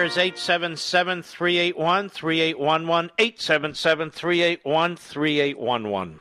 [0.00, 3.10] Number is 877 381 3811.
[3.18, 6.20] 877 381 3811.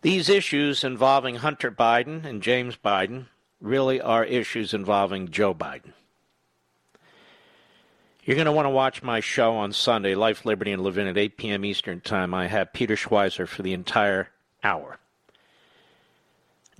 [0.00, 3.26] These issues involving Hunter Biden and James Biden
[3.60, 5.92] really are issues involving Joe Biden.
[8.24, 11.18] You're going to want to watch my show on Sunday, Life, Liberty, and Levin at
[11.18, 11.64] 8 p.m.
[11.64, 12.32] Eastern Time.
[12.32, 14.30] I have Peter Schweizer for the entire
[14.64, 14.98] hour.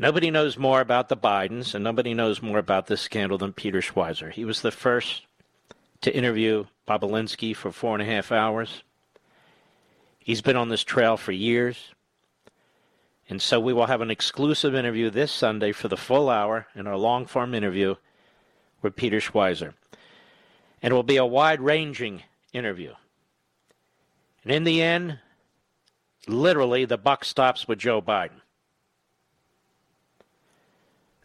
[0.00, 3.80] Nobody knows more about the Bidens and nobody knows more about this scandal than Peter
[3.80, 4.32] Schweizer.
[4.32, 5.22] He was the first
[6.02, 8.84] to interview Bobulinski for four and a half hours.
[10.20, 11.92] He's been on this trail for years.
[13.28, 16.86] And so we will have an exclusive interview this Sunday for the full hour in
[16.86, 17.96] our long form interview
[18.80, 19.74] with Peter Schweizer.
[20.80, 22.22] And it will be a wide ranging
[22.52, 22.92] interview.
[24.44, 25.18] And in the end,
[26.28, 28.40] literally, the buck stops with Joe Biden.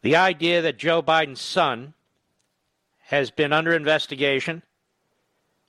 [0.04, 1.94] The idea that Joe Biden's son
[3.06, 4.62] has been under investigation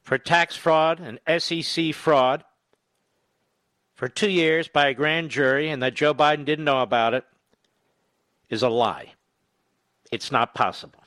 [0.02, 2.44] for tax fraud and SEC fraud
[3.94, 7.24] for two years by a grand jury and that Joe Biden didn't know about it
[8.50, 9.12] is a lie.
[10.10, 11.04] It's not possible.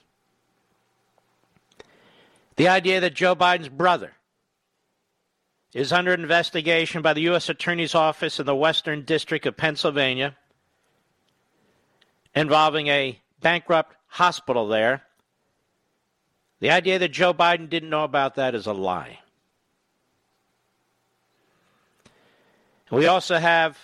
[2.55, 4.13] The idea that Joe Biden's brother
[5.73, 7.49] is under investigation by the U.S.
[7.49, 10.37] Attorney's Office in the Western District of Pennsylvania
[12.35, 15.03] involving a bankrupt hospital there.
[16.59, 19.19] The idea that Joe Biden didn't know about that is a lie.
[22.89, 23.77] We also have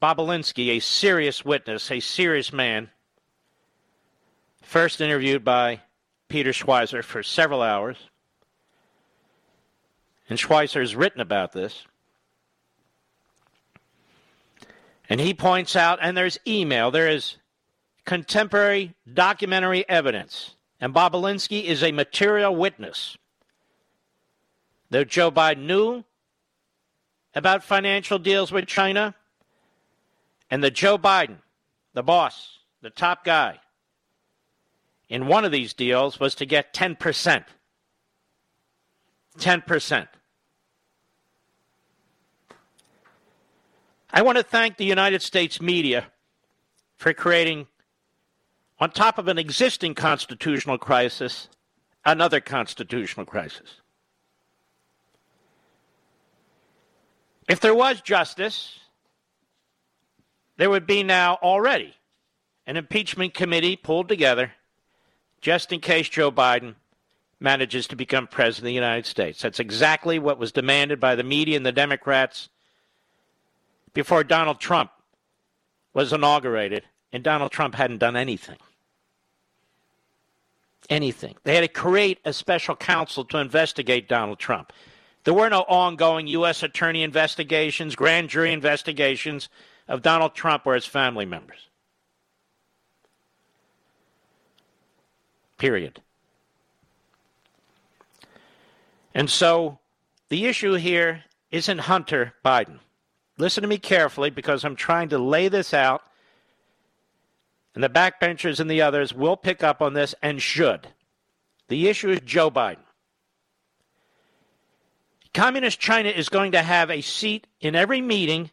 [0.00, 2.90] Bobulinski, a serious witness, a serious man,
[4.62, 5.80] first interviewed by
[6.28, 7.96] Peter Schweizer for several hours.
[10.28, 11.84] And Schweizer has written about this.
[15.08, 17.36] And he points out, and there's email, there is
[18.04, 23.16] contemporary documentary evidence, and Bobulinski is a material witness
[24.90, 26.04] that Joe Biden knew
[27.34, 29.14] about financial deals with China,
[30.50, 31.36] and that Joe Biden,
[31.92, 33.58] the boss, the top guy,
[35.08, 37.44] in one of these deals was to get 10%.
[39.38, 40.08] 10%.
[44.16, 46.06] I want to thank the United States media
[46.96, 47.66] for creating
[48.78, 51.50] on top of an existing constitutional crisis,
[52.02, 53.82] another constitutional crisis.
[57.46, 58.78] If there was justice,
[60.56, 61.94] there would be now already
[62.66, 64.52] an impeachment committee pulled together
[65.42, 66.76] just in case Joe Biden
[67.38, 69.42] manages to become president of the United States.
[69.42, 72.48] That's exactly what was demanded by the media and the Democrats
[73.96, 74.90] before Donald Trump
[75.94, 78.58] was inaugurated, and Donald Trump hadn't done anything
[80.88, 81.34] anything.
[81.42, 84.72] They had to create a special counsel to investigate Donald Trump.
[85.24, 86.62] There were no ongoing U.S.
[86.62, 89.48] attorney investigations, grand jury investigations
[89.88, 91.58] of Donald Trump or his family members.
[95.58, 96.00] Period.
[99.12, 99.80] And so
[100.28, 102.78] the issue here isn't Hunter Biden.
[103.38, 106.02] Listen to me carefully because I'm trying to lay this out,
[107.74, 110.88] and the backbenchers and the others will pick up on this and should.
[111.68, 112.78] The issue is Joe Biden.
[115.34, 118.50] Communist China is going to have a seat in every meeting,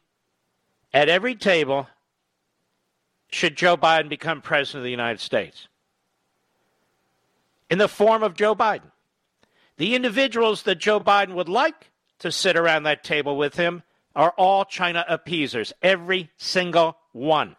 [0.93, 1.87] at every table,
[3.31, 5.69] should Joe Biden become president of the United States.
[7.69, 8.91] In the form of Joe Biden.
[9.77, 11.89] The individuals that Joe Biden would like
[12.19, 13.81] to sit around that table with him
[14.15, 17.55] are all China appeasers, every single one.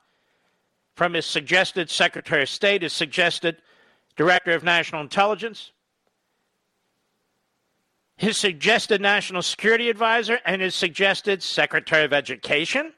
[0.94, 3.56] From his suggested Secretary of State, his suggested
[4.16, 5.72] Director of National Intelligence,
[8.16, 12.92] his suggested National Security Advisor, and his suggested Secretary of Education.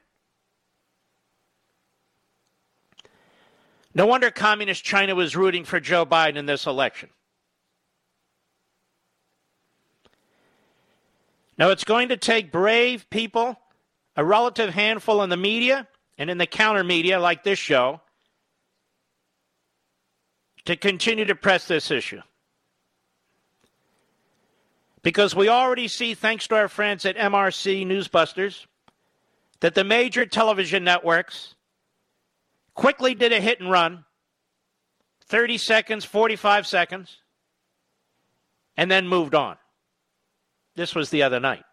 [3.95, 7.09] No wonder Communist China was rooting for Joe Biden in this election.
[11.57, 13.59] Now, it's going to take brave people,
[14.15, 15.87] a relative handful in the media
[16.17, 18.01] and in the counter media like this show,
[20.65, 22.21] to continue to press this issue.
[25.01, 28.65] Because we already see, thanks to our friends at MRC Newsbusters,
[29.61, 31.55] that the major television networks
[32.73, 34.03] quickly did a hit and run
[35.25, 37.17] 30 seconds, 45 seconds,
[38.75, 39.57] and then moved on.
[40.77, 41.63] This was the other night.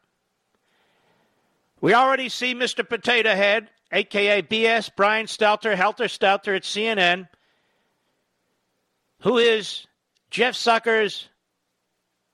[1.83, 2.89] We already see Mr.
[2.89, 7.29] Potato Head, aka BS Brian Stelter, Helter Stelter at CNN,
[9.21, 9.87] who is
[10.31, 11.29] Jeff Zucker's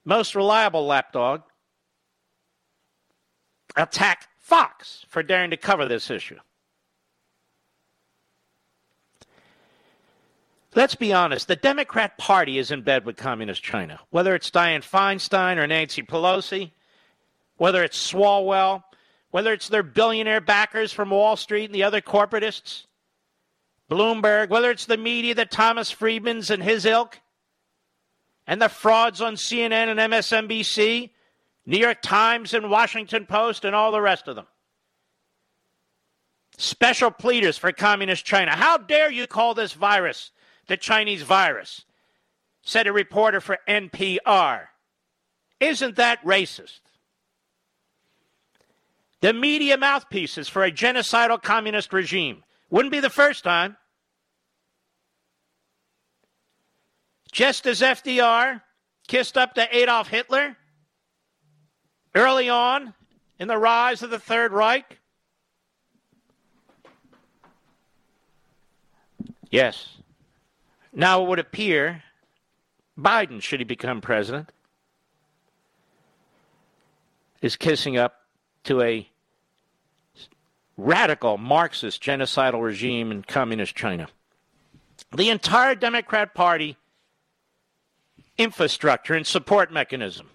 [0.05, 1.43] most reliable lapdog,
[3.75, 6.39] attack Fox for daring to cover this issue.
[10.75, 13.99] Let's be honest, the Democrat Party is in bed with Communist China.
[14.11, 16.71] Whether it's Dianne Feinstein or Nancy Pelosi,
[17.57, 18.85] whether it's Swalwell,
[19.33, 22.87] whether it's their billionaire backers from Wall Street and the other corporatists,
[23.91, 27.19] Bloomberg, whether it's the media, the Thomas Friedmans and his ilk,
[28.47, 31.11] and the frauds on CNN and MSNBC,
[31.67, 34.47] New York Times and Washington Post, and all the rest of them.
[36.57, 38.55] Special pleaders for Communist China.
[38.55, 40.31] How dare you call this virus
[40.71, 41.85] the Chinese virus,
[42.63, 44.69] said a reporter for NPR.
[45.59, 46.79] Isn't that racist?
[49.21, 52.45] The media mouthpieces for a genocidal communist regime.
[52.71, 53.79] Wouldn't be the first time.
[57.33, 58.63] Just as FDR
[59.09, 60.57] kissed up to Adolf Hitler
[62.15, 62.95] early on
[63.41, 65.01] in the rise of the Third Reich.
[69.51, 70.00] Yes,
[70.93, 72.03] now, it would appear
[72.99, 74.51] Biden, should he become president,
[77.41, 78.27] is kissing up
[78.65, 79.09] to a
[80.77, 84.09] radical Marxist genocidal regime in communist China.
[85.17, 86.77] The entire Democrat Party
[88.37, 90.31] infrastructure and support mechanism,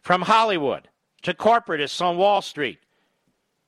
[0.00, 0.88] from Hollywood
[1.22, 2.80] to corporatists on Wall Street,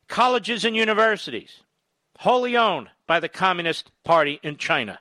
[0.08, 1.60] colleges and universities,
[2.18, 4.98] wholly owned by the Communist Party in China.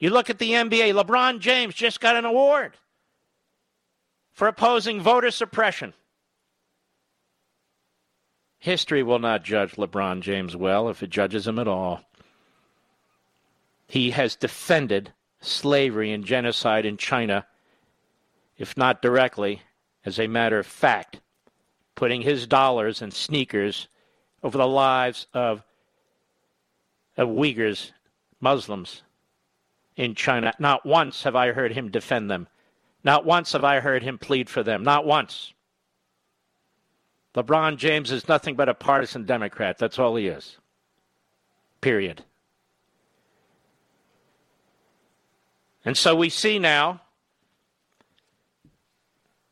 [0.00, 2.72] You look at the NBA, LeBron James just got an award
[4.32, 5.92] for opposing voter suppression.
[8.58, 12.00] History will not judge LeBron James well if it judges him at all.
[13.86, 17.46] He has defended slavery and genocide in China,
[18.56, 19.62] if not directly,
[20.06, 21.20] as a matter of fact,
[21.94, 23.88] putting his dollars and sneakers
[24.42, 25.62] over the lives of,
[27.18, 27.92] of Uyghurs,
[28.40, 29.02] Muslims,
[29.96, 30.52] in China.
[30.58, 32.48] Not once have I heard him defend them.
[33.04, 34.82] Not once have I heard him plead for them.
[34.82, 35.52] Not once.
[37.34, 39.78] LeBron James is nothing but a partisan Democrat.
[39.78, 40.58] That's all he is.
[41.80, 42.24] Period.
[45.84, 47.00] And so we see now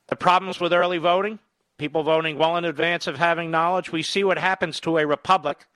[0.09, 1.38] the problems with early voting,
[1.78, 3.92] people voting well in advance of having knowledge.
[3.92, 5.66] We see what happens to a republic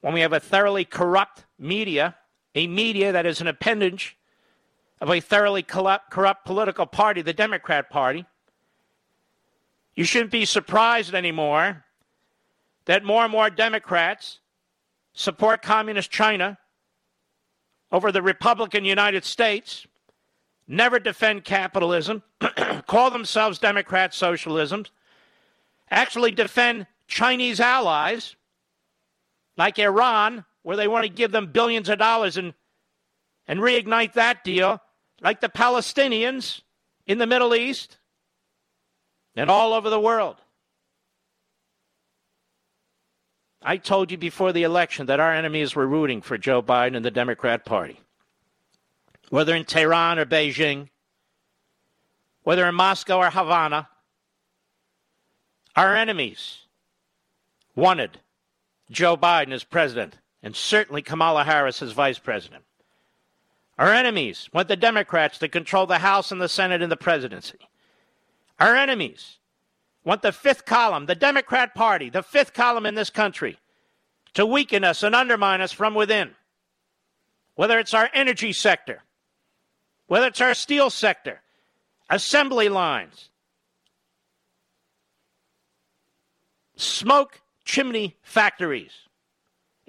[0.00, 2.16] when we have a thoroughly corrupt media
[2.54, 4.16] a media that is an appendage
[5.00, 8.26] of a thoroughly corrupt, political party, the Democrat Party.
[9.94, 11.84] You shouldn't be surprised anymore
[12.84, 14.40] that more and more Democrats
[15.12, 16.58] support Communist China
[17.92, 19.86] over the Republican United States,
[20.68, 22.22] never defend capitalism,
[22.86, 24.90] call themselves Democrat socialisms,
[25.90, 28.36] actually defend Chinese allies
[29.56, 32.54] like Iran, where they want to give them billions of dollars and,
[33.46, 34.80] and reignite that deal,
[35.20, 36.60] like the Palestinians
[37.06, 37.98] in the Middle East
[39.34, 40.36] and all over the world.
[43.62, 47.04] I told you before the election that our enemies were rooting for Joe Biden and
[47.04, 48.00] the Democrat Party.
[49.28, 50.88] Whether in Tehran or Beijing,
[52.42, 53.88] whether in Moscow or Havana,
[55.76, 56.60] our enemies
[57.76, 58.18] wanted
[58.90, 62.64] Joe Biden as president and certainly Kamala Harris as vice president.
[63.78, 67.58] Our enemies want the Democrats to control the House and the Senate and the presidency.
[68.58, 69.38] Our enemies
[70.04, 73.58] want the fifth column, the Democrat Party, the fifth column in this country,
[74.34, 76.32] to weaken us and undermine us from within.
[77.54, 79.02] Whether it's our energy sector,
[80.06, 81.40] whether it's our steel sector,
[82.08, 83.30] assembly lines,
[86.76, 88.92] smoke chimney factories,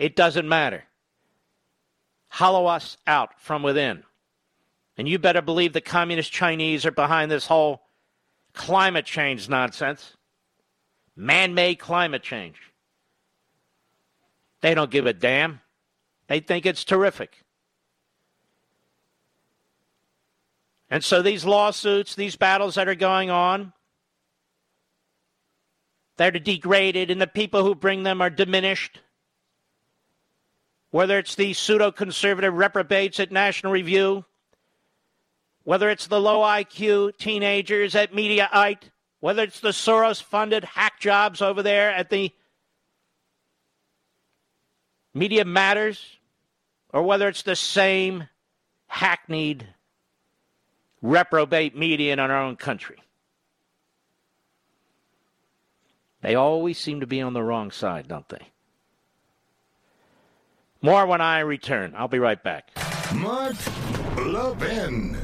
[0.01, 0.84] it doesn't matter.
[2.27, 4.01] Hollow us out from within.
[4.98, 7.84] And you better believe the communist Chinese are behind this whole
[8.53, 10.17] climate change nonsense.
[11.15, 12.55] Man made climate change.
[14.62, 15.62] They don't give a damn.
[16.25, 17.43] They think it's terrific.
[20.89, 23.72] And so these lawsuits, these battles that are going on,
[26.17, 29.00] they're degraded, and the people who bring them are diminished.
[30.92, 34.26] Whether it's the pseudo conservative reprobates at National Review,
[35.64, 41.42] whether it's the low IQ teenagers at Mediaite, whether it's the Soros funded hack jobs
[41.42, 42.32] over there at the
[45.14, 46.20] Media Matters,
[46.90, 48.28] or whether it's the same
[48.88, 49.68] hackneyed
[51.02, 52.98] reprobate media in our own country.
[56.22, 58.50] They always seem to be on the wrong side, don't they?
[60.82, 61.94] More when I return.
[61.96, 62.72] I'll be right back.
[63.14, 63.56] Mark
[64.18, 65.18] Levin.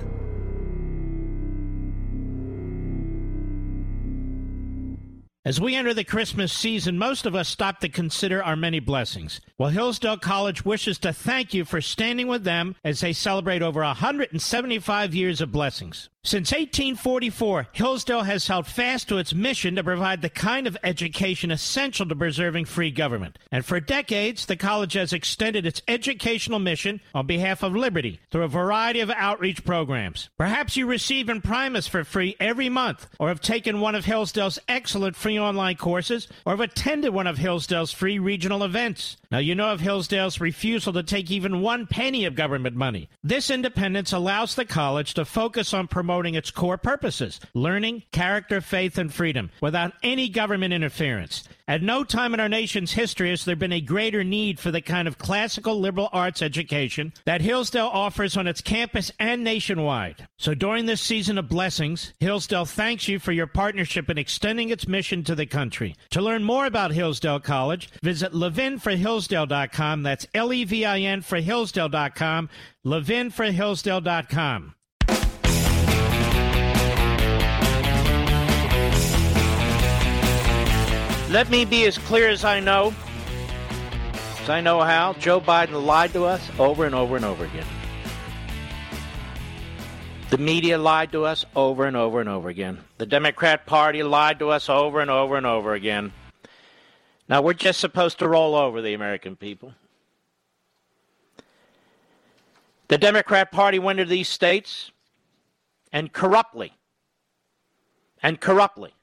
[5.47, 9.39] As we enter the Christmas season, most of us stop to consider our many blessings.
[9.57, 13.79] Well, Hillsdale College wishes to thank you for standing with them as they celebrate over
[13.79, 16.09] 175 years of blessings.
[16.27, 21.51] Since 1844, Hillsdale has held fast to its mission to provide the kind of education
[21.51, 23.39] essential to preserving free government.
[23.49, 28.43] And for decades, the college has extended its educational mission on behalf of liberty through
[28.43, 30.27] a variety of outreach programs.
[30.37, 35.15] Perhaps you receive Imprimis for free every month, or have taken one of Hillsdale's excellent
[35.15, 39.15] free online courses, or have attended one of Hillsdale's free regional events.
[39.29, 43.09] Now, you know of Hillsdale's refusal to take even one penny of government money.
[43.23, 48.97] This independence allows the college to focus on promoting its core purposes learning, character, faith,
[48.97, 51.43] and freedom without any government interference.
[51.69, 54.79] At no time in our nation's history has there been a greater need for the
[54.79, 60.29] kind of classical liberal arts education that Hillsdale offers on its campus and nationwide.
[60.37, 64.87] So during this season of blessings, Hillsdale thanks you for your partnership in extending its
[64.87, 65.97] mission to the country.
[66.11, 68.33] To learn more about Hillsdale College, visit
[69.17, 70.03] levinforhillsdale.com.
[70.03, 72.49] That's L E V I N for Hillsdale.com.
[72.85, 74.73] levinforhillsdale.com.
[81.29, 82.93] Let me be as clear as I know,
[84.41, 85.11] as I know how.
[85.13, 87.65] Joe Biden lied to us over and over and over again.
[90.29, 92.79] The media lied to us over and over and over again.
[92.97, 96.13] The Democrat Party lied to us over and over and over again.
[97.29, 99.73] Now, we're just supposed to roll over the American people.
[102.87, 104.91] The Democrat Party went into these states
[105.91, 106.73] and corruptly,
[108.23, 108.93] and corruptly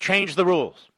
[0.00, 0.88] changed the rules.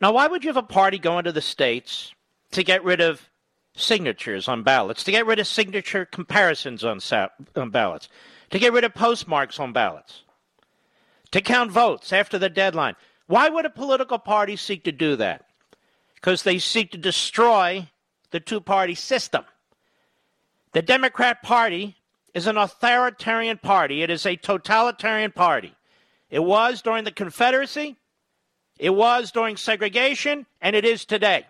[0.00, 2.12] Now, why would you have a party go into the states
[2.52, 3.28] to get rid of
[3.74, 8.08] signatures on ballots, to get rid of signature comparisons on, sa- on ballots,
[8.50, 10.22] to get rid of postmarks on ballots,
[11.32, 12.94] to count votes after the deadline?
[13.26, 15.46] Why would a political party seek to do that?
[16.14, 17.88] Because they seek to destroy
[18.30, 19.44] the two party system.
[20.72, 21.96] The Democrat Party
[22.34, 25.74] is an authoritarian party, it is a totalitarian party.
[26.30, 27.96] It was during the Confederacy,
[28.78, 31.46] it was during segregation, and it is today.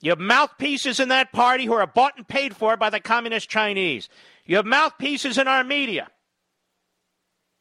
[0.00, 3.48] You have mouthpieces in that party who are bought and paid for by the communist
[3.48, 4.08] Chinese.
[4.44, 6.08] You have mouthpieces in our media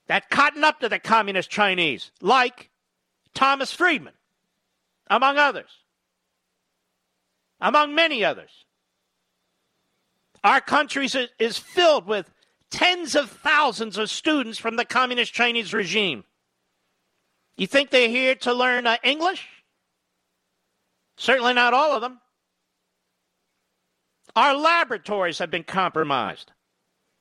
[0.07, 2.69] that cotton up to the communist Chinese, like
[3.33, 4.13] Thomas Friedman,
[5.09, 5.71] among others,
[7.61, 8.51] among many others.
[10.43, 11.07] Our country
[11.39, 12.29] is filled with
[12.69, 16.25] tens of thousands of students from the communist Chinese regime.
[17.55, 19.47] You think they're here to learn uh, English?
[21.17, 22.19] Certainly not all of them.
[24.35, 26.51] Our laboratories have been compromised.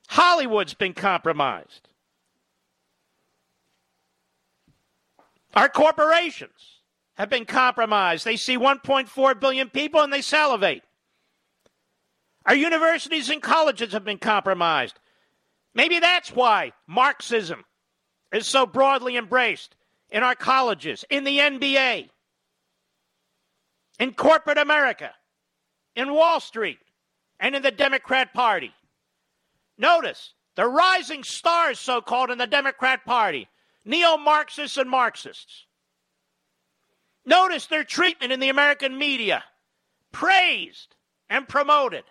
[0.09, 1.89] Hollywood's been compromised.
[5.53, 6.81] Our corporations
[7.15, 8.25] have been compromised.
[8.25, 10.83] They see 1.4 billion people and they salivate.
[12.45, 14.99] Our universities and colleges have been compromised.
[15.75, 17.63] Maybe that's why Marxism
[18.31, 19.75] is so broadly embraced
[20.09, 22.09] in our colleges, in the NBA,
[23.99, 25.11] in corporate America,
[25.95, 26.79] in Wall Street,
[27.39, 28.73] and in the Democrat Party.
[29.77, 33.47] Notice the rising stars, so called, in the Democrat Party
[33.85, 35.65] neo Marxists and Marxists.
[37.25, 39.43] Notice their treatment in the American media
[40.11, 40.95] praised
[41.29, 42.03] and promoted.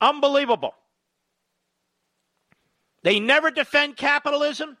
[0.00, 0.74] Unbelievable.
[3.02, 4.76] They never defend capitalism.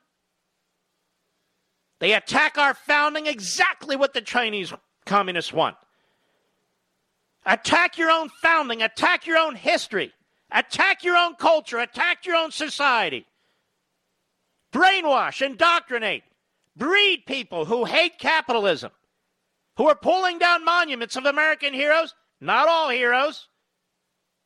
[2.00, 4.72] They attack our founding exactly what the Chinese
[5.04, 5.76] communists want.
[7.44, 10.12] Attack your own founding, attack your own history,
[10.52, 13.26] attack your own culture, attack your own society.
[14.72, 16.22] Brainwash, indoctrinate,
[16.76, 18.92] breed people who hate capitalism,
[19.76, 23.48] who are pulling down monuments of American heroes, not all heroes.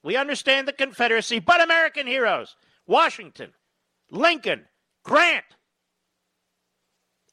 [0.02, 2.56] We understand the Confederacy, but American heroes.
[2.86, 3.52] Washington,
[4.10, 4.66] Lincoln,
[5.02, 5.44] Grant,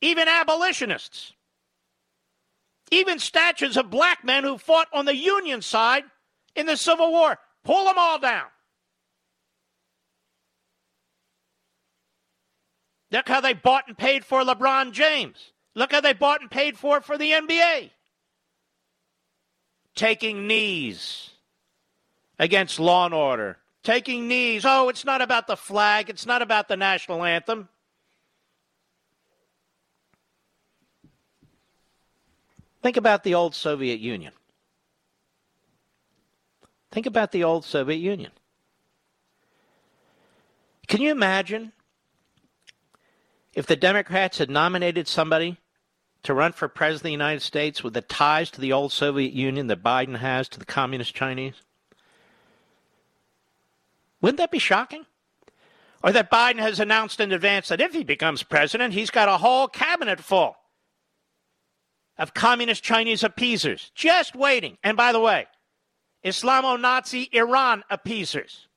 [0.01, 1.33] even abolitionists,
[2.91, 6.03] even statues of black men who fought on the Union side
[6.55, 7.37] in the Civil War.
[7.63, 8.47] Pull them all down.
[13.11, 15.51] Look how they bought and paid for LeBron James.
[15.75, 17.91] Look how they bought and paid for it for the NBA.
[19.95, 21.31] Taking knees
[22.39, 23.57] against law and order.
[23.83, 24.63] Taking knees.
[24.65, 26.09] Oh, it's not about the flag.
[26.09, 27.67] It's not about the national anthem.
[32.81, 34.33] Think about the old Soviet Union.
[36.91, 38.31] Think about the old Soviet Union.
[40.87, 41.71] Can you imagine
[43.53, 45.57] if the Democrats had nominated somebody
[46.23, 49.33] to run for president of the United States with the ties to the old Soviet
[49.33, 51.55] Union that Biden has to the communist Chinese?
[54.21, 55.05] Wouldn't that be shocking?
[56.03, 59.37] Or that Biden has announced in advance that if he becomes president, he's got a
[59.37, 60.55] whole cabinet full
[62.17, 64.77] of communist Chinese appeasers just waiting.
[64.83, 65.47] And by the way,
[66.23, 68.67] Islamo Nazi Iran appeasers.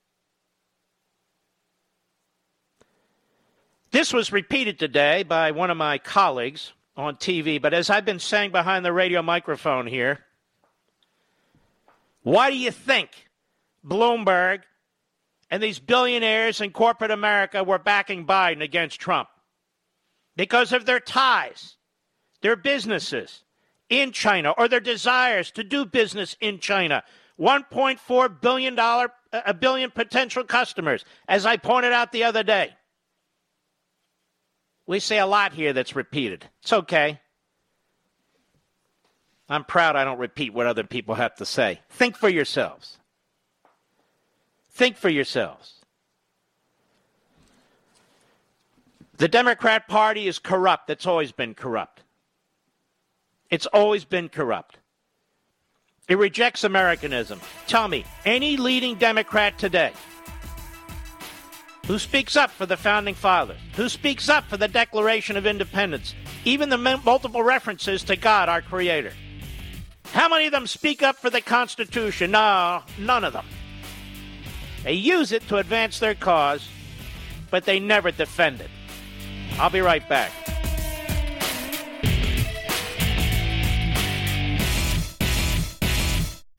[3.95, 8.19] This was repeated today by one of my colleagues on TV, but as I've been
[8.19, 10.19] saying behind the radio microphone here,
[12.25, 13.29] why do you think
[13.87, 14.63] Bloomberg
[15.49, 19.29] and these billionaires in corporate America were backing Biden against Trump?
[20.35, 21.77] Because of their ties,
[22.41, 23.45] their businesses
[23.91, 27.05] in China, or their desires to do business in China.
[27.39, 32.75] $1.4 billion, a billion potential customers, as I pointed out the other day.
[34.87, 36.45] We say a lot here that's repeated.
[36.63, 37.21] It's okay.
[39.49, 41.81] I'm proud I don't repeat what other people have to say.
[41.91, 42.99] Think for yourselves.
[44.71, 45.75] Think for yourselves.
[49.17, 50.91] The Democrat Party is corrupt.
[50.91, 52.03] It's always been corrupt.
[53.51, 54.79] It's always been corrupt.
[56.09, 57.41] It rejects Americanism.
[57.67, 59.93] Tell me, any leading Democrat today
[61.87, 66.15] who speaks up for the founding fathers, who speaks up for the Declaration of Independence,
[66.45, 69.13] even the multiple references to God, our Creator.
[70.07, 72.31] How many of them speak up for the Constitution?
[72.31, 73.47] No, none of them.
[74.83, 76.69] They use it to advance their cause,
[77.51, 78.71] but they never defend it.
[79.59, 80.33] I'll be right back.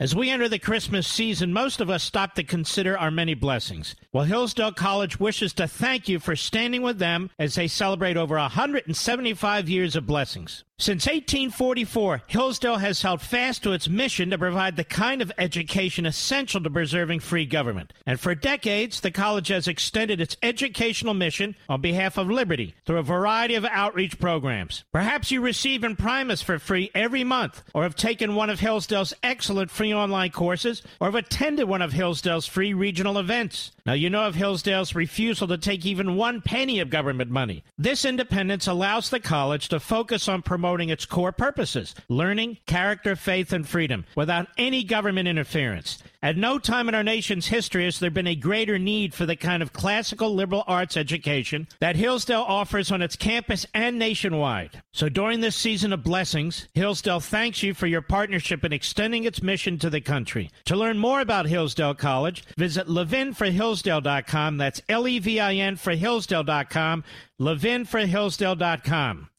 [0.05, 3.95] As we enter the Christmas season, most of us stop to consider our many blessings.
[4.13, 8.35] Well, Hillsdale College wishes to thank you for standing with them as they celebrate over
[8.35, 10.63] 175 years of blessings.
[10.77, 16.05] Since 1844, Hillsdale has held fast to its mission to provide the kind of education
[16.05, 17.93] essential to preserving free government.
[18.05, 22.97] And for decades, the college has extended its educational mission on behalf of liberty through
[22.97, 24.83] a variety of outreach programs.
[24.91, 29.71] Perhaps you receive Imprimis for free every month, or have taken one of Hillsdale's excellent
[29.71, 33.71] free online courses, or have attended one of Hillsdale's free regional events.
[33.85, 37.63] Now, you know of Hillsdale's refusal to take even one penny of government money.
[37.77, 43.53] This independence allows the college to focus on promoting its core purposes learning, character, faith,
[43.53, 46.01] and freedom without any government interference.
[46.25, 49.35] At no time in our nation's history has there been a greater need for the
[49.35, 54.81] kind of classical liberal arts education that Hillsdale offers on its campus and nationwide.
[54.91, 59.43] So during this season of blessings, Hillsdale thanks you for your partnership in extending its
[59.43, 60.49] mission to the country.
[60.65, 64.57] To learn more about Hillsdale College, visit levinforhillsdale.com.
[64.57, 67.03] That's L E V I N for Hillsdale.com.
[67.39, 69.29] levinforhillsdale.com.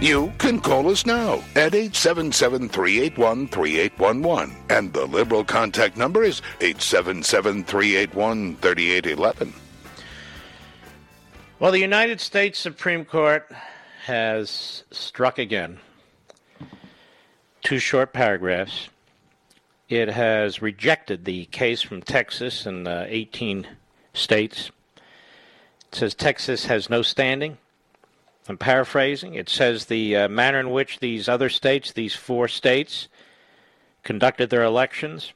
[0.00, 4.54] You can call us now at 877-381-3811.
[4.70, 9.52] And the Liberal contact number is 877-381-3811.
[11.58, 13.46] Well, the United States Supreme Court
[14.06, 15.78] has struck again.
[17.62, 18.88] Two short paragraphs.
[19.90, 23.66] It has rejected the case from Texas and uh, 18
[24.14, 24.70] states.
[25.88, 27.58] It says Texas has no standing
[28.48, 29.34] I'm paraphrasing.
[29.34, 33.08] It says the uh, manner in which these other states, these four states,
[34.02, 35.32] conducted their elections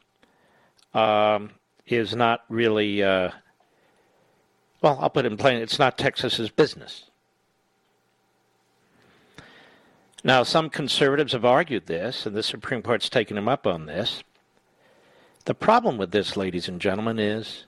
[0.94, 1.50] um,
[1.86, 3.30] is not really, uh,
[4.80, 7.04] well, I'll put it in plain, it's not Texas's business.
[10.26, 14.24] Now, some conservatives have argued this, and the Supreme Court's taken them up on this.
[15.44, 17.66] The problem with this, ladies and gentlemen, is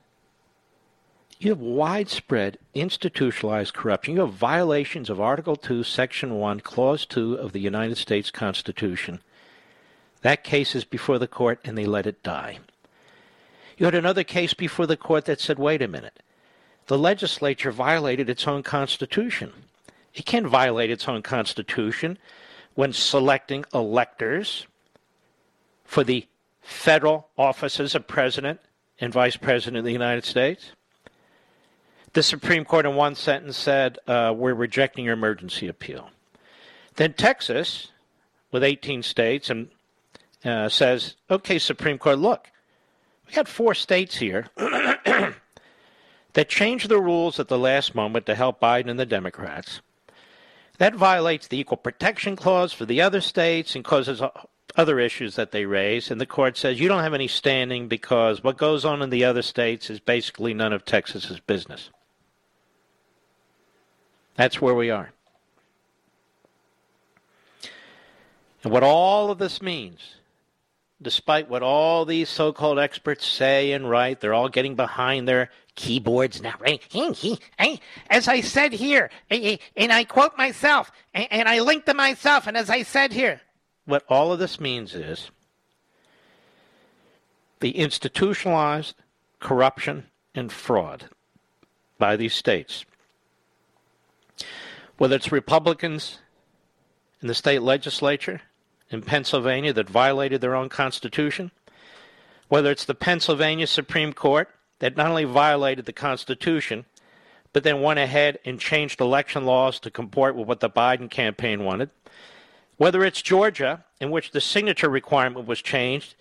[1.39, 4.15] you have widespread institutionalized corruption.
[4.15, 9.21] You have violations of Article 2, Section 1, Clause 2 of the United States Constitution.
[10.23, 12.59] That case is before the court and they let it die.
[13.77, 16.23] You had another case before the court that said, wait a minute,
[16.87, 19.53] the legislature violated its own Constitution.
[20.15, 22.17] It can't violate its own Constitution
[22.75, 24.67] when selecting electors
[25.85, 26.27] for the
[26.63, 28.61] federal offices of President
[28.99, 30.73] and Vice President of the United States.
[32.17, 36.09] The Supreme Court, in one sentence, said, uh, We're rejecting your emergency appeal.
[36.95, 37.93] Then Texas,
[38.51, 39.69] with 18 states, and
[40.43, 42.51] uh, says, Okay, Supreme Court, look,
[43.27, 48.63] we got four states here that changed the rules at the last moment to help
[48.63, 49.83] Biden and the Democrats.
[50.79, 54.23] That violates the Equal Protection Clause for the other states and causes
[54.75, 56.11] other issues that they raise.
[56.11, 59.27] And the court says you don't have any standing because what goes on in the
[59.27, 61.91] other states is basically none of Texas's business.
[64.37, 65.11] That's where we are.
[68.63, 70.17] And what all of this means,
[71.01, 75.51] despite what all these so called experts say and write, they're all getting behind their
[75.75, 76.83] keyboards now, right?
[78.11, 82.69] As I said here, and I quote myself, and I link to myself, and as
[82.71, 83.41] I said here,
[83.85, 85.31] what all of this means is
[87.61, 88.97] the institutionalized
[89.39, 91.09] corruption and fraud
[91.99, 92.85] by these states
[94.99, 96.19] whether it's Republicans
[97.21, 98.41] in the state legislature
[98.91, 101.51] in Pennsylvania that violated their own constitution,
[102.49, 106.85] whether it's the Pennsylvania Supreme Court that not only violated the Constitution,
[107.53, 111.65] but then went ahead and changed election laws to comport with what the Biden campaign
[111.65, 111.91] wanted,
[112.77, 116.15] whether it's Georgia, in which the signature requirement was changed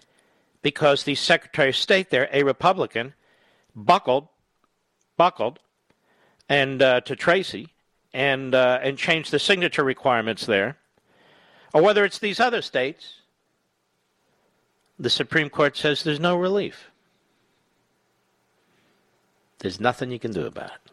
[0.61, 3.13] because the Secretary of State there, a Republican,
[3.75, 4.29] buckled,
[5.17, 5.59] buckled,
[6.47, 7.74] and uh, to Stacey,
[8.15, 10.77] and uh, and change the signature requirements there,
[11.73, 13.15] or whether it's these other states,
[14.97, 16.89] the Supreme Court says there's no relief.
[19.59, 20.91] There's nothing you can do about it.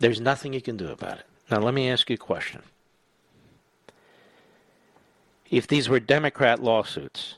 [0.00, 1.26] There's nothing you can do about it.
[1.48, 2.62] Now, let me ask you a question.
[5.48, 7.34] If these were Democrat lawsuits,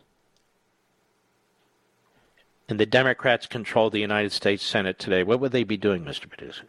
[2.68, 6.28] and the Democrats control the United States Senate today, what would they be doing, Mr.
[6.28, 6.64] Producer?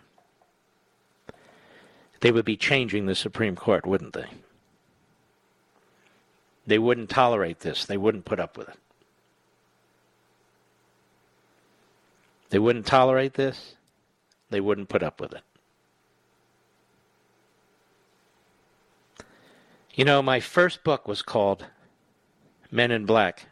[2.22, 4.28] They would be changing the Supreme Court, wouldn't they?
[6.66, 7.86] They wouldn't tolerate this.
[7.86, 8.80] They wouldn't put up with it.
[12.50, 13.76] They wouldn't tolerate this.
[14.50, 15.42] They wouldn't put up with it.
[19.94, 21.66] You know, my first book was called
[22.72, 23.48] Men in Black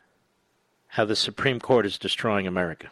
[0.91, 2.89] how the Supreme Court is destroying America.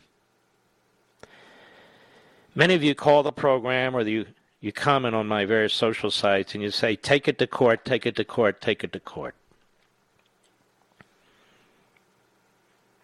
[2.56, 4.26] Many of you call the program or you,
[4.62, 8.06] you comment on my various social sites and you say, take it to court, take
[8.06, 9.36] it to court, take it to court.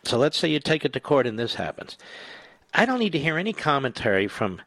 [0.05, 1.97] So let's say you take it to court and this happens.
[2.73, 4.61] I don't need to hear any commentary from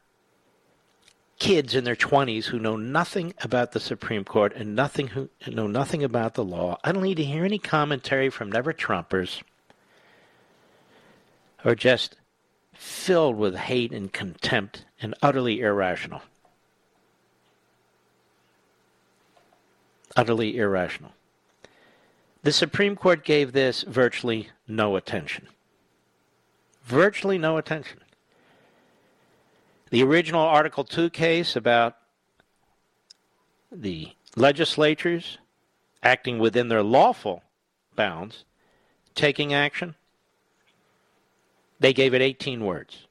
[1.39, 5.67] kids in their 20s who know nothing about the Supreme Court and nothing who know
[5.67, 6.79] nothing about the law.
[6.85, 9.41] I don't need to hear any commentary from never Trumpers
[11.65, 12.17] or just
[12.73, 16.23] filled with hate and contempt and utterly irrational.
[20.17, 21.13] Utterly irrational.
[22.43, 25.49] The Supreme Court gave this virtually no attention.
[26.85, 27.99] Virtually no attention.
[29.91, 31.97] The original Article 2 case about
[33.73, 35.39] the legislatures
[36.03, 37.43] acting within their lawful
[37.97, 38.45] bounds,
[39.15, 39.95] taking action,
[41.81, 43.07] they gave it 18 words.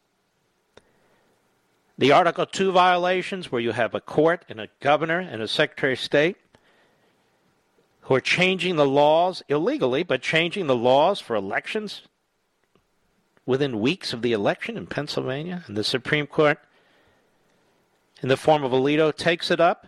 [1.98, 5.94] The Article 2 violations, where you have a court and a governor and a secretary
[5.94, 6.38] of state
[8.02, 12.04] who are changing the laws illegally, but changing the laws for elections
[13.46, 16.60] within weeks of the election in Pennsylvania, and the Supreme Court,
[18.22, 19.88] in the form of Alito, takes it up,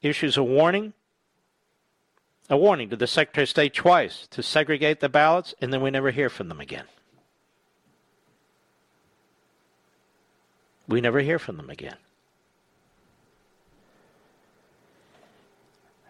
[0.00, 0.94] issues a warning,
[2.48, 5.90] a warning to the Secretary of State twice to segregate the ballots, and then we
[5.90, 6.86] never hear from them again.
[10.90, 11.96] We never hear from them again.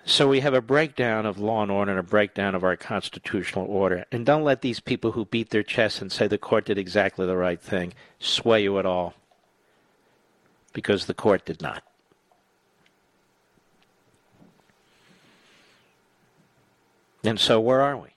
[0.06, 3.66] So we have a breakdown of law and order and a breakdown of our constitutional
[3.66, 4.06] order.
[4.10, 7.26] And don't let these people who beat their chests and say the court did exactly
[7.26, 9.12] the right thing sway you at all.
[10.72, 11.84] Because the court did not.
[17.22, 18.08] And so where are we?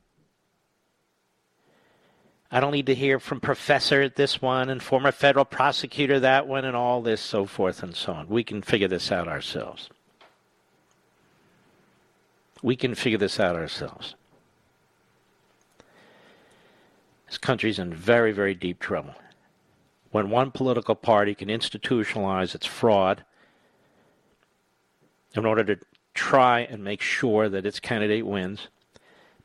[2.54, 6.66] I don't need to hear from professor this one and former federal prosecutor that one
[6.66, 8.28] and all this, so forth and so on.
[8.30, 9.90] We can figure this out ourselves.
[12.62, 14.14] We can figure this out ourselves.
[17.26, 19.16] This country's in very, very deep trouble.
[20.12, 23.26] When one political party can institutionalize its fraud
[25.34, 25.80] in order to
[26.14, 28.68] try and make sure that its candidate wins,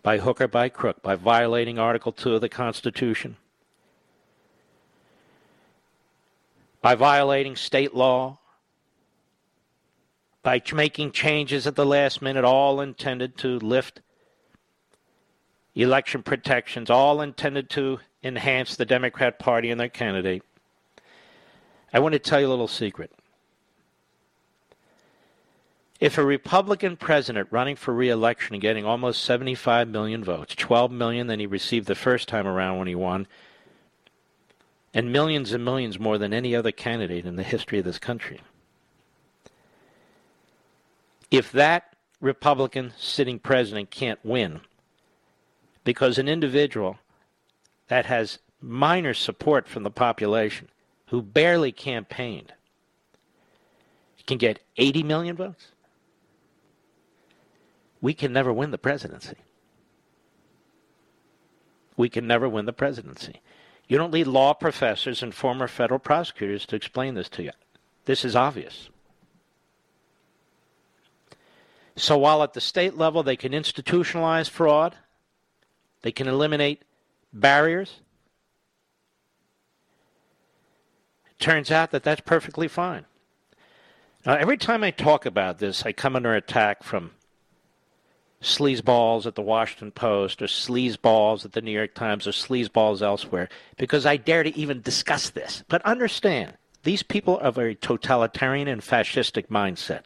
[0.02, 3.36] by hook or by crook, by violating Article 2 of the Constitution,
[6.80, 8.38] by violating state law,
[10.42, 14.00] by making changes at the last minute, all intended to lift
[15.74, 20.42] election protections, all intended to enhance the Democrat Party and their candidate.
[21.92, 23.12] I want to tell you a little secret.
[26.00, 31.26] If a Republican president running for reelection and getting almost 75 million votes, 12 million
[31.26, 33.26] than he received the first time around when he won,
[34.94, 38.40] and millions and millions more than any other candidate in the history of this country.
[41.30, 44.60] If that Republican sitting president can't win
[45.84, 46.98] because an individual
[47.88, 50.68] that has minor support from the population
[51.06, 52.52] who barely campaigned
[54.26, 55.72] can get 80 million votes,
[58.00, 59.36] we can never win the presidency.
[61.96, 63.40] We can never win the presidency.
[63.88, 67.52] You don't need law professors and former federal prosecutors to explain this to you.
[68.04, 68.90] This is obvious.
[71.96, 74.96] So while at the state level they can institutionalize fraud,
[76.02, 76.82] they can eliminate
[77.32, 78.00] barriers,
[81.30, 83.04] it turns out that that's perfectly fine.
[84.24, 87.12] Now, every time I talk about this, I come under attack from
[88.42, 93.48] sleazeballs at the Washington Post or sleazeballs at the New York Times or sleazeballs elsewhere
[93.76, 95.64] because I dare to even discuss this.
[95.68, 100.02] But understand, these people are of a totalitarian and fascistic mindset.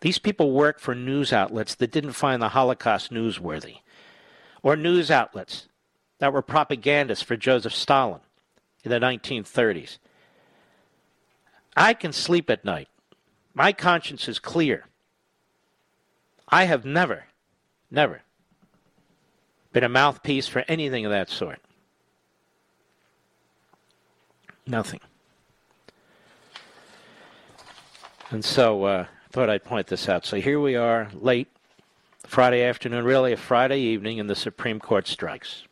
[0.00, 3.78] These people work for news outlets that didn't find the Holocaust newsworthy,
[4.62, 5.68] or news outlets
[6.18, 8.20] that were propagandists for Joseph Stalin
[8.84, 9.98] in the 1930s.
[11.76, 12.88] I can sleep at night.
[13.54, 14.86] My conscience is clear.
[16.48, 17.24] I have never,
[17.90, 18.22] never
[19.72, 21.60] been a mouthpiece for anything of that sort.
[24.66, 25.00] Nothing.
[28.30, 30.24] And so uh, I thought I'd point this out.
[30.24, 31.48] So here we are, late
[32.26, 35.64] Friday afternoon, really a Friday evening, and the Supreme Court strikes.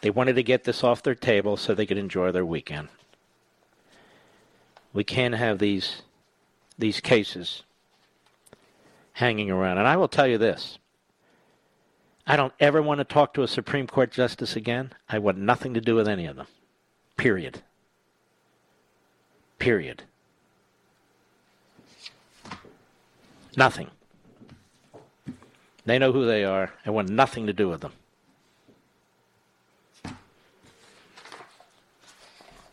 [0.00, 2.88] They wanted to get this off their table so they could enjoy their weekend.
[4.92, 6.02] We can't have these
[6.78, 7.62] these cases
[9.20, 9.78] hanging around.
[9.78, 10.78] And I will tell you this
[12.26, 14.92] I don't ever want to talk to a Supreme Court justice again.
[15.08, 16.46] I want nothing to do with any of them.
[17.16, 17.62] Period.
[19.58, 20.02] Period.
[23.56, 23.90] Nothing.
[25.84, 26.72] They know who they are.
[26.86, 27.92] I want nothing to do with them.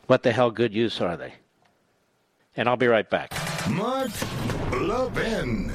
[0.08, 1.34] What the hell good use are they?
[2.58, 3.32] and I'll be right back.
[3.70, 4.12] Mark
[4.72, 5.72] Levin.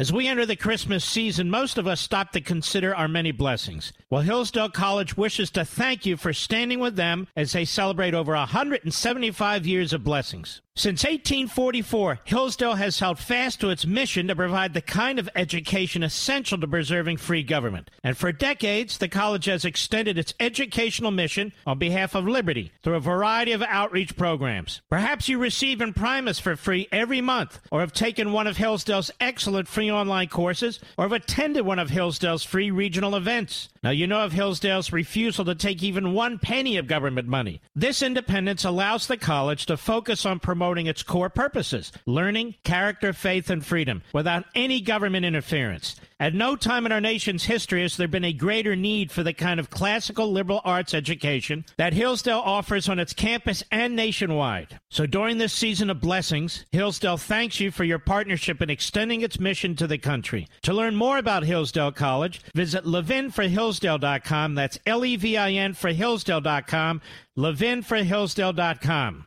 [0.00, 3.92] As we enter the Christmas season, most of us stop to consider our many blessings.
[4.08, 8.32] Well, Hillsdale College wishes to thank you for standing with them as they celebrate over
[8.32, 10.62] 175 years of blessings.
[10.76, 16.02] Since 1844, Hillsdale has held fast to its mission to provide the kind of education
[16.02, 17.90] essential to preserving free government.
[18.02, 22.94] And for decades, the college has extended its educational mission on behalf of liberty through
[22.94, 24.80] a variety of outreach programs.
[24.88, 29.68] Perhaps you receive Imprimis for free every month, or have taken one of Hillsdale's excellent
[29.68, 33.68] free online courses, or have attended one of Hillsdale's free regional events.
[33.82, 37.60] Now, you know of Hillsdale's refusal to take even one penny of government money.
[37.74, 43.50] This independence allows the college to focus on promoting its core purposes learning, character, faith,
[43.50, 45.96] and freedom without any government interference.
[46.20, 49.32] At no time in our nation's history has there been a greater need for the
[49.32, 54.78] kind of classical liberal arts education that Hillsdale offers on its campus and nationwide.
[54.90, 59.40] So during this season of blessings, Hillsdale thanks you for your partnership in extending its
[59.40, 60.46] mission to the country.
[60.64, 64.54] To learn more about Hillsdale College, visit levinforhillsdale.com.
[64.54, 67.00] That's L E V I N for Hillsdale.com.
[67.38, 69.26] levinforhillsdale.com.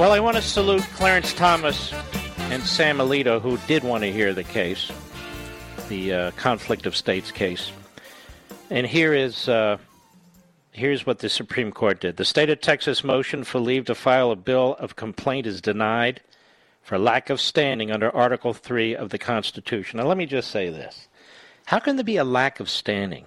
[0.00, 1.92] Well, I want to salute Clarence Thomas
[2.38, 4.90] and Sam Alito, who did want to hear the case,
[5.90, 7.70] the uh, conflict of states case.
[8.70, 9.76] And here is uh,
[10.72, 14.30] here's what the Supreme Court did: the state of Texas motion for leave to file
[14.30, 16.22] a bill of complaint is denied
[16.80, 19.98] for lack of standing under Article Three of the Constitution.
[19.98, 21.08] Now, let me just say this:
[21.66, 23.26] How can there be a lack of standing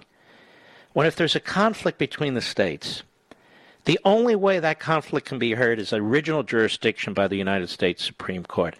[0.92, 3.04] when, if there's a conflict between the states?
[3.84, 8.04] The only way that conflict can be heard is original jurisdiction by the United States
[8.04, 8.76] Supreme Court.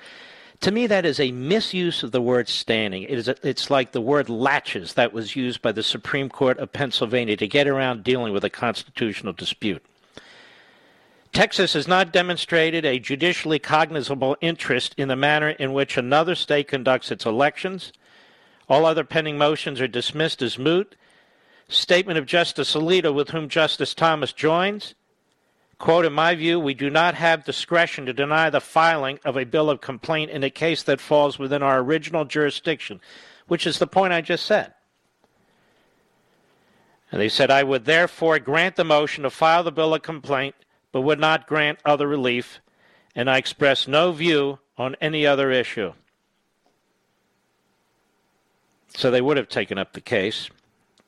[0.60, 3.02] To me, that is a misuse of the word standing.
[3.02, 6.58] It is a, it's like the word laches that was used by the Supreme Court
[6.58, 9.84] of Pennsylvania to get around dealing with a constitutional dispute.
[11.34, 16.68] Texas has not demonstrated a judicially cognizable interest in the manner in which another state
[16.68, 17.92] conducts its elections.
[18.68, 20.94] All other pending motions are dismissed as moot
[21.68, 24.94] statement of Justice Alito, with whom Justice Thomas joins.
[25.78, 29.44] Quote, in my view, we do not have discretion to deny the filing of a
[29.44, 33.00] bill of complaint in a case that falls within our original jurisdiction,
[33.48, 34.72] which is the point I just said.
[37.10, 40.54] And they said, I would therefore grant the motion to file the bill of complaint,
[40.92, 42.60] but would not grant other relief,
[43.14, 45.92] and I express no view on any other issue.
[48.96, 50.50] So they would have taken up the case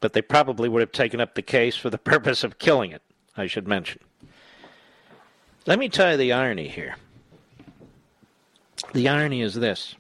[0.00, 3.02] but they probably would have taken up the case for the purpose of killing it,
[3.37, 4.00] I should mention.
[5.66, 6.96] Let me tell you the irony here.
[8.92, 9.96] The irony is this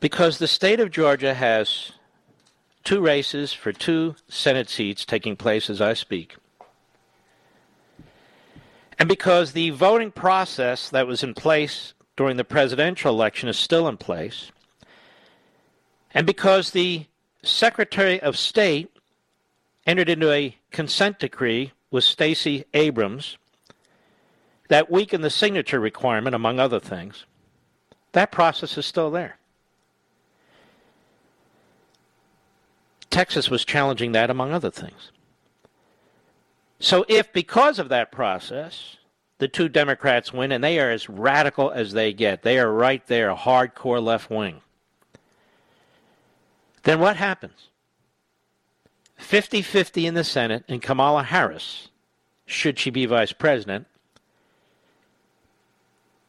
[0.00, 1.92] because the state of Georgia has
[2.82, 6.36] two races for two Senate seats taking place as I speak,
[8.98, 13.88] and because the voting process that was in place during the presidential election is still
[13.88, 14.52] in place,
[16.12, 17.06] and because the
[17.44, 18.90] Secretary of State
[19.86, 23.36] entered into a consent decree with Stacey Abrams
[24.68, 27.26] that weakened the signature requirement, among other things.
[28.12, 29.38] That process is still there.
[33.10, 35.12] Texas was challenging that, among other things.
[36.80, 38.96] So, if because of that process,
[39.38, 43.06] the two Democrats win, and they are as radical as they get, they are right
[43.06, 44.60] there, hardcore left wing.
[46.84, 47.68] Then what happens?
[49.16, 51.88] 50 50 in the Senate, and Kamala Harris,
[52.46, 53.86] should she be vice president,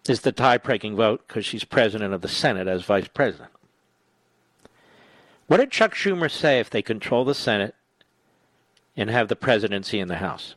[0.07, 3.49] is the tie breaking vote because she's president of the Senate as vice president.
[5.47, 7.75] What did Chuck Schumer say if they control the Senate
[8.95, 10.55] and have the presidency in the House?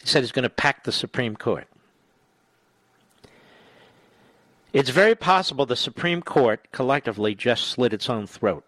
[0.00, 1.66] He said he's going to pack the Supreme Court.
[4.76, 8.62] It's very possible the Supreme Court collectively just slit its own throat.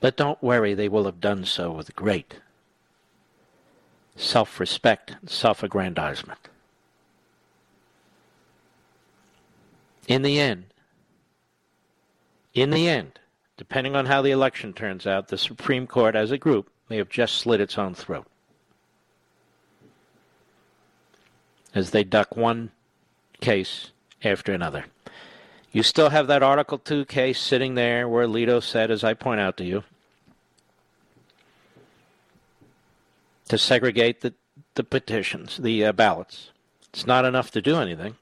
[0.00, 2.36] But don't worry, they will have done so with great
[4.16, 6.48] self respect and self aggrandizement.
[10.08, 10.64] In the end,
[12.54, 13.20] in the end,
[13.58, 17.10] depending on how the election turns out, the Supreme Court as a group may have
[17.10, 18.26] just slit its own throat.
[21.74, 22.70] As they duck one
[23.40, 23.90] case
[24.24, 24.86] after another.
[25.72, 29.40] You still have that Article 2 case sitting there where Alito said, as I point
[29.40, 29.84] out to you,
[33.48, 34.34] to segregate the
[34.76, 36.50] the petitions, the uh, ballots.
[36.90, 38.16] It's not enough to do anything.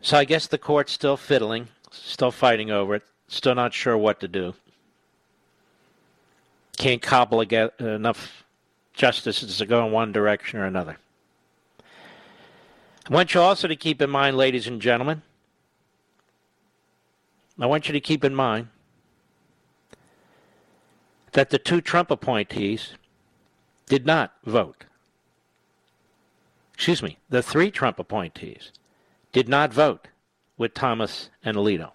[0.00, 4.20] So I guess the court's still fiddling, still fighting over it, still not sure what
[4.20, 4.54] to do.
[6.76, 8.44] Can't cobble enough
[8.92, 10.98] justices to go in one direction or another.
[13.08, 15.22] I want you also to keep in mind, ladies and gentlemen,
[17.60, 18.68] I want you to keep in mind
[21.32, 22.94] that the two Trump appointees
[23.86, 24.84] did not vote.
[26.72, 28.72] Excuse me, the three Trump appointees
[29.32, 30.08] did not vote
[30.56, 31.90] with Thomas and Alito.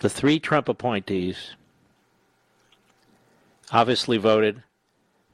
[0.00, 1.56] The three Trump appointees
[3.72, 4.62] obviously voted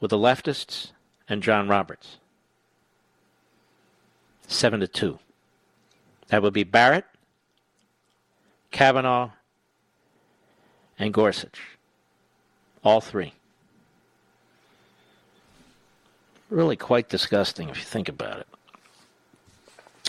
[0.02, 0.90] with the leftists
[1.28, 2.18] and John Roberts.
[4.48, 5.20] Seven to two.
[6.26, 7.04] That would be Barrett,
[8.72, 9.30] Kavanaugh,
[10.98, 11.60] and Gorsuch.
[12.82, 13.32] All three.
[16.50, 18.48] Really quite disgusting if you think about it.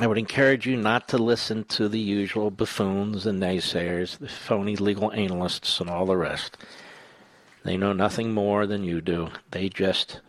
[0.01, 4.75] I would encourage you not to listen to the usual buffoons and naysayers, the phony
[4.75, 6.57] legal analysts, and all the rest.
[7.63, 9.29] They know nothing more than you do.
[9.51, 10.19] They just.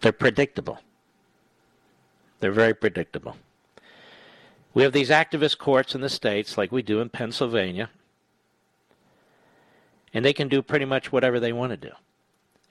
[0.00, 0.80] They're predictable.
[2.40, 3.36] They're very predictable.
[4.72, 7.90] We have these activist courts in the states, like we do in Pennsylvania,
[10.12, 11.92] and they can do pretty much whatever they want to do.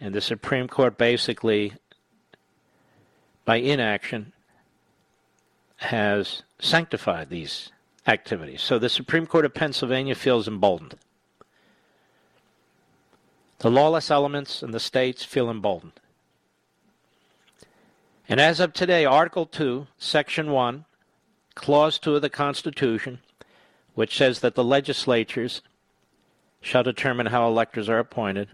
[0.02, 1.74] And the Supreme Court basically,
[3.46, 4.34] by inaction,
[5.78, 7.72] has sanctified these
[8.08, 8.62] activities.
[8.62, 10.96] So the Supreme Court of Pennsylvania feels emboldened.
[13.60, 16.00] The lawless elements in the states feel emboldened.
[18.28, 20.86] And as of today, Article 2, Section 1,
[21.56, 23.20] Clause 2 of the Constitution,
[23.96, 25.62] which says that the legislatures
[26.62, 28.50] shall determine how electors are appointed,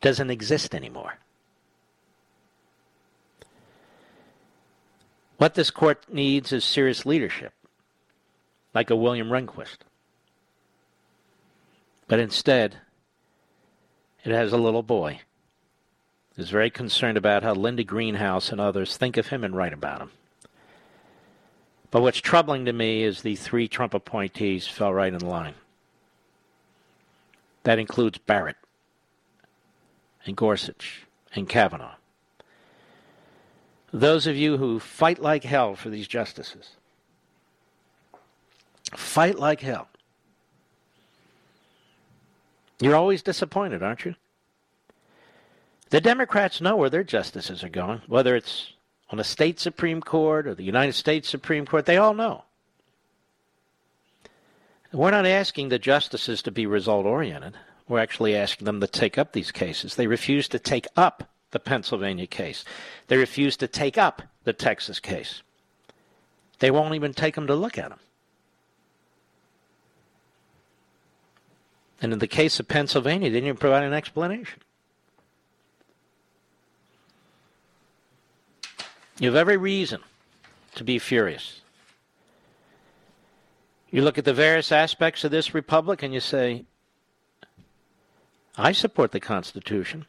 [0.00, 1.18] doesn't exist anymore.
[5.36, 7.52] What this court needs is serious leadership,
[8.72, 9.78] like a William Rehnquist.
[12.06, 12.76] But instead,
[14.24, 15.20] it has a little boy
[16.36, 20.00] who's very concerned about how Linda Greenhouse and others think of him and write about
[20.00, 20.10] him.
[21.90, 25.54] But what's troubling to me is the three Trump appointees fell right in line.
[27.62, 28.56] That includes Barrett
[30.26, 31.94] and Gorsuch and Kavanaugh.
[33.94, 36.70] Those of you who fight like hell for these justices,
[38.96, 39.86] fight like hell.
[42.80, 44.16] You're always disappointed, aren't you?
[45.90, 48.72] The Democrats know where their justices are going, whether it's
[49.10, 52.42] on the state Supreme Court or the United States Supreme Court, they all know.
[54.92, 57.54] We're not asking the justices to be result oriented.
[57.86, 59.94] We're actually asking them to take up these cases.
[59.94, 62.64] They refuse to take up the Pennsylvania case.
[63.06, 65.42] They refuse to take up the Texas case.
[66.58, 68.00] They won't even take them to look at them.
[72.02, 74.60] And in the case of Pennsylvania, they didn't even provide an explanation.
[79.18, 80.00] You have every reason
[80.74, 81.60] to be furious.
[83.90, 86.64] You look at the various aspects of this republic and you say,
[88.56, 90.06] I support the Constitution.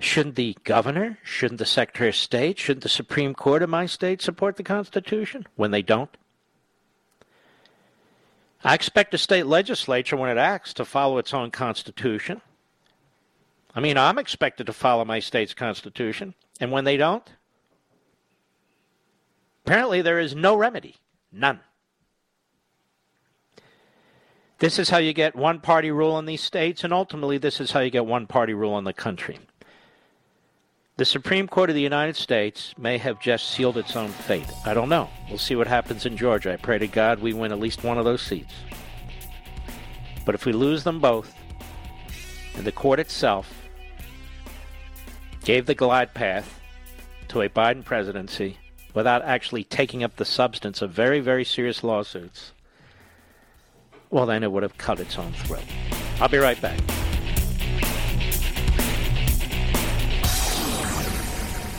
[0.00, 4.20] Shouldn't the governor, shouldn't the Secretary of State, shouldn't the Supreme Court of my state
[4.20, 6.14] support the Constitution when they don't?
[8.64, 12.40] I expect the state legislature, when it acts, to follow its own Constitution.
[13.74, 16.34] I mean, I'm expected to follow my state's Constitution.
[16.60, 17.28] And when they don't,
[19.66, 20.96] apparently there is no remedy.
[21.30, 21.60] None.
[24.60, 27.72] This is how you get one party rule in these states, and ultimately, this is
[27.72, 29.40] how you get one party rule in the country.
[30.96, 34.46] The Supreme Court of the United States may have just sealed its own fate.
[34.64, 35.10] I don't know.
[35.28, 36.52] We'll see what happens in Georgia.
[36.52, 38.54] I pray to God we win at least one of those seats.
[40.24, 41.34] But if we lose them both,
[42.54, 43.52] and the court itself
[45.42, 46.60] gave the glide path
[47.26, 48.56] to a Biden presidency
[48.94, 52.52] without actually taking up the substance of very, very serious lawsuits,
[54.10, 55.64] well, then it would have cut its own throat.
[56.20, 56.78] I'll be right back.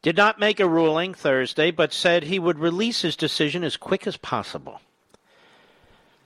[0.01, 4.07] did not make a ruling Thursday, but said he would release his decision as quick
[4.07, 4.81] as possible.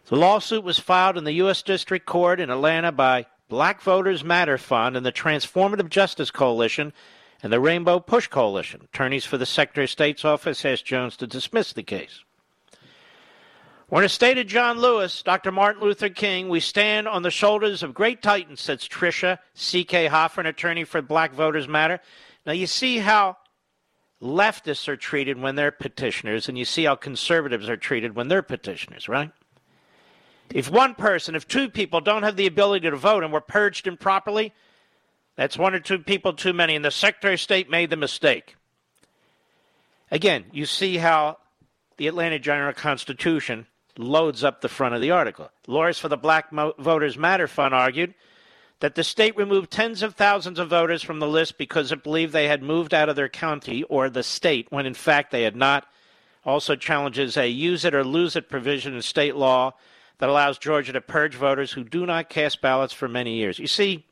[0.05, 1.61] The lawsuit was filed in the U.S.
[1.61, 6.91] District Court in Atlanta by Black Voters Matter Fund and the Transformative Justice Coalition
[7.43, 8.82] and the Rainbow Push Coalition.
[8.86, 12.24] Attorneys for the Secretary of State's office asked Jones to dismiss the case.
[13.89, 15.51] When a state of John Lewis, Dr.
[15.51, 20.08] Martin Luther King, we stand on the shoulders of great titans, says Tricia C.K.
[20.08, 21.99] Hoffler, an attorney for Black Voters Matter.
[22.47, 23.38] Now, you see how
[24.20, 28.41] leftists are treated when they're petitioners, and you see how conservatives are treated when they're
[28.41, 29.30] petitioners, right?
[30.54, 33.88] If one person, if two people don't have the ability to vote and were purged
[33.88, 34.54] improperly,
[35.36, 38.56] that's one or two people too many, and the Secretary of State made the mistake.
[40.12, 41.38] Again, you see how
[41.97, 43.66] the Atlanta Journal-Constitution
[43.97, 45.49] loads up the front of the article.
[45.66, 48.14] Lawyers for the Black Mo- Voters Matter Fund argued
[48.80, 52.32] that the state removed tens of thousands of voters from the list because it believed
[52.32, 55.56] they had moved out of their county or the state when in fact they had
[55.56, 55.88] not.
[56.45, 59.74] Also challenges a use it or lose it provision in state law
[60.24, 63.59] that allows Georgia to purge voters who do not cast ballots for many years.
[63.59, 64.05] You see,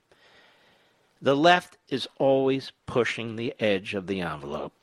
[1.21, 4.73] the left is always pushing the edge of the envelope,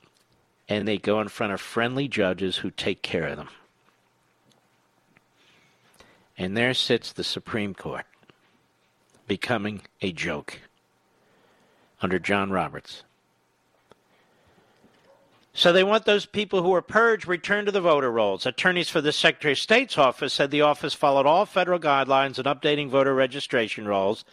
[0.67, 3.49] and they go in front of friendly judges who take care of them.
[6.35, 8.07] And there sits the Supreme Court,
[9.27, 10.61] becoming a joke
[12.01, 13.03] under John Roberts.
[15.53, 18.45] So they want those people who were purged returned to the voter rolls.
[18.45, 22.45] Attorneys for the Secretary of State's office said the office followed all federal guidelines in
[22.45, 24.23] updating voter registration rolls.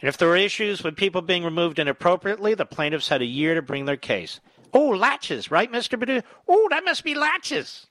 [0.00, 3.54] And if there were issues with people being removed inappropriately, the plaintiffs had a year
[3.54, 4.40] to bring their case.
[4.74, 5.98] Oh, laches, right, Mr.
[5.98, 6.22] Badu?
[6.48, 7.86] Oh, that must be laches.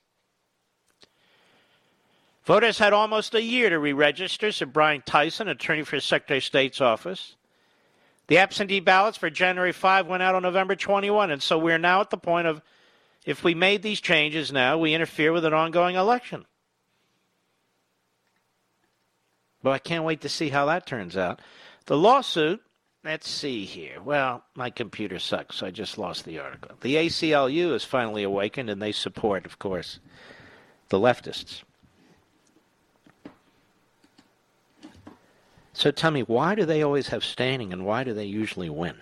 [2.44, 6.38] Voters had almost a year to re register, said Bryan Tyson, attorney for the Secretary
[6.38, 7.36] of State's office.
[8.28, 12.00] The absentee ballots for January 5 went out on November 21, and so we're now
[12.00, 12.62] at the point of
[13.24, 16.44] if we made these changes now, we interfere with an ongoing election.
[19.62, 21.40] Well, I can't wait to see how that turns out.
[21.86, 22.60] The lawsuit,
[23.04, 24.00] let's see here.
[24.02, 26.76] Well, my computer sucks, so I just lost the article.
[26.80, 30.00] The ACLU has finally awakened, and they support, of course,
[30.88, 31.62] the leftists.
[35.72, 38.96] So tell me, why do they always have standing and why do they usually win?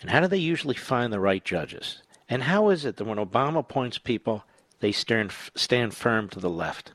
[0.00, 2.02] And how do they usually find the right judges?
[2.28, 4.44] And how is it that when Obama appoints people,
[4.80, 6.92] they stand, stand firm to the left?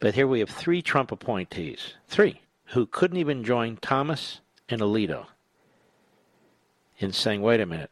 [0.00, 5.26] But here we have three Trump appointees, three, who couldn't even join Thomas and Alito
[6.98, 7.90] in saying, wait a minute,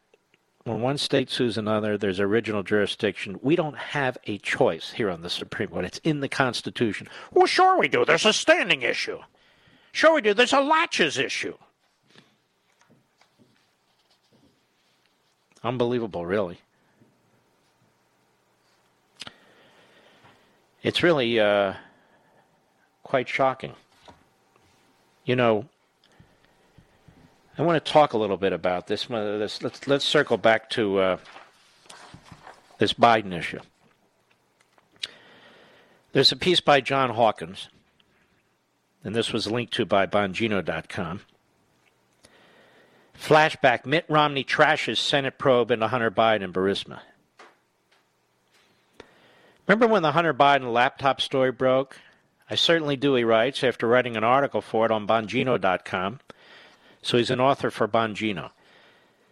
[0.65, 3.39] when one state sues another, there's original jurisdiction.
[3.43, 5.85] We don't have a choice here on the Supreme Court.
[5.85, 7.07] It's in the Constitution.
[7.31, 8.03] Well, sure we do.
[8.03, 9.19] There's a standing issue.
[9.91, 10.33] Sure we do.
[10.33, 11.55] There's a laches issue.
[15.63, 16.59] Unbelievable, really.
[20.81, 21.73] It's really uh,
[23.03, 23.73] quite shocking.
[25.25, 25.65] You know,
[27.57, 29.09] I want to talk a little bit about this.
[29.09, 31.17] Let's let's, let's circle back to uh,
[32.77, 33.59] this Biden issue.
[36.11, 37.69] There's a piece by John Hawkins,
[39.03, 41.21] and this was linked to by Bongino.com.
[43.17, 46.99] Flashback Mitt Romney trashes Senate probe into Hunter Biden and Burisma.
[49.67, 51.97] Remember when the Hunter Biden laptop story broke?
[52.49, 56.19] I certainly do, he writes, after writing an article for it on Bongino.com.
[57.05, 58.49] So he's an author for Bongino.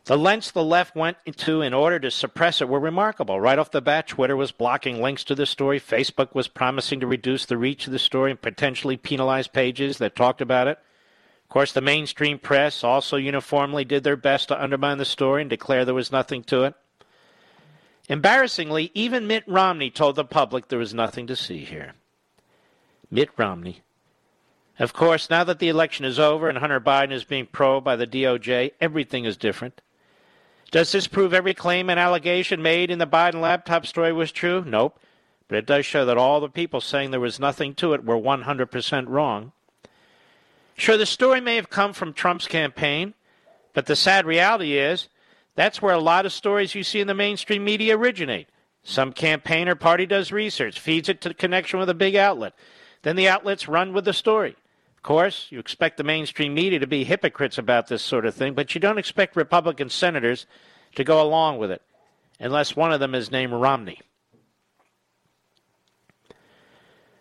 [0.05, 3.41] The lengths the left went to in order to suppress it were remarkable.
[3.41, 5.79] Right off the bat, Twitter was blocking links to the story.
[5.79, 10.15] Facebook was promising to reduce the reach of the story and potentially penalize pages that
[10.15, 10.77] talked about it.
[11.45, 15.49] Of course, the mainstream press also uniformly did their best to undermine the story and
[15.49, 16.75] declare there was nothing to it.
[18.07, 21.93] Embarrassingly, even Mitt Romney told the public there was nothing to see here.
[23.09, 23.81] Mitt Romney.
[24.79, 27.95] Of course, now that the election is over and Hunter Biden is being probed by
[27.95, 29.81] the DOJ, everything is different.
[30.71, 34.63] Does this prove every claim and allegation made in the Biden laptop story was true?
[34.65, 34.99] Nope.
[35.47, 38.17] But it does show that all the people saying there was nothing to it were
[38.17, 39.51] 100% wrong.
[40.75, 43.13] Sure, the story may have come from Trump's campaign,
[43.73, 45.09] but the sad reality is
[45.53, 48.47] that's where a lot of stories you see in the mainstream media originate.
[48.83, 52.53] Some campaign or party does research, feeds it to connection with a big outlet.
[53.03, 54.55] Then the outlets run with the story.
[55.03, 58.53] Of course, you expect the mainstream media to be hypocrites about this sort of thing,
[58.53, 60.45] but you don't expect Republican senators
[60.95, 61.81] to go along with it,
[62.39, 63.99] unless one of them is named Romney.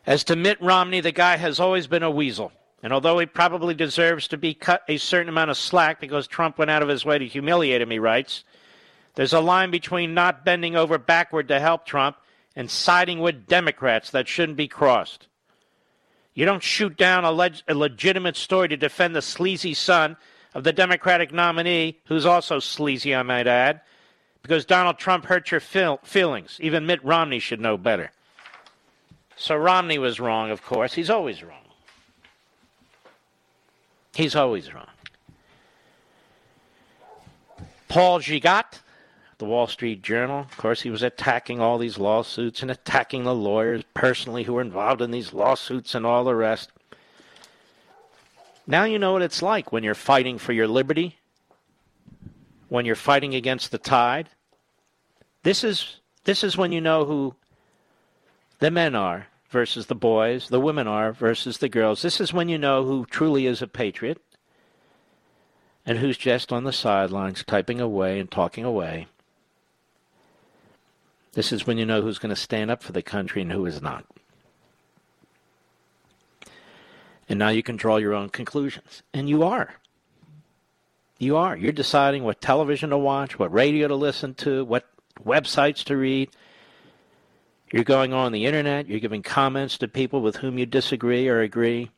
[0.06, 2.52] As to Mitt Romney, the guy has always been a weasel.
[2.84, 6.58] And although he probably deserves to be cut a certain amount of slack because Trump
[6.58, 8.44] went out of his way to humiliate him, he writes,
[9.16, 12.16] there's a line between not bending over backward to help Trump
[12.54, 15.26] and siding with Democrats that shouldn't be crossed.
[16.34, 20.16] You don't shoot down a, leg- a legitimate story to defend the sleazy son
[20.54, 23.80] of the Democratic nominee, who's also sleazy, I might add,
[24.42, 26.58] because Donald Trump hurt your feel- feelings.
[26.60, 28.10] Even Mitt Romney should know better.
[29.36, 30.94] So Romney was wrong, of course.
[30.94, 31.58] He's always wrong.
[34.14, 34.86] He's always wrong.
[37.88, 38.80] Paul Gigot
[39.42, 40.38] the Wall Street Journal.
[40.38, 44.60] Of course, he was attacking all these lawsuits and attacking the lawyers personally who were
[44.60, 46.70] involved in these lawsuits and all the rest.
[48.68, 51.18] Now you know what it's like when you're fighting for your liberty,
[52.68, 54.28] when you're fighting against the tide.
[55.42, 57.34] This is this is when you know who
[58.60, 62.02] the men are versus the boys, the women are versus the girls.
[62.02, 64.22] This is when you know who truly is a patriot
[65.84, 69.08] and who's just on the sidelines typing away and talking away.
[71.34, 73.64] This is when you know who's going to stand up for the country and who
[73.66, 74.04] is not.
[77.28, 79.02] And now you can draw your own conclusions.
[79.14, 79.74] And you are.
[81.18, 81.56] You are.
[81.56, 84.86] You're deciding what television to watch, what radio to listen to, what
[85.24, 86.28] websites to read.
[87.72, 88.86] You're going on the internet.
[88.86, 91.90] You're giving comments to people with whom you disagree or agree.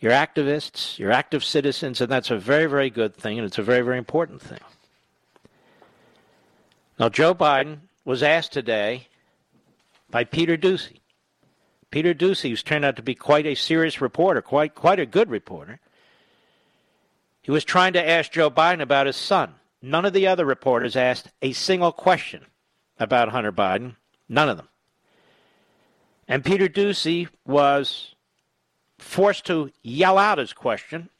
[0.00, 0.98] You're activists.
[0.98, 2.00] You're active citizens.
[2.00, 3.38] And that's a very, very good thing.
[3.38, 4.58] And it's a very, very important thing.
[6.98, 7.80] Now, Joe Biden
[8.10, 9.06] was asked today
[10.10, 10.98] by Peter Doocy.
[11.92, 15.30] Peter Doocy, who's turned out to be quite a serious reporter, quite quite a good
[15.30, 15.78] reporter.
[17.40, 19.54] He was trying to ask Joe Biden about his son.
[19.80, 22.46] None of the other reporters asked a single question
[22.98, 23.94] about Hunter Biden.
[24.28, 24.68] None of them.
[26.26, 28.16] And Peter Doocy was
[28.98, 31.10] forced to yell out his question.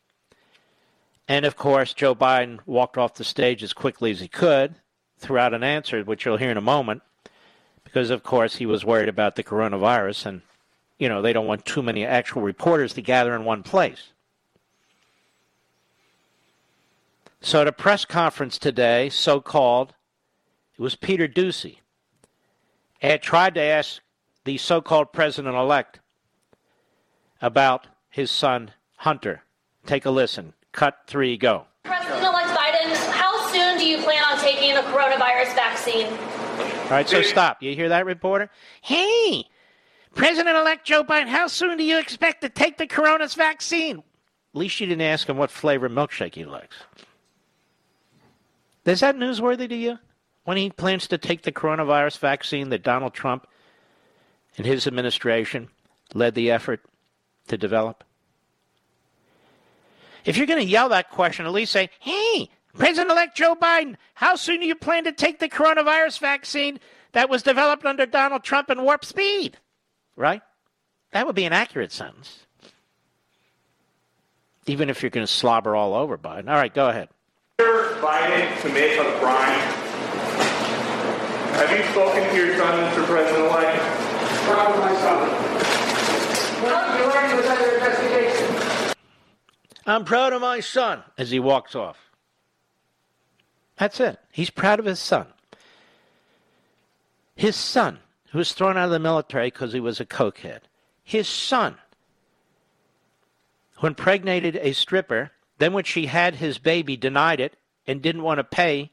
[1.29, 4.75] And of course, Joe Biden walked off the stage as quickly as he could
[5.21, 7.03] threw out an answer, which you'll hear in a moment,
[7.85, 10.43] because of course he was worried about the coronavirus, and
[10.99, 14.13] you know they don't want too many actual reporters to gather in one place.
[17.41, 19.95] So at a press conference today, so-called,
[20.77, 21.79] it was Peter Doocy.
[23.01, 24.03] Had tried to ask
[24.45, 26.01] the so-called president-elect
[27.41, 29.43] about his son Hunter.
[29.87, 30.53] Take a listen.
[30.73, 31.39] Cut three.
[31.39, 31.65] Go.
[31.85, 34.05] President-elect Biden, how soon do you
[34.75, 36.07] the coronavirus vaccine?
[36.07, 37.63] All right, so stop.
[37.63, 38.51] You hear that, reporter?
[38.81, 39.45] Hey,
[40.15, 43.99] President elect Joe Biden, how soon do you expect to take the coronavirus vaccine?
[43.99, 46.77] At least you didn't ask him what flavor milkshake he likes.
[48.85, 49.99] Is that newsworthy to you?
[50.45, 53.47] When he plans to take the coronavirus vaccine that Donald Trump
[54.57, 55.69] and his administration
[56.13, 56.81] led the effort
[57.49, 58.03] to develop?
[60.25, 63.97] If you're going to yell that question, at least say, hey, President elect Joe Biden,
[64.15, 66.79] how soon do you plan to take the coronavirus vaccine
[67.13, 69.59] that was developed under Donald Trump and warp speed?
[70.17, 70.43] Right?
[71.13, 72.47] That would be an accurate sentence.
[74.67, 76.49] Even if you're going to slobber all over Biden.
[76.49, 77.09] All right, go ahead.
[77.59, 79.61] Biden commit a crime?
[81.55, 83.05] Have you spoken to your son, Mr.
[83.05, 83.83] President elect?
[84.47, 85.29] Proud of my son.
[86.63, 88.95] What you learning was under investigation.
[89.87, 92.10] I'm proud of my son as he walks off.
[93.81, 94.19] That's it.
[94.31, 95.27] He's proud of his son.
[97.35, 98.01] His son,
[98.31, 100.61] who was thrown out of the military because he was a cokehead.
[101.03, 101.77] His son,
[103.77, 107.57] who impregnated a stripper, then when she had his baby, denied it
[107.87, 108.91] and didn't want to pay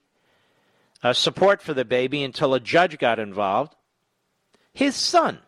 [1.04, 3.76] uh, support for the baby until a judge got involved.
[4.74, 5.40] His son,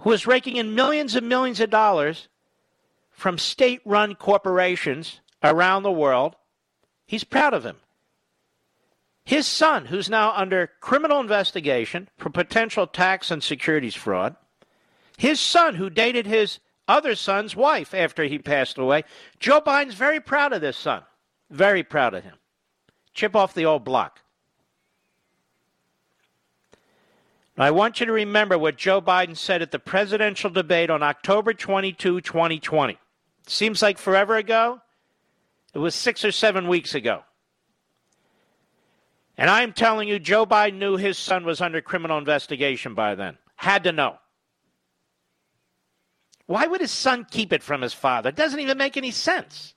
[0.00, 2.26] who was raking in millions and millions of dollars
[3.12, 6.34] from state run corporations around the world,
[7.06, 7.76] he's proud of him.
[9.30, 14.34] His son, who's now under criminal investigation for potential tax and securities fraud,
[15.18, 16.58] his son, who dated his
[16.88, 19.04] other son's wife after he passed away,
[19.38, 21.04] Joe Biden's very proud of this son.
[21.48, 22.38] Very proud of him.
[23.14, 24.18] Chip off the old block.
[27.56, 31.54] I want you to remember what Joe Biden said at the presidential debate on October
[31.54, 32.98] 22, 2020.
[33.46, 34.80] Seems like forever ago.
[35.72, 37.22] It was six or seven weeks ago.
[39.40, 43.38] And I'm telling you, Joe Biden knew his son was under criminal investigation by then.
[43.56, 44.18] Had to know.
[46.44, 48.28] Why would his son keep it from his father?
[48.28, 49.72] It doesn't even make any sense.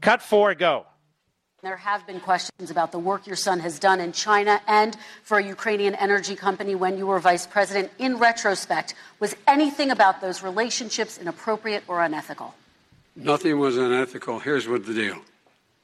[0.00, 0.86] Cut four, go.
[1.60, 5.36] There have been questions about the work your son has done in China and for
[5.36, 7.90] a Ukrainian energy company when you were vice president.
[7.98, 12.54] In retrospect, was anything about those relationships inappropriate or unethical?
[13.16, 14.38] Nothing was unethical.
[14.38, 15.18] Here's what the deal.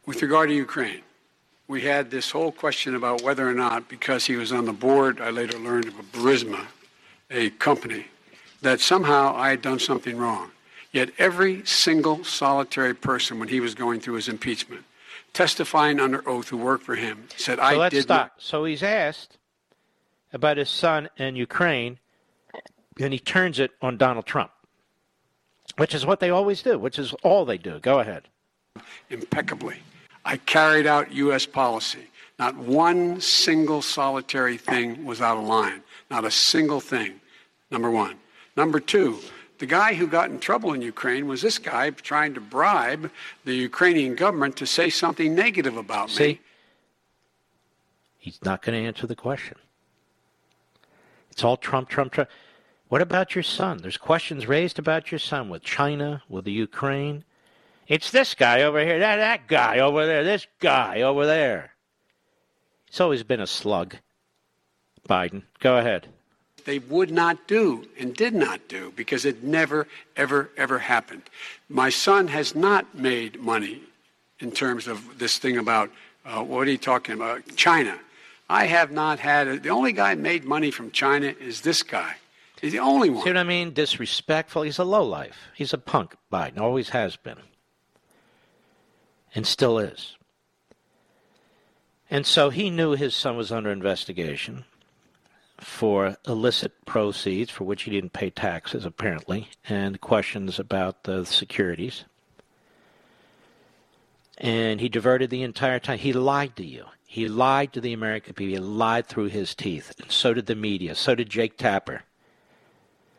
[0.07, 1.03] With regard to Ukraine,
[1.71, 5.21] we had this whole question about whether or not, because he was on the board,
[5.21, 6.67] I later learned of a Burisma,
[7.31, 8.07] a company,
[8.61, 10.51] that somehow I had done something wrong.
[10.91, 14.83] Yet every single solitary person, when he was going through his impeachment,
[15.33, 18.19] testifying under oath who worked for him said, so I let's did stop.
[18.19, 18.33] not.
[18.39, 19.39] So he's asked
[20.33, 22.01] about his son in Ukraine,
[23.01, 24.51] and he turns it on Donald Trump,
[25.77, 27.79] which is what they always do, which is all they do.
[27.79, 28.25] Go ahead.
[29.09, 29.77] Impeccably.
[30.25, 31.47] I carried out U.S.
[31.47, 32.09] policy.
[32.39, 35.83] Not one single solitary thing was out of line.
[36.11, 37.21] Not a single thing.
[37.71, 38.17] Number one.
[38.57, 39.19] Number two,
[39.59, 43.11] the guy who got in trouble in Ukraine was this guy trying to bribe
[43.45, 46.25] the Ukrainian government to say something negative about See?
[46.25, 46.41] me.
[48.19, 49.57] He's not going to answer the question.
[51.31, 52.29] It's all Trump, Trump, Trump.
[52.89, 53.79] What about your son?
[53.79, 57.25] There's questions raised about your son with China, with the Ukraine.
[57.91, 61.73] It's this guy over here, that, that guy over there, this guy over there.
[62.89, 63.97] He's always been a slug.
[65.09, 65.43] Biden.
[65.59, 66.07] Go ahead.
[66.65, 71.23] they would not do and did not do because it never, ever, ever happened.
[71.69, 73.83] My son has not made money
[74.39, 75.91] in terms of this thing about
[76.25, 77.43] uh, what are you talking about?
[77.57, 77.99] China.
[78.49, 79.63] I have not had it.
[79.65, 82.15] The only guy made money from China is this guy.
[82.61, 83.25] He's the only one.
[83.25, 83.73] See what I mean?
[83.73, 84.63] Disrespectful.
[84.63, 85.39] He's a lowlife.
[85.57, 86.61] He's a punk, Biden.
[86.61, 87.39] Always has been.
[89.35, 90.17] And still is.
[92.11, 94.65] And so he knew his son was under investigation
[95.59, 102.05] for illicit proceeds for which he didn't pay taxes, apparently, and questions about the securities.
[104.39, 105.99] And he diverted the entire time.
[105.99, 106.87] He lied to you.
[107.07, 108.55] He lied to the American people.
[108.55, 109.93] He lied through his teeth.
[110.01, 110.95] And so did the media.
[110.95, 112.05] So did Jake Tapper.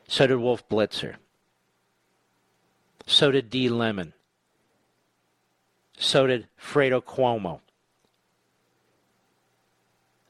[0.07, 1.15] So did Wolf Blitzer.
[3.05, 3.69] So did D.
[3.69, 4.13] Lemon.
[6.01, 7.59] So did Fredo Cuomo.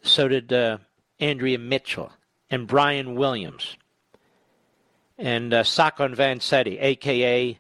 [0.01, 0.80] So did uh,
[1.17, 2.11] Andrea Mitchell
[2.49, 3.78] and Brian Williams
[5.17, 7.57] and uh, Sacco and Vanzetti, a.k.a.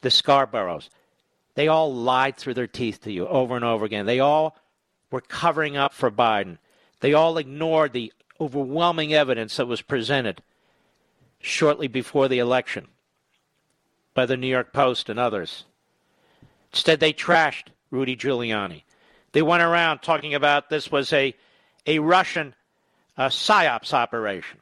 [0.00, 0.90] the Scarboroughs.
[1.56, 4.06] They all lied through their teeth to you over and over again.
[4.06, 4.56] They all
[5.10, 6.58] were covering up for Biden.
[7.00, 10.40] They all ignored the overwhelming evidence that was presented
[11.40, 12.86] shortly before the election
[14.14, 15.64] by the New York Post and others.
[16.72, 18.82] Instead, they trashed Rudy Giuliani.
[19.32, 21.34] They went around talking about this was a,
[21.86, 22.54] a Russian
[23.16, 24.58] uh, psyops operation.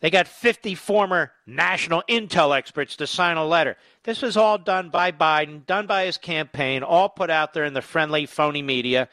[0.00, 3.76] They got 50 former national intel experts to sign a letter.
[4.04, 7.74] This was all done by Biden, done by his campaign, all put out there in
[7.74, 9.08] the friendly, phony media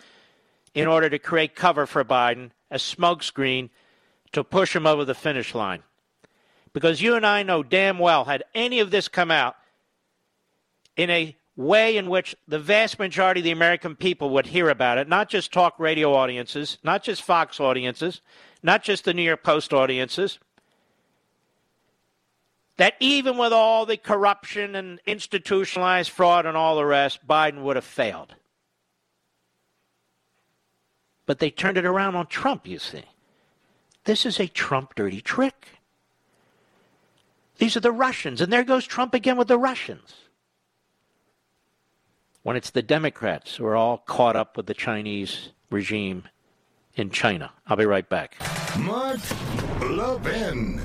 [0.75, 3.69] in order to create cover for Biden, a smokescreen
[4.33, 5.81] to push him over the finish line.
[6.73, 9.55] Because you and I know damn well, had any of this come out
[10.97, 14.97] in a way in which the vast majority of the American people would hear about
[14.97, 18.21] it, not just talk radio audiences, not just Fox audiences,
[18.61, 20.39] not just the New York Post audiences,
[22.77, 27.77] that even with all the corruption and institutionalized fraud and all the rest, Biden would
[27.77, 28.35] have failed.
[31.25, 33.03] But they turned it around on Trump, you see.
[34.03, 35.69] This is a Trump dirty trick.
[37.57, 40.13] These are the Russians, and there goes Trump again with the Russians.
[42.45, 46.25] When it's the Democrats who are all caught up with the Chinese regime
[46.93, 47.51] in China.
[47.65, 48.37] I'll be right back.
[48.77, 49.19] Mark
[49.81, 50.79] Levin.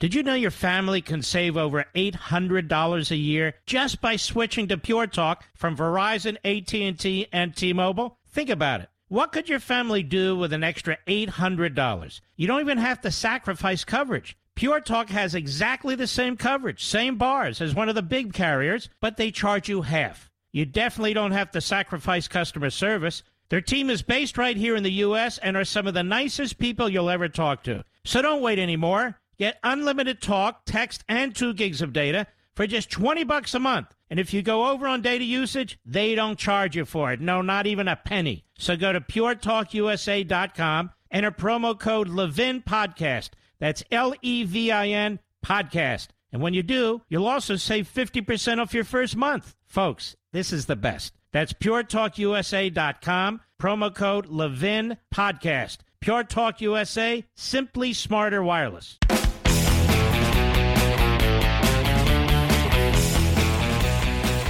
[0.00, 4.76] Did you know your family can save over $800 a year just by switching to
[4.76, 8.18] Pure Talk from Verizon, AT&T, and T-Mobile?
[8.28, 8.90] Think about it.
[9.08, 12.20] What could your family do with an extra $800?
[12.36, 14.36] You don't even have to sacrifice coverage.
[14.54, 18.88] Pure Talk has exactly the same coverage, same bars as one of the big carriers,
[19.00, 20.30] but they charge you half.
[20.52, 23.22] You definitely don't have to sacrifice customer service.
[23.48, 25.38] Their team is based right here in the U.S.
[25.38, 27.84] and are some of the nicest people you'll ever talk to.
[28.04, 29.18] So don't wait anymore.
[29.38, 33.88] Get unlimited talk, text, and 2 gigs of data for just 20 bucks a month.
[34.10, 37.20] And if you go over on data usage, they don't charge you for it.
[37.20, 38.44] No, not even a penny.
[38.58, 43.30] So go to puretalkusa.com, enter promo code Levin Podcast.
[43.62, 46.08] That's L E V I N Podcast.
[46.32, 49.54] And when you do, you'll also save 50% off your first month.
[49.68, 51.12] Folks, this is the best.
[51.30, 55.78] That's puretalkusa.com, promo code Levin Podcast.
[56.00, 58.98] Pure Talk USA, simply smarter wireless.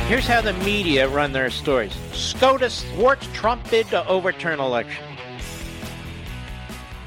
[0.09, 1.95] Here's how the media run their stories.
[2.13, 5.12] SCOTUS thwarts Trump bid to overturn election.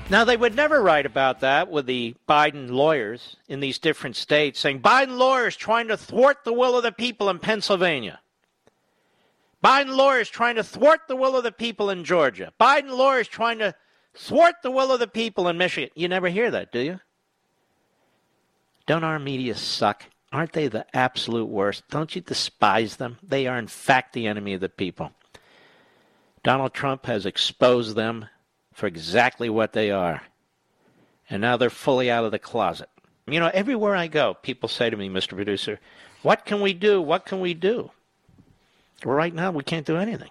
[0.07, 4.59] Now, they would never write about that with the Biden lawyers in these different states
[4.59, 8.19] saying Biden lawyers trying to thwart the will of the people in Pennsylvania.
[9.63, 12.53] Biden lawyers trying to thwart the will of the people in Georgia.
[12.61, 13.73] Biden lawyers trying to
[14.13, 15.89] thwart the will of the people in Michigan.
[15.95, 16.99] You never hear that, do you?
[18.85, 20.03] Don't our media suck?
[20.31, 21.83] Aren't they the absolute worst?
[21.89, 23.17] Don't you despise them?
[23.23, 25.13] They are, in fact, the enemy of the people.
[26.43, 28.27] Donald Trump has exposed them
[28.75, 30.21] for exactly what they are.
[31.29, 32.89] And now they're fully out of the closet.
[33.25, 35.29] You know, everywhere I go, people say to me, Mr.
[35.29, 35.79] Producer,
[36.21, 37.01] what can we do?
[37.01, 37.89] What can we do?
[39.03, 40.29] Well, right now, we can't do anything.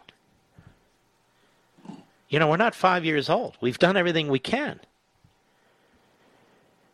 [2.29, 3.57] You know, we're not five years old.
[3.61, 4.79] We've done everything we can.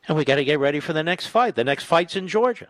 [0.06, 1.56] And we got to get ready for the next fight.
[1.56, 2.68] The next fight's in Georgia.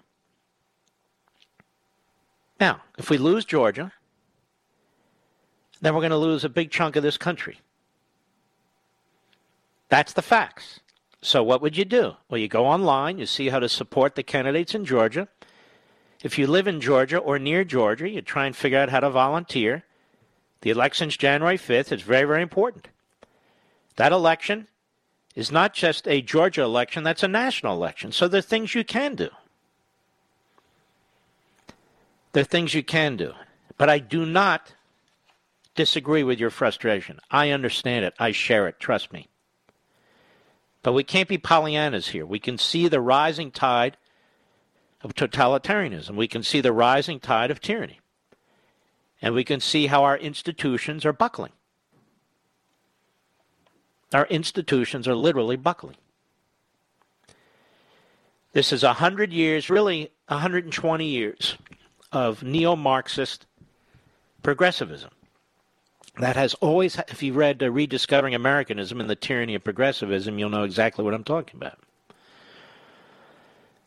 [2.59, 3.93] Now, if we lose Georgia,
[5.83, 7.59] then we're going to lose a big chunk of this country.
[9.91, 10.81] That's the facts.
[11.21, 12.15] So, what would you do?
[12.31, 15.29] Well, you go online, you see how to support the candidates in Georgia.
[16.23, 19.11] If you live in Georgia or near Georgia, you try and figure out how to
[19.11, 19.85] volunteer.
[20.63, 21.93] The election's January 5th.
[21.93, 22.89] It's very, very important.
[23.97, 24.69] That election
[25.35, 28.13] is not just a Georgia election, that's a national election.
[28.13, 29.29] So, there are things you can do.
[32.33, 33.33] There are things you can do.
[33.77, 34.73] But I do not
[35.75, 37.19] disagree with your frustration.
[37.31, 38.15] I understand it.
[38.19, 38.79] I share it.
[38.79, 39.29] Trust me.
[40.83, 42.25] But we can't be Pollyannas here.
[42.25, 43.97] We can see the rising tide
[45.03, 46.17] of totalitarianism.
[46.17, 48.01] We can see the rising tide of tyranny.
[49.23, 51.53] And we can see how our institutions are buckling.
[54.13, 55.97] Our institutions are literally buckling.
[58.53, 61.57] This is 100 years, really 120 years
[62.11, 63.47] of neo Marxist
[64.43, 65.11] progressivism.
[66.19, 70.51] That has always, if you read uh, Rediscovering Americanism and the Tyranny of Progressivism, you'll
[70.51, 71.79] know exactly what I'm talking about.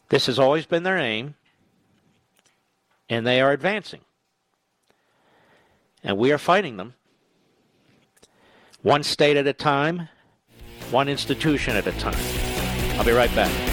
[0.10, 1.36] This has always been their aim,
[3.10, 4.02] and they are advancing.
[6.04, 6.96] And we are fighting them.
[8.82, 10.10] One state at a time,
[10.92, 12.18] one institution at a time.
[12.98, 13.73] I'll be right back.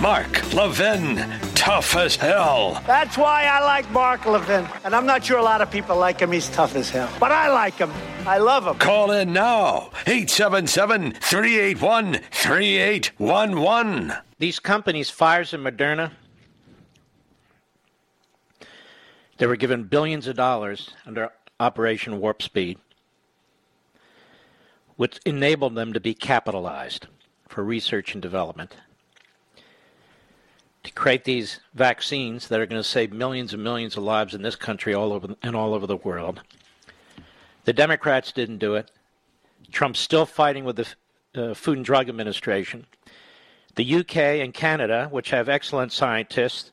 [0.00, 1.16] Mark Levin,
[1.56, 2.80] tough as hell.
[2.86, 4.64] That's why I like Mark Levin.
[4.84, 6.30] And I'm not sure a lot of people like him.
[6.30, 7.10] He's tough as hell.
[7.18, 7.90] But I like him.
[8.24, 8.76] I love him.
[8.76, 14.12] Call in now 877 381 3811.
[14.38, 16.12] These companies, Pfizer and Moderna,
[19.38, 22.78] They were given billions of dollars under Operation Warp Speed,
[24.94, 27.08] which enabled them to be capitalized
[27.48, 28.76] for research and development
[30.84, 34.42] to create these vaccines that are going to save millions and millions of lives in
[34.42, 36.40] this country all over and all over the world.
[37.64, 38.90] The Democrats didn't do it.
[39.70, 40.86] Trump's still fighting with the
[41.34, 42.86] uh, Food and Drug Administration.
[43.76, 46.72] The UK and Canada, which have excellent scientists,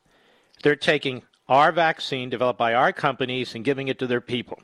[0.64, 4.60] they're taking our vaccine developed by our companies and giving it to their people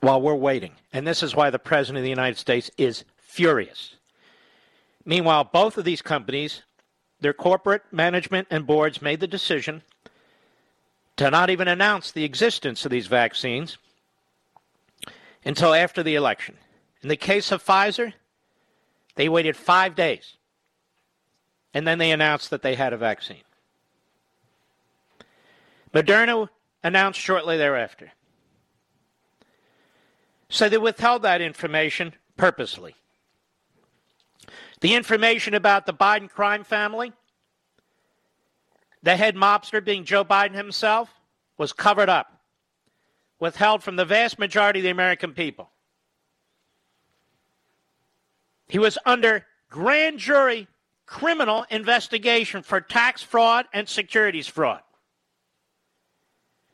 [0.00, 0.72] while we're waiting.
[0.92, 3.96] And this is why the President of the United States is furious.
[5.04, 6.62] Meanwhile, both of these companies,
[7.22, 9.82] their corporate management and boards made the decision
[11.16, 13.78] to not even announce the existence of these vaccines
[15.44, 16.56] until after the election.
[17.02, 18.12] In the case of Pfizer,
[19.14, 20.36] they waited five days
[21.72, 23.42] and then they announced that they had a vaccine.
[25.94, 26.48] Moderna
[26.82, 28.12] announced shortly thereafter.
[30.48, 32.96] So they withheld that information purposely.
[34.82, 37.12] The information about the Biden crime family,
[39.00, 41.08] the head mobster being Joe Biden himself,
[41.56, 42.40] was covered up,
[43.38, 45.70] withheld from the vast majority of the American people.
[48.66, 50.66] He was under grand jury
[51.06, 54.82] criminal investigation for tax fraud and securities fraud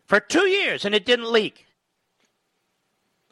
[0.07, 1.67] for two years, and it didn't leak.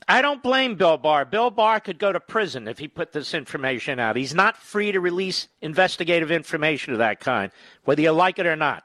[0.09, 1.25] I don't blame Bill Barr.
[1.25, 4.17] Bill Barr could go to prison if he put this information out.
[4.17, 7.51] He's not free to release investigative information of that kind,
[7.85, 8.85] whether you like it or not.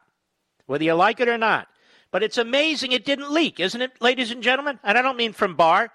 [0.66, 1.68] Whether you like it or not.
[2.10, 4.80] But it's amazing it didn't leak, isn't it, ladies and gentlemen?
[4.84, 5.92] And I don't mean from Barr,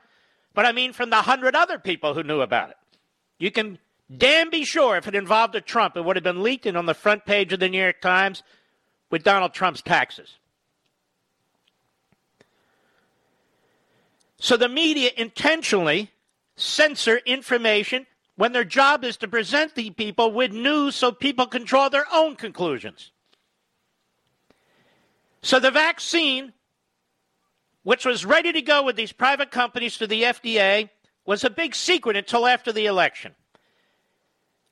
[0.55, 2.77] but I mean from the hundred other people who knew about it.
[3.39, 3.79] You can
[4.15, 6.87] Damn be sure if it involved a Trump, it would have been leaked and on
[6.87, 8.43] the front page of the New York Times
[9.11, 10.37] with Donald Trump's taxes.
[14.47, 16.13] So the media intentionally
[16.55, 21.65] censor information when their job is to present the people with news so people can
[21.65, 23.11] draw their own conclusions.
[25.43, 26.53] So the vaccine,
[27.83, 30.91] which was ready to go with these private companies to the FDA,
[31.25, 33.35] was a big secret until after the election.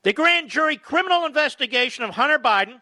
[0.05, 2.81] The grand jury criminal investigation of Hunter Biden,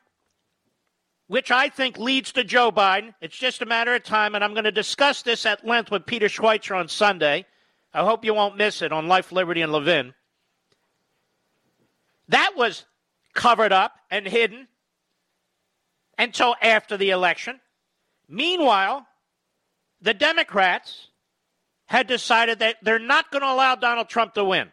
[1.32, 4.52] which I think leads to Joe Biden, it's just a matter of time, and I'm
[4.52, 7.46] going to discuss this at length with Peter Schweizer on Sunday.
[7.94, 10.12] I hope you won't miss it on Life, Liberty, and Levin.
[12.28, 12.84] That was
[13.32, 14.68] covered up and hidden
[16.18, 17.60] until after the election.
[18.28, 19.06] Meanwhile,
[20.02, 21.08] the Democrats
[21.86, 24.70] had decided that they're not going to allow Donald Trump to win.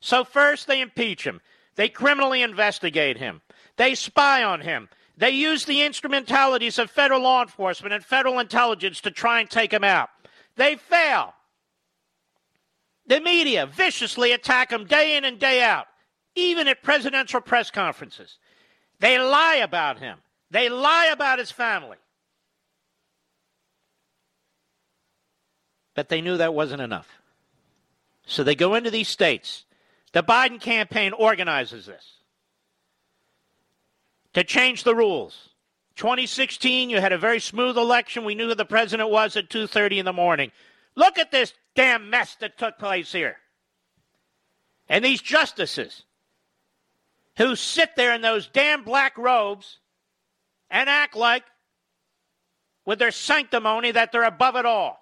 [0.00, 1.40] So first they impeach him.
[1.76, 3.42] They criminally investigate him.
[3.76, 4.88] They spy on him.
[5.20, 9.70] They use the instrumentalities of federal law enforcement and federal intelligence to try and take
[9.70, 10.08] him out.
[10.56, 11.34] They fail.
[13.06, 15.88] The media viciously attack him day in and day out,
[16.34, 18.38] even at presidential press conferences.
[18.98, 20.16] They lie about him.
[20.50, 21.98] They lie about his family.
[25.94, 27.20] But they knew that wasn't enough.
[28.24, 29.66] So they go into these states
[30.12, 32.19] the Biden campaign organizes this
[34.34, 35.50] to change the rules.
[35.96, 38.24] 2016, you had a very smooth election.
[38.24, 40.52] We knew who the president was at 2:30 in the morning.
[40.94, 43.38] Look at this damn mess that took place here.
[44.88, 46.04] And these justices
[47.36, 49.78] who sit there in those damn black robes
[50.68, 51.44] and act like
[52.84, 54.98] with their sanctimony that they're above it all.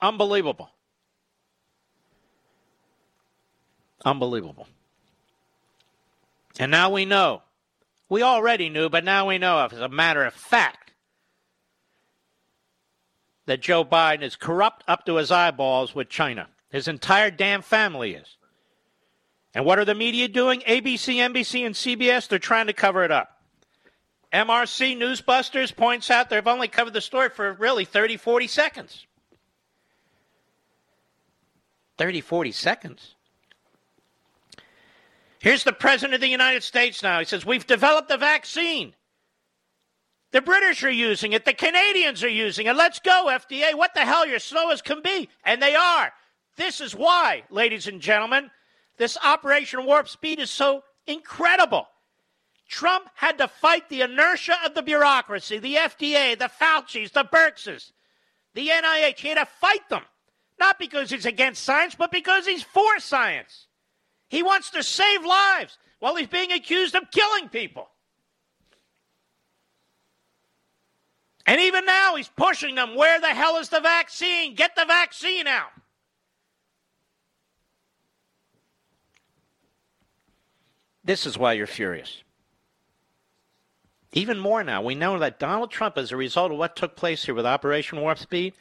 [0.00, 0.70] Unbelievable.
[4.06, 4.68] Unbelievable.
[6.60, 7.42] And now we know.
[8.08, 10.92] We already knew, but now we know, as a matter of fact,
[13.46, 16.46] that Joe Biden is corrupt up to his eyeballs with China.
[16.70, 18.36] His entire damn family is.
[19.52, 20.60] And what are the media doing?
[20.60, 23.40] ABC, NBC, and CBS, they're trying to cover it up.
[24.32, 29.06] MRC Newsbusters points out they've only covered the story for really 30, 40 seconds.
[31.98, 33.15] 30, 40 seconds.
[35.38, 37.18] Here's the President of the United States now.
[37.18, 38.94] He says, We've developed a vaccine.
[40.32, 41.44] The British are using it.
[41.44, 42.76] The Canadians are using it.
[42.76, 43.74] Let's go, FDA.
[43.74, 44.26] What the hell?
[44.26, 45.28] You're slow as can be.
[45.44, 46.12] And they are.
[46.56, 48.50] This is why, ladies and gentlemen,
[48.96, 51.86] this Operation Warp Speed is so incredible.
[52.68, 57.92] Trump had to fight the inertia of the bureaucracy, the FDA, the Fauci's, the Birxes,
[58.54, 59.18] the NIH.
[59.18, 60.02] He had to fight them.
[60.58, 63.66] Not because he's against science, but because he's for science.
[64.28, 67.88] He wants to save lives while he's being accused of killing people.
[71.46, 72.96] And even now, he's pushing them.
[72.96, 74.56] Where the hell is the vaccine?
[74.56, 75.70] Get the vaccine out.
[81.04, 82.24] This is why you're furious.
[84.12, 87.24] Even more now, we know that Donald Trump, as a result of what took place
[87.24, 88.54] here with Operation Warp Speed,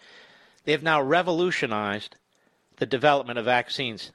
[0.64, 2.18] they have now revolutionized
[2.76, 4.12] the development of vaccines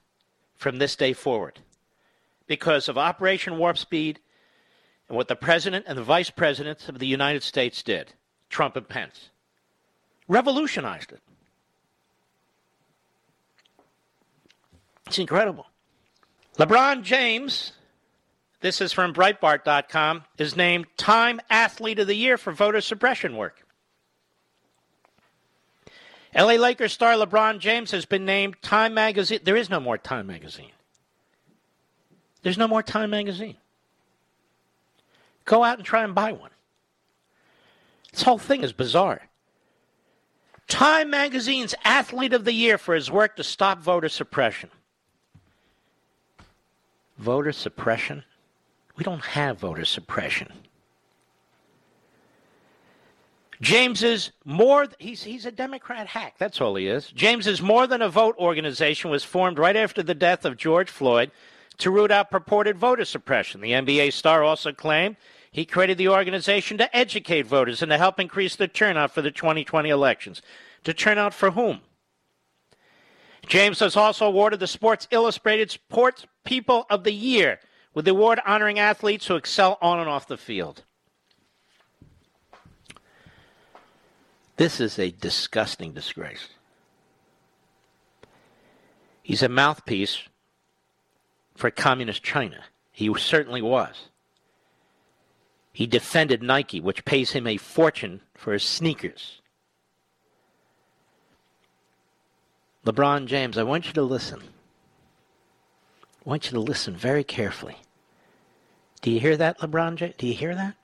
[0.60, 1.60] from this day forward.
[2.46, 4.20] Because of Operation Warp Speed
[5.08, 8.12] and what the President and the Vice Presidents of the United States did,
[8.48, 9.30] Trump and Pence,
[10.28, 11.20] revolutionized it.
[15.06, 15.66] It's incredible.
[16.58, 17.72] LeBron James
[18.60, 23.66] this is from Breitbart.com, is named Time Athlete of the Year for voter suppression work.
[26.34, 29.40] LA Lakers star LeBron James has been named Time Magazine.
[29.42, 30.70] There is no more Time Magazine.
[32.42, 33.56] There's no more Time Magazine.
[35.44, 36.50] Go out and try and buy one.
[38.12, 39.22] This whole thing is bizarre.
[40.68, 44.70] Time Magazine's Athlete of the Year for his work to stop voter suppression.
[47.18, 48.22] Voter suppression?
[48.96, 50.52] We don't have voter suppression.
[53.60, 56.36] James is more, he's, he's a Democrat hack.
[56.38, 57.08] That's all he is.
[57.08, 60.88] James is more than a vote organization, was formed right after the death of George
[60.88, 61.30] Floyd
[61.78, 63.60] to root out purported voter suppression.
[63.60, 65.16] The NBA star also claimed
[65.52, 69.30] he created the organization to educate voters and to help increase the turnout for the
[69.30, 70.40] 2020 elections.
[70.84, 71.80] To turn out for whom?
[73.46, 77.58] James was also awarded the Sports Illustrated Sports People of the Year
[77.94, 80.84] with the award honoring athletes who excel on and off the field.
[84.60, 86.48] This is a disgusting disgrace.
[89.22, 90.24] He's a mouthpiece
[91.56, 92.64] for communist China.
[92.92, 94.10] He certainly was.
[95.72, 99.40] He defended Nike, which pays him a fortune for his sneakers.
[102.84, 104.42] LeBron James, I want you to listen.
[106.26, 107.78] I want you to listen very carefully.
[109.00, 110.18] Do you hear that, LeBron?
[110.18, 110.74] Do you hear that?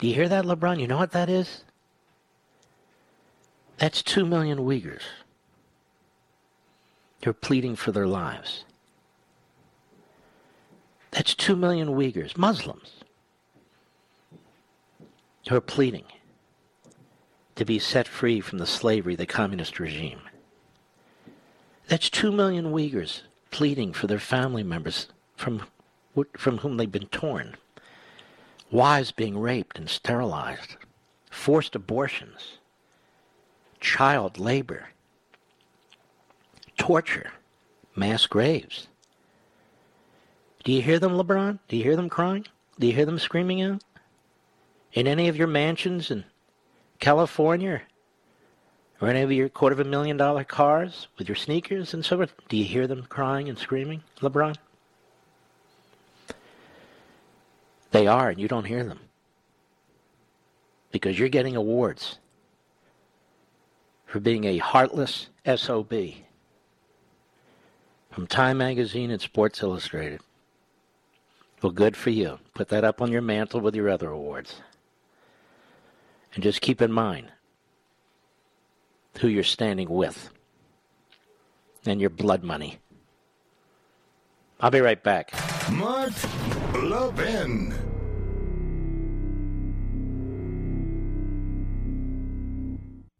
[0.00, 0.80] Do you hear that, LeBron?
[0.80, 1.62] You know what that is?
[3.80, 5.00] That's two million Uyghurs.
[7.22, 8.64] They're pleading for their lives.
[11.12, 12.90] That's two million Uyghurs, Muslims,
[15.48, 16.04] who are pleading
[17.56, 20.20] to be set free from the slavery of the communist regime.
[21.88, 25.06] That's two million Uyghurs pleading for their family members
[25.36, 25.62] from,
[26.36, 27.56] from whom they've been torn,
[28.70, 30.76] wives being raped and sterilized,
[31.30, 32.58] forced abortions,
[33.80, 34.88] child labor,
[36.78, 37.32] torture,
[37.96, 38.86] mass graves.
[40.62, 41.58] Do you hear them, LeBron?
[41.68, 42.46] Do you hear them crying?
[42.78, 43.82] Do you hear them screaming out?
[44.92, 46.24] In any of your mansions in
[46.98, 47.82] California
[49.00, 52.16] or any of your quarter of a million dollar cars with your sneakers and so
[52.16, 52.34] forth?
[52.48, 54.56] Do you hear them crying and screaming, LeBron?
[57.92, 59.00] They are, and you don't hear them.
[60.92, 62.18] Because you're getting awards
[64.10, 65.94] for being a heartless SOB
[68.10, 70.20] from Time Magazine and Sports Illustrated.
[71.62, 72.40] Well, good for you.
[72.52, 74.56] Put that up on your mantle with your other awards.
[76.34, 77.30] And just keep in mind
[79.20, 80.30] who you're standing with
[81.86, 82.78] and your blood money.
[84.58, 85.32] I'll be right back.
[85.70, 86.12] Mark
[86.74, 87.89] Levin.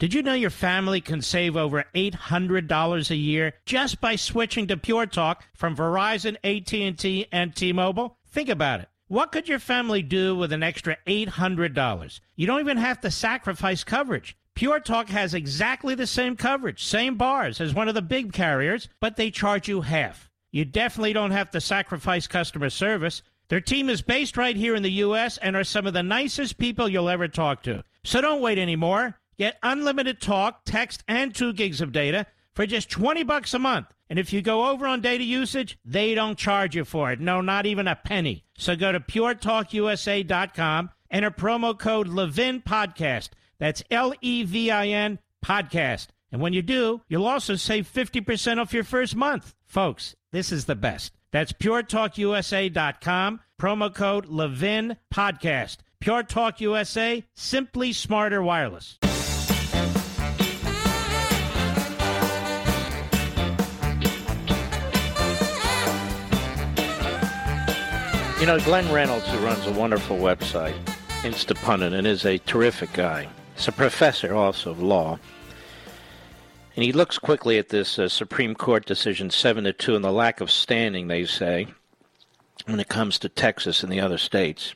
[0.00, 4.78] Did you know your family can save over $800 a year just by switching to
[4.78, 8.16] Pure Talk from Verizon, AT&T, and T-Mobile?
[8.26, 8.88] Think about it.
[9.08, 12.20] What could your family do with an extra $800?
[12.34, 14.38] You don't even have to sacrifice coverage.
[14.54, 18.88] Pure Talk has exactly the same coverage, same bars as one of the big carriers,
[19.00, 20.30] but they charge you half.
[20.50, 23.22] You definitely don't have to sacrifice customer service.
[23.50, 25.36] Their team is based right here in the U.S.
[25.36, 27.84] and are some of the nicest people you'll ever talk to.
[28.02, 29.19] So don't wait anymore.
[29.40, 33.86] Get unlimited talk, text, and two gigs of data for just 20 bucks a month.
[34.10, 37.20] And if you go over on data usage, they don't charge you for it.
[37.20, 38.44] No, not even a penny.
[38.58, 43.30] So go to puretalkusa.com, enter promo code Levin Podcast.
[43.58, 46.08] That's L E V I N Podcast.
[46.30, 49.54] And when you do, you'll also save 50% off your first month.
[49.64, 51.16] Folks, this is the best.
[51.30, 55.78] That's puretalkusa.com, promo code Levin Podcast.
[55.98, 58.98] Pure Talk USA, simply smarter wireless.
[68.40, 70.74] You know, Glenn Reynolds, who runs a wonderful website,
[71.20, 73.28] Instapundit and is a terrific guy.
[73.54, 75.18] He's a professor also of law.
[76.74, 80.10] And he looks quickly at this uh, Supreme Court decision 7 to 2 and the
[80.10, 81.66] lack of standing, they say,
[82.64, 84.74] when it comes to Texas and the other states.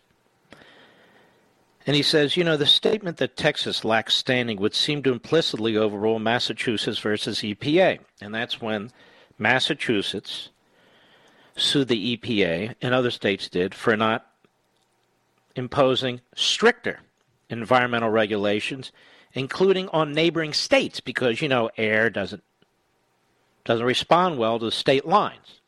[1.86, 5.74] And he says, you know, the statement that Texas lacks standing would seem to implicitly
[5.74, 8.00] overrule Massachusetts versus EPA.
[8.20, 8.90] And that's when
[9.38, 10.50] Massachusetts
[11.56, 14.26] sued the EPA, and other states did, for not
[15.56, 17.00] imposing stricter
[17.48, 18.90] environmental regulations,
[19.34, 22.42] including on neighboring states, because, you know, air doesn't,
[23.64, 25.60] doesn't respond well to state lines.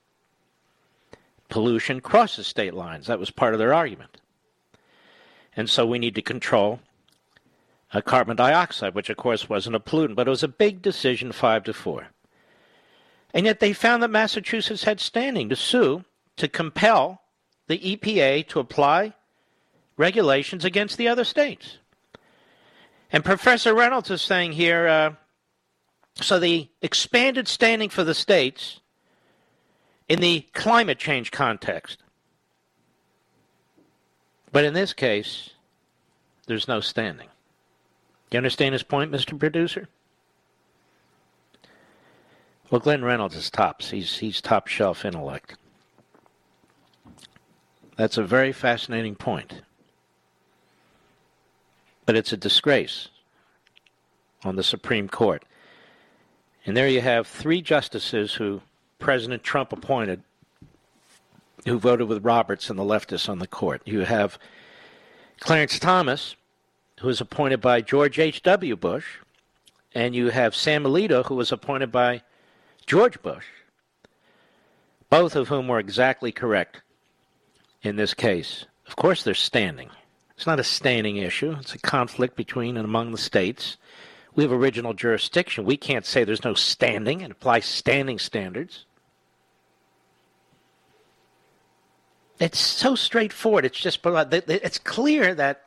[1.49, 3.07] Pollution crosses state lines.
[3.07, 4.19] That was part of their argument.
[5.57, 6.81] And so we need to control
[7.93, 11.33] uh, carbon dioxide, which of course wasn't a pollutant, but it was a big decision,
[11.33, 12.09] five to four.
[13.37, 16.05] And yet they found that Massachusetts had standing to sue
[16.37, 17.21] to compel
[17.67, 19.13] the EPA to apply
[19.99, 21.77] regulations against the other states.
[23.13, 25.11] And Professor Reynolds is saying here uh,
[26.21, 28.81] so the expanded standing for the states
[30.09, 32.03] in the climate change context
[34.57, 35.51] but in this case,
[36.47, 37.29] there's no standing.
[38.31, 39.39] Do you understand his point, Mr.
[39.39, 39.87] Producer?
[42.71, 43.91] Well, Glenn Reynolds is tops.
[43.91, 45.57] He's, he's top shelf intellect.
[47.97, 49.63] That's a very fascinating point.
[52.05, 53.09] But it's a disgrace
[54.45, 55.45] on the Supreme Court.
[56.65, 58.61] And there you have three justices who
[58.99, 60.23] President Trump appointed
[61.65, 63.83] who voted with Roberts and the leftists on the court.
[63.85, 64.39] You have
[65.41, 66.37] Clarence Thomas,
[67.01, 68.77] who was appointed by George H.W.
[68.77, 69.19] Bush,
[69.93, 72.23] and you have Sam Alito, who was appointed by
[72.87, 73.47] George Bush,
[75.11, 76.83] both of whom were exactly correct
[77.83, 78.67] in this case.
[78.87, 79.91] Of course, they're standing.
[80.37, 83.77] It's not a standing issue, it's a conflict between and among the states.
[84.35, 85.65] We have original jurisdiction.
[85.65, 88.85] We can't say there's no standing and apply standing standards.
[92.39, 93.65] It's so straightforward.
[93.65, 95.63] It's just, it's clear that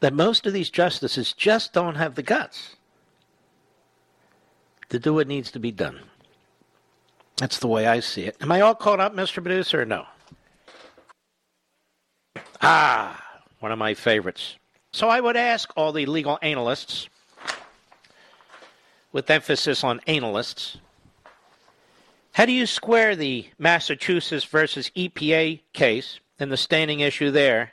[0.00, 2.76] that most of these justices just don't have the guts
[4.88, 6.00] to do what needs to be done.
[7.36, 8.36] That's the way I see it.
[8.40, 9.42] Am I all caught up, Mr.
[9.42, 10.06] Producer, or no?
[12.62, 13.22] Ah,
[13.60, 14.56] one of my favorites.
[14.92, 17.08] So I would ask all the legal analysts,
[19.12, 20.76] with emphasis on analysts,
[22.32, 27.72] how do you square the Massachusetts versus EPA case and the standing issue there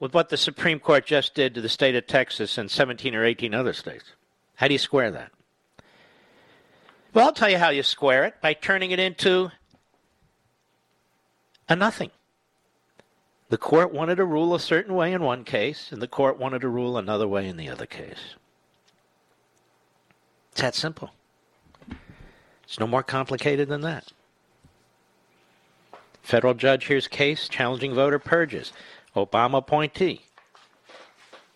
[0.00, 3.24] with what the Supreme Court just did to the state of Texas and 17 or
[3.24, 4.04] 18 other states?
[4.56, 5.30] How do you square that?
[7.12, 9.50] Well, I'll tell you how you square it by turning it into
[11.68, 12.10] a nothing.
[13.48, 16.60] The court wanted to rule a certain way in one case, and the court wanted
[16.60, 18.36] to rule another way in the other case.
[20.52, 21.10] It's that simple.
[22.62, 24.12] It's no more complicated than that.
[26.22, 28.72] Federal judge hears case challenging voter purges.
[29.16, 30.22] Obama appointee.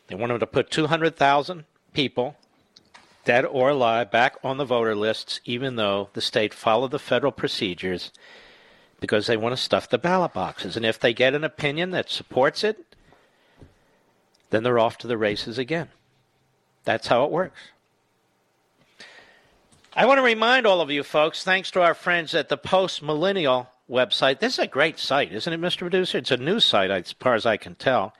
[0.08, 2.36] They want him to put 200,000 people,
[3.24, 7.32] dead or alive, back on the voter lists, even though the state followed the federal
[7.32, 8.12] procedures
[9.00, 10.76] because they want to stuff the ballot boxes.
[10.76, 12.96] And if they get an opinion that supports it,
[14.48, 15.88] then they're off to the races again.
[16.84, 17.60] That's how it works.
[19.94, 23.02] I want to remind all of you folks, thanks to our friends at the Post
[23.02, 24.38] Millennial website.
[24.38, 25.80] This is a great site, isn't it, Mr.
[25.80, 26.18] Producer?
[26.18, 28.14] It's a news site, as far as I can tell.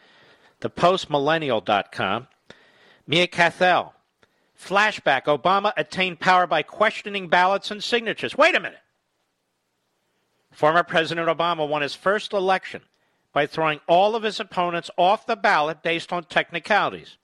[0.61, 2.29] ThePostMillennial.com.
[3.07, 3.94] Mia Cathell.
[4.65, 8.37] Flashback Obama attained power by questioning ballots and signatures.
[8.37, 8.81] Wait a minute.
[10.51, 12.83] Former President Obama won his first election
[13.33, 17.19] by throwing all of his opponents off the ballot based on technicalities.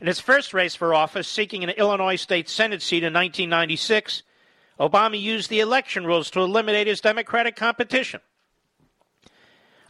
[0.00, 4.22] In his first race for office, seeking an Illinois State Senate seat in 1996,
[4.78, 8.20] Obama used the election rules to eliminate his Democratic competition.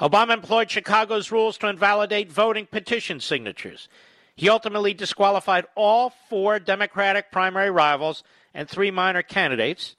[0.01, 3.89] Obama employed Chicago's rules to invalidate voting petition signatures.
[4.37, 8.23] He ultimately disqualified all four Democratic primary rivals
[8.53, 9.97] and three minor candidates.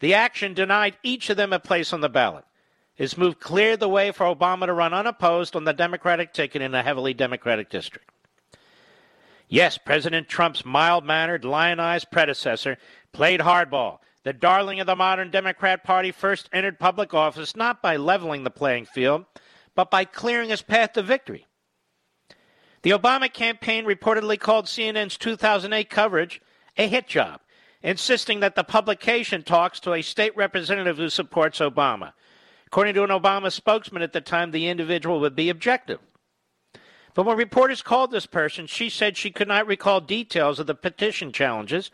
[0.00, 2.44] The action denied each of them a place on the ballot.
[2.94, 6.74] His move cleared the way for Obama to run unopposed on the Democratic ticket in
[6.74, 8.10] a heavily Democratic district.
[9.48, 12.76] Yes, President Trump's mild mannered, lionized predecessor
[13.12, 14.00] played hardball.
[14.24, 18.50] The darling of the modern Democrat Party first entered public office not by leveling the
[18.50, 19.24] playing field,
[19.74, 21.46] but by clearing his path to victory.
[22.82, 26.40] The Obama campaign reportedly called CNN's 2008 coverage
[26.76, 27.40] a hit job,
[27.82, 32.12] insisting that the publication talks to a state representative who supports Obama.
[32.66, 35.98] According to an Obama spokesman at the time, the individual would be objective.
[37.14, 40.74] But when reporters called this person, she said she could not recall details of the
[40.74, 41.90] petition challenges,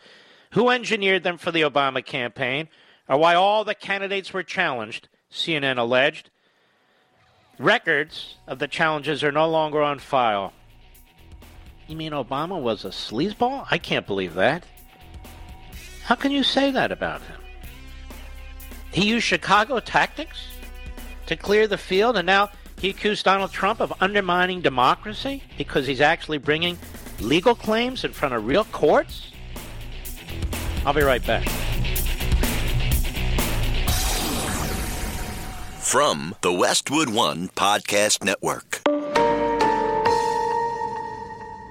[0.51, 2.69] who engineered them for the Obama campaign,
[3.09, 6.29] or why all the candidates were challenged, CNN alleged.
[7.59, 10.53] Records of the challenges are no longer on file.
[11.87, 13.67] You mean Obama was a sleazeball?
[13.71, 14.65] I can't believe that.
[16.05, 17.41] How can you say that about him?
[18.91, 20.47] He used Chicago tactics
[21.27, 26.01] to clear the field, and now he accused Donald Trump of undermining democracy because he's
[26.01, 26.79] actually bringing
[27.21, 29.31] legal claims in front of real courts?
[30.87, 31.49] I'll be right back.
[35.81, 38.83] From the Westwood One Podcast Network.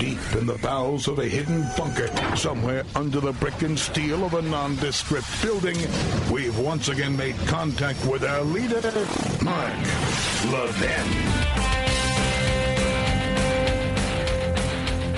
[0.00, 4.32] deep in the bowels of a hidden bunker, somewhere under the brick and steel of
[4.32, 5.76] a nondescript building,
[6.32, 8.80] we've once again made contact with our leader,
[9.44, 9.74] Mark
[10.50, 11.06] Levin.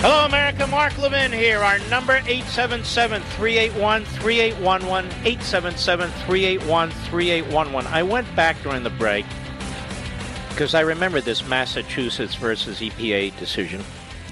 [0.01, 0.67] Hello, America.
[0.67, 1.59] Mark Levin here.
[1.59, 7.85] Our number 877-381-3811, 877-381-3811.
[7.85, 9.25] I went back during the break
[10.49, 13.81] because I remember this Massachusetts versus EPA decision.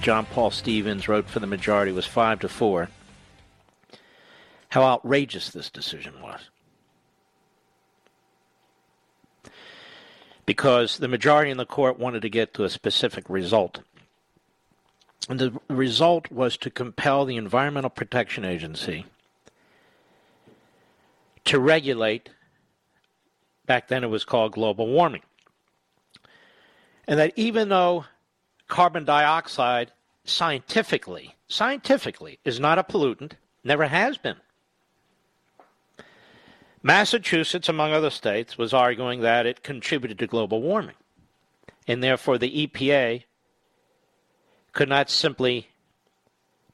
[0.02, 2.90] John Paul Stevens wrote for the majority was 5 to 4.
[4.70, 6.50] How outrageous this decision was.
[10.46, 13.82] Because the majority in the court wanted to get to a specific result.
[15.30, 19.06] And the result was to compel the Environmental Protection Agency
[21.46, 22.30] to regulate,
[23.68, 25.22] back then it was called global warming.
[27.08, 28.06] And that even though
[28.72, 29.92] carbon dioxide
[30.24, 33.34] scientifically, scientifically is not a pollutant,
[33.66, 34.38] never has been.
[36.82, 40.96] Massachusetts, among other states, was arguing that it contributed to global warming.
[41.86, 43.26] And therefore the EPA
[44.72, 45.68] could not simply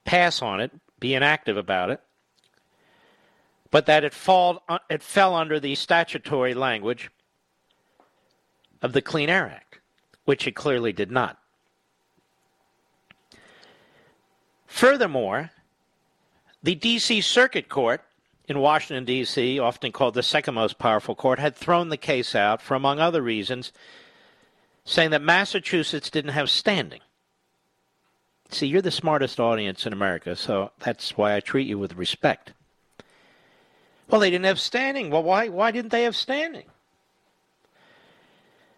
[0.06, 2.00] pass on it, be inactive about it,
[3.72, 7.10] but that it, fall, it fell under the statutory language
[8.84, 9.80] of the Clean Air Act,
[10.26, 11.40] which it clearly did not.
[14.78, 15.50] Furthermore,
[16.62, 17.22] the D.C.
[17.22, 18.04] Circuit Court
[18.48, 22.62] in Washington, D.C., often called the second most powerful court, had thrown the case out
[22.62, 23.74] for, among other reasons,
[24.86, 27.02] saying that Massachusetts didn't have standing.
[28.50, 32.54] See, you're the smartest audience in America, so that's why I treat you with respect.
[34.12, 35.10] Well, they didn't have standing.
[35.10, 36.66] Well, why, why didn't they have standing?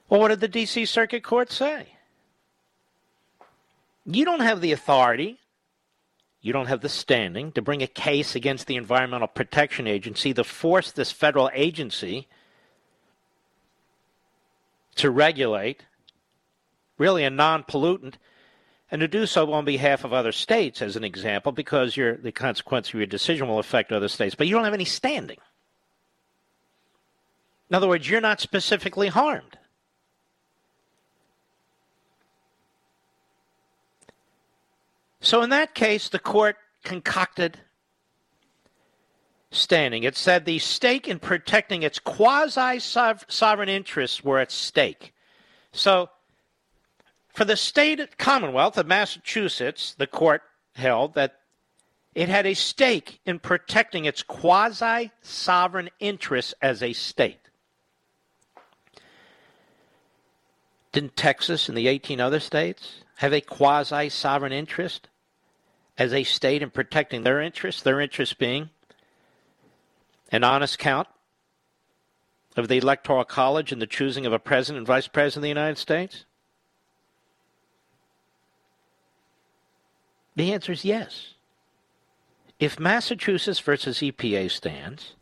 [0.07, 0.85] Well, what did the D.C.
[0.85, 1.89] Circuit Court say?
[4.05, 5.38] You don't have the authority,
[6.41, 10.43] you don't have the standing to bring a case against the Environmental Protection Agency to
[10.43, 12.27] force this federal agency
[14.95, 15.85] to regulate
[16.97, 18.15] really a non pollutant
[18.91, 22.31] and to do so on behalf of other states, as an example, because your, the
[22.31, 25.37] consequence of your decision will affect other states, but you don't have any standing.
[27.69, 29.58] In other words, you're not specifically harmed.
[35.21, 37.59] So, in that case, the court concocted
[39.51, 40.03] standing.
[40.03, 45.13] It said the stake in protecting its quasi sovereign interests were at stake.
[45.71, 46.09] So,
[47.33, 50.41] for the state Commonwealth of Massachusetts, the court
[50.73, 51.39] held that
[52.15, 57.48] it had a stake in protecting its quasi sovereign interests as a state.
[60.91, 65.07] Didn't Texas and the 18 other states have a quasi sovereign interest
[65.97, 67.81] as a state in protecting their interests?
[67.81, 68.69] Their interests being
[70.31, 71.07] an honest count
[72.57, 75.49] of the Electoral College in the choosing of a president and vice president of the
[75.49, 76.25] United States?
[80.35, 81.33] The answer is yes.
[82.59, 85.15] If Massachusetts versus EPA stands,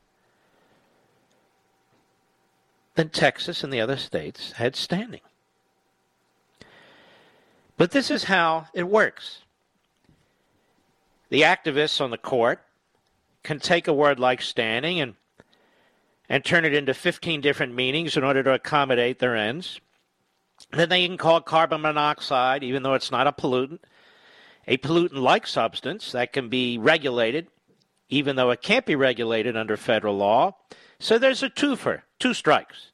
[2.95, 5.21] then Texas and the other states had standing.
[7.77, 9.43] But this is how it works.
[11.29, 12.61] The activists on the court
[13.43, 15.15] can take a word like standing and
[16.29, 19.79] and turn it into 15 different meanings in order to accommodate their ends.
[20.71, 23.79] Then they can call carbon monoxide, even though it's not a pollutant,
[24.67, 27.47] a pollutant like substance that can be regulated,
[28.09, 30.55] even though it can't be regulated under federal law.
[30.99, 32.91] So there's a twofer, two strikes.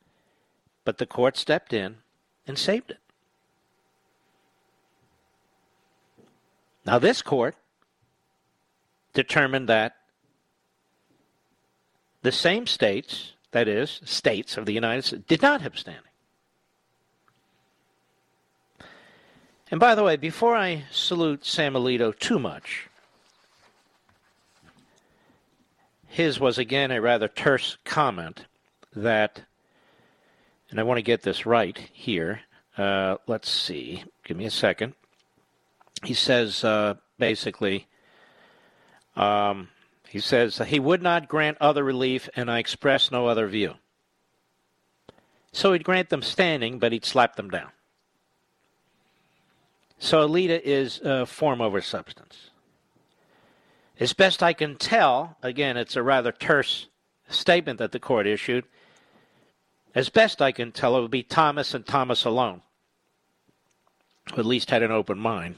[0.86, 1.98] But the court stepped in
[2.46, 3.00] and saved it.
[6.86, 7.56] Now, this court
[9.14, 9.96] determined that
[12.24, 16.04] the same states, that is, states of the United States, did not have standing.
[19.72, 22.90] And by the way, before I salute Sam Alito too much,
[26.08, 28.46] his was again a rather terse comment
[28.96, 29.42] that,
[30.70, 32.42] and I want to get this right here.
[32.78, 34.04] Uh, let's see.
[34.24, 34.94] Give me a second.
[36.04, 37.88] He says uh, basically,
[39.16, 39.70] um,
[40.10, 43.76] he says he would not grant other relief, and I express no other view.
[45.52, 47.70] So he'd grant them standing, but he'd slap them down.
[50.00, 52.50] So Alito is uh, form over substance.
[54.00, 56.88] As best I can tell, again, it's a rather terse
[57.30, 58.66] statement that the court issued.
[59.96, 62.62] As best I can tell, it would be Thomas and Thomas alone,
[64.34, 65.56] who at least had an open mind.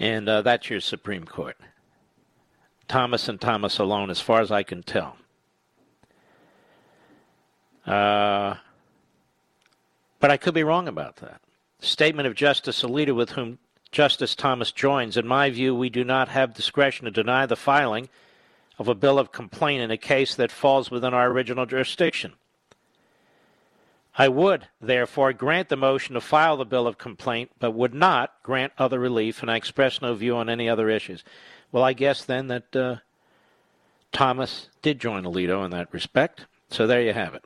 [0.00, 1.58] And uh, that's your Supreme Court.
[2.88, 5.16] Thomas and Thomas alone, as far as I can tell.
[7.86, 8.54] Uh,
[10.18, 11.40] but I could be wrong about that
[11.80, 13.58] statement of Justice Alito, with whom
[13.92, 15.16] Justice Thomas joins.
[15.16, 18.08] In my view, we do not have discretion to deny the filing
[18.78, 22.32] of a bill of complaint in a case that falls within our original jurisdiction.
[24.16, 28.32] I would, therefore, grant the motion to file the bill of complaint, but would not
[28.42, 31.22] grant other relief, and I express no view on any other issues.
[31.70, 32.96] Well, I guess then that uh,
[34.12, 36.46] Thomas did join Alito in that respect.
[36.70, 37.44] So there you have it.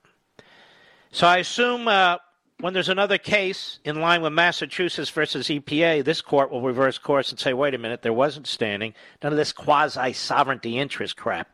[1.11, 2.17] So I assume uh,
[2.61, 7.31] when there's another case in line with Massachusetts versus EPA, this court will reverse course
[7.31, 8.95] and say, wait a minute, there wasn't standing.
[9.23, 11.54] None of this quasi sovereignty interest crap.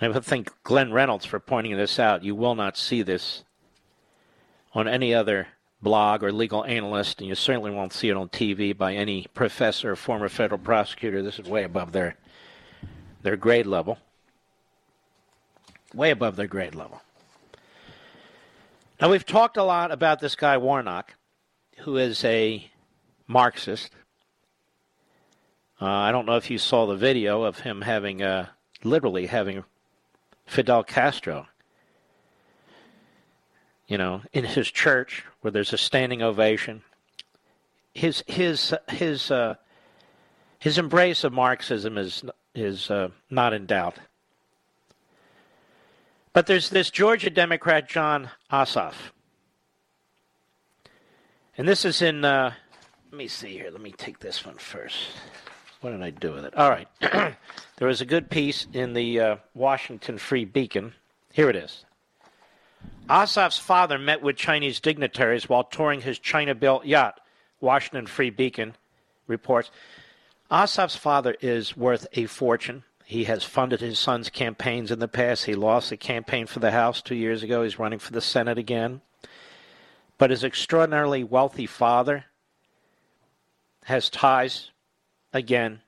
[0.00, 2.22] And I thank Glenn Reynolds for pointing this out.
[2.22, 3.44] You will not see this
[4.74, 5.48] on any other
[5.82, 9.92] blog or legal analyst, and you certainly won't see it on TV by any professor
[9.92, 11.22] or former federal prosecutor.
[11.22, 12.16] This is way above their
[13.22, 13.98] their grade level
[15.94, 17.02] way above their grade level.
[19.00, 21.14] Now, we've talked a lot about this guy, Warnock,
[21.78, 22.68] who is a
[23.26, 23.92] Marxist.
[25.80, 28.48] Uh, I don't know if you saw the video of him having, uh,
[28.82, 29.64] literally having
[30.48, 31.46] Fidel Castro,
[33.86, 36.82] you know, in his church where there's a standing ovation.
[37.92, 39.56] His his his uh,
[40.58, 43.98] his embrace of Marxism is is uh, not in doubt.
[46.32, 48.94] But there's this Georgia Democrat, John Ossoff.
[51.56, 52.52] And this is in, uh,
[53.10, 53.70] let me see here.
[53.72, 54.96] Let me take this one first.
[55.80, 56.54] What did I do with it?
[56.56, 56.88] All right.
[57.78, 60.94] there was a good piece in the uh, Washington Free Beacon.
[61.32, 61.84] Here it is.
[63.08, 67.20] Ossoff's father met with Chinese dignitaries while touring his China built yacht,
[67.60, 68.74] Washington Free Beacon
[69.26, 69.70] reports.
[70.50, 72.82] Ossoff's father is worth a fortune.
[73.04, 75.44] He has funded his son's campaigns in the past.
[75.44, 77.62] He lost a campaign for the House two years ago.
[77.62, 79.00] He's running for the Senate again.
[80.18, 82.26] But his extraordinarily wealthy father
[83.84, 84.72] has ties,
[85.32, 85.80] again,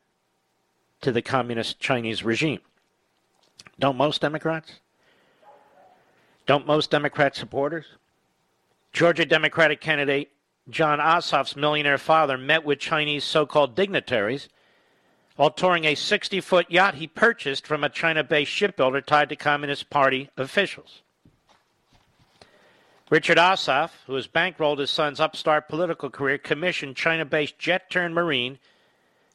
[1.01, 2.61] to the communist Chinese regime.
[3.79, 4.81] Don't most Democrats?
[6.47, 7.87] Don't most Democrat supporters?
[8.93, 10.31] Georgia Democratic candidate
[10.69, 14.49] John Ossoff's millionaire father met with Chinese so called dignitaries
[15.37, 19.37] while touring a 60 foot yacht he purchased from a China based shipbuilder tied to
[19.37, 21.03] Communist Party officials.
[23.11, 28.15] Richard Ossoff, who has bankrolled his son's upstart political career, commissioned China based Jet Tern
[28.15, 28.59] Marine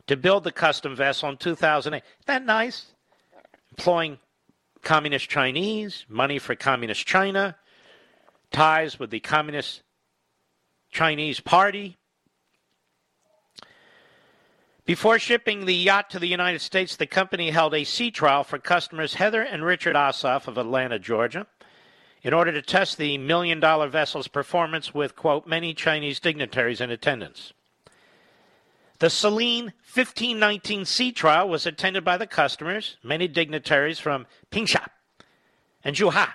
[0.07, 1.98] to build the custom vessel in 2008.
[1.98, 2.88] Isn't that nice?
[3.72, 4.19] Employing
[4.82, 7.56] communist Chinese, money for communist China,
[8.52, 9.82] ties with the communist
[10.91, 11.98] Chinese party,
[14.86, 18.60] before shipping the yacht to the United States, the company held a sea trial for
[18.60, 21.48] customers Heather and Richard Ossoff of Atlanta, Georgia,
[22.22, 26.91] in order to test the million dollar vessel's performance with, quote, many Chinese dignitaries in
[26.91, 27.52] attendance.
[29.00, 34.88] The Selene 1519 sea trial was attended by the customers, many dignitaries from Pingsha
[35.84, 36.30] and Zhuhai,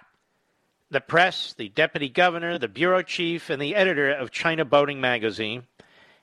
[0.91, 5.65] the press, the deputy governor, the bureau chief, and the editor of China Boating Magazine.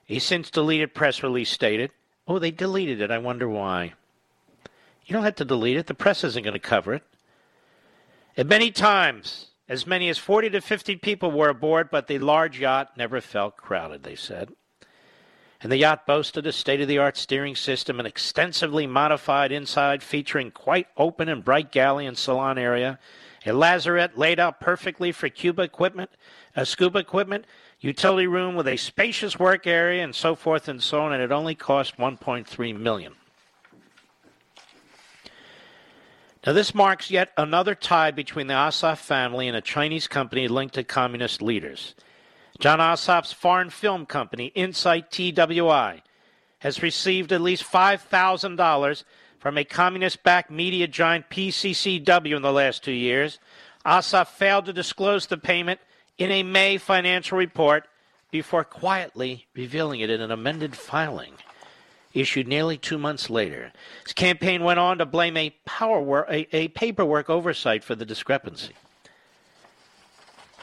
[0.08, 1.90] A since deleted press release stated
[2.26, 3.10] Oh, they deleted it.
[3.10, 3.94] I wonder why.
[5.06, 5.86] You don't have to delete it.
[5.86, 7.02] The press isn't going to cover it.
[8.36, 12.60] And many times, as many as 40 to 50 people were aboard, but the large
[12.60, 14.50] yacht never felt crowded, they said.
[15.60, 20.02] And the yacht boasted a state of the art steering system, an extensively modified inside
[20.02, 22.98] featuring quite open and bright galley and salon area,
[23.44, 26.10] a lazarette laid out perfectly for Cuba equipment,
[26.54, 27.44] a scuba equipment,
[27.80, 31.32] utility room with a spacious work area, and so forth and so on, and it
[31.32, 33.14] only cost 1.3 million.
[36.46, 40.74] Now, this marks yet another tie between the Ossoff family and a Chinese company linked
[40.76, 41.94] to communist leaders.
[42.58, 46.02] John Ossoff's foreign film company, Insight TWI,
[46.60, 49.04] has received at least $5,000
[49.38, 53.38] from a communist backed media giant PCCW in the last two years.
[53.86, 55.78] Ossoff failed to disclose the payment
[56.18, 57.86] in a May financial report
[58.32, 61.34] before quietly revealing it in an amended filing
[62.12, 63.72] issued nearly two months later.
[64.02, 68.74] His campaign went on to blame a, power a, a paperwork oversight for the discrepancy.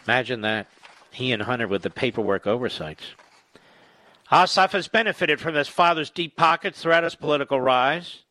[0.06, 0.68] Imagine that.
[1.16, 3.04] He and Hunter with the paperwork oversights.
[4.32, 8.24] Ossoff has benefited from his father's deep pockets throughout his political rise.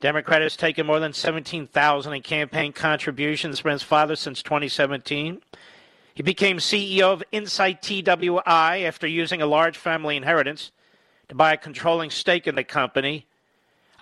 [0.00, 5.40] Democrat has taken more than 17,000 in campaign contributions from his father since 2017.
[6.12, 10.72] He became CEO of Insight TWI after using a large family inheritance
[11.28, 13.26] to buy a controlling stake in the company.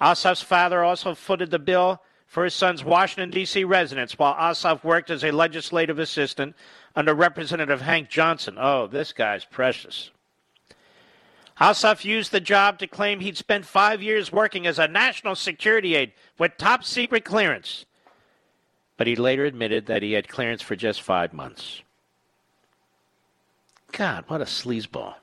[0.00, 3.62] Ossoff's father also footed the bill for his son's Washington, D.C.
[3.62, 6.56] residence while Ossoff worked as a legislative assistant
[6.96, 8.56] under Representative Hank Johnson.
[8.58, 10.10] Oh, this guy's precious.
[11.60, 15.94] Ossoff used the job to claim he'd spent five years working as a national security
[15.94, 17.84] aide with top secret clearance.
[18.96, 21.82] But he later admitted that he had clearance for just five months.
[23.92, 25.14] God, what a sleazeball.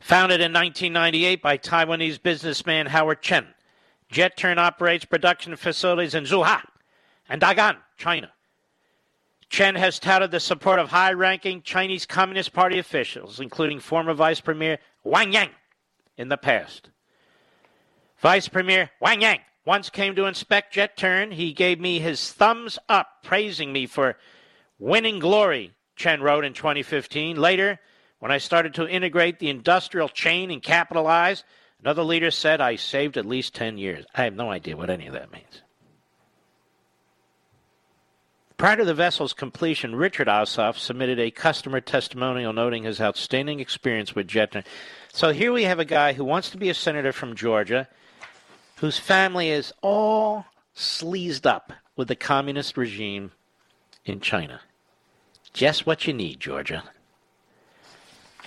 [0.00, 3.46] Founded in 1998 by Taiwanese businessman Howard Chen,
[4.10, 6.62] Jet Tern operates production facilities in Zhuhai
[7.28, 8.30] and Dagan, China.
[9.54, 14.40] Chen has touted the support of high ranking Chinese Communist Party officials, including former Vice
[14.40, 15.50] Premier Wang Yang,
[16.16, 16.90] in the past.
[18.18, 21.30] Vice Premier Wang Yang once came to inspect Jet Tern.
[21.30, 24.16] He gave me his thumbs up, praising me for
[24.80, 27.36] winning glory, Chen wrote in 2015.
[27.36, 27.78] Later,
[28.18, 31.44] when I started to integrate the industrial chain and capitalize,
[31.78, 34.04] another leader said I saved at least 10 years.
[34.16, 35.62] I have no idea what any of that means.
[38.56, 44.14] Prior to the vessel's completion, Richard Ossoff submitted a customer testimonial noting his outstanding experience
[44.14, 44.64] with Jet Tern.
[45.12, 47.88] So here we have a guy who wants to be a senator from Georgia,
[48.76, 53.32] whose family is all sleazed up with the communist regime
[54.04, 54.60] in China.
[55.52, 56.84] Just what you need, Georgia.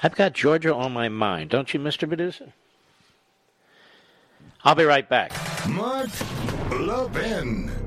[0.03, 2.07] I've got Georgia on my mind, don't you, Mr.
[2.07, 2.53] Producer?
[4.63, 5.31] I'll be right back.
[5.67, 6.09] Mark
[6.71, 7.86] Levin.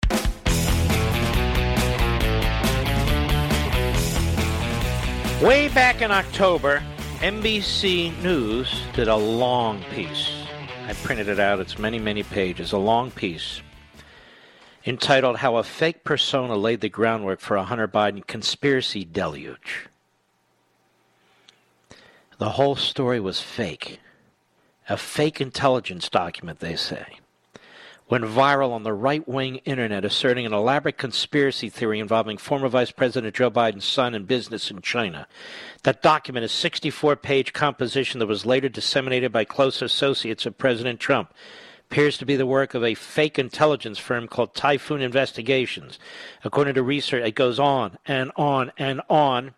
[5.41, 6.83] Way back in October,
[7.17, 10.31] NBC News did a long piece.
[10.85, 13.61] I printed it out, it's many, many pages, a long piece
[14.85, 19.87] entitled How a Fake Persona Laid the Groundwork for a Hunter Biden Conspiracy Deluge.
[22.37, 23.99] The whole story was fake.
[24.89, 27.17] A fake intelligence document, they say
[28.11, 32.91] went viral on the right wing internet, asserting an elaborate conspiracy theory involving former Vice
[32.91, 35.25] President Joe Biden's son and business in China.
[35.83, 40.99] That document a 64 page composition that was later disseminated by close associates of President
[40.99, 41.33] Trump.
[41.89, 45.97] appears to be the work of a fake intelligence firm called Typhoon Investigations.
[46.43, 49.53] According to research, it goes on and on and on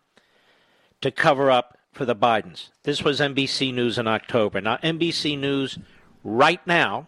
[1.02, 2.70] to cover up for the Bidens.
[2.84, 4.62] This was NBC News in October.
[4.62, 5.80] Now, NBC News
[6.24, 7.08] right now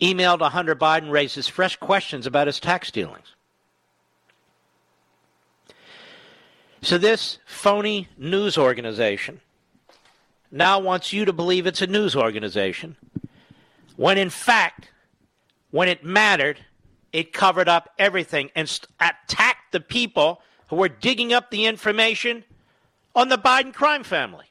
[0.00, 3.34] emailed to Hunter Biden raises fresh questions about his tax dealings.
[6.80, 9.40] So, this phony news organization
[10.50, 12.96] now wants you to believe it's a news organization,
[13.96, 14.90] when in fact,
[15.70, 16.60] when it mattered,
[17.12, 22.44] it covered up everything and st- attacked the people who were digging up the information
[23.14, 24.47] on the Biden crime family.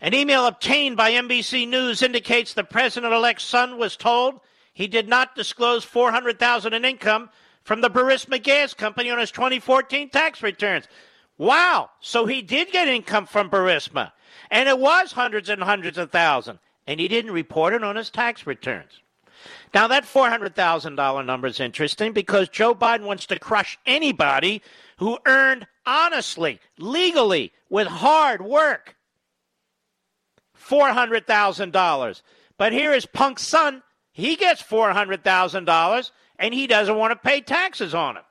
[0.00, 4.40] An email obtained by NBC News indicates the president-elect's son was told
[4.72, 7.30] he did not disclose 400,000 in income
[7.64, 10.86] from the Burisma Gas Company on his 2014 tax returns.
[11.36, 14.12] Wow, so he did get income from Burisma.
[14.52, 16.60] And it was hundreds and hundreds of thousands.
[16.86, 19.00] And he didn't report it on his tax returns.
[19.74, 24.62] Now, that $400,000 number is interesting because Joe Biden wants to crush anybody
[24.98, 28.94] who earned honestly, legally, with hard work
[30.68, 32.22] $400,000.
[32.56, 33.82] But here is Punk's son.
[34.12, 38.24] He gets $400,000 and he doesn't want to pay taxes on it.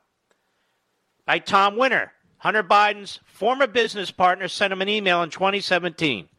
[1.26, 6.30] By Tom Winter, Hunter Biden's former business partner sent him an email in 2017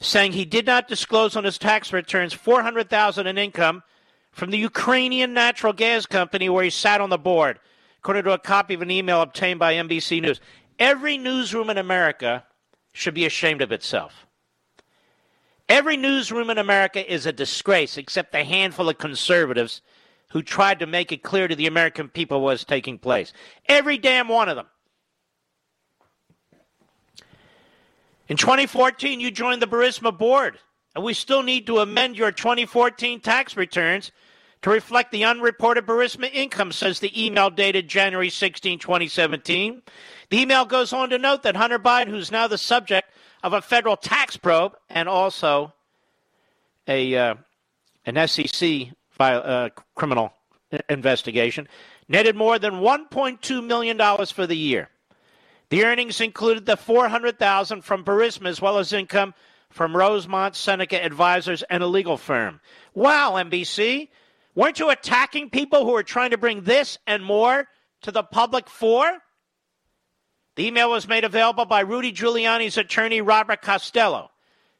[0.00, 3.82] saying he did not disclose on his tax returns 400,000 in income
[4.32, 7.60] from the Ukrainian natural gas company where he sat on the board,
[7.98, 10.40] according to a copy of an email obtained by NBC News.
[10.78, 12.44] Every newsroom in America
[12.92, 14.26] should be ashamed of itself.
[15.70, 19.82] Every newsroom in America is a disgrace, except a handful of conservatives
[20.30, 23.32] who tried to make it clear to the American people what was taking place.
[23.68, 24.66] Every damn one of them.
[28.26, 30.58] In 2014, you joined the Burisma board,
[30.96, 34.10] and we still need to amend your 2014 tax returns
[34.62, 39.82] to reflect the unreported Burisma income, says the email dated January 16, 2017.
[40.30, 43.08] The email goes on to note that Hunter Biden, who's now the subject
[43.42, 45.72] of a federal tax probe and also
[46.86, 47.34] a uh,
[48.06, 48.88] an SEC
[49.18, 50.32] uh, criminal
[50.88, 51.68] investigation,
[52.08, 54.88] netted more than $1.2 million for the year.
[55.68, 59.34] The earnings included the 400000 from Burisma as well as income
[59.70, 62.60] from Rosemont Seneca Advisors and a legal firm.
[62.94, 64.08] Wow, NBC,
[64.54, 67.68] weren't you attacking people who are trying to bring this and more
[68.02, 69.18] to the public for?
[70.56, 74.30] The email was made available by Rudy Giuliani's attorney, Robert Costello.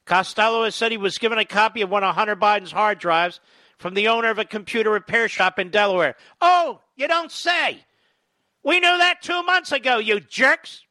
[0.04, 3.40] Costello has said he was given a copy of one of Hunter Biden's hard drives
[3.78, 6.16] from the owner of a computer repair shop in Delaware.
[6.40, 7.84] Oh, you don't say.
[8.62, 10.84] We knew that two months ago, you jerks.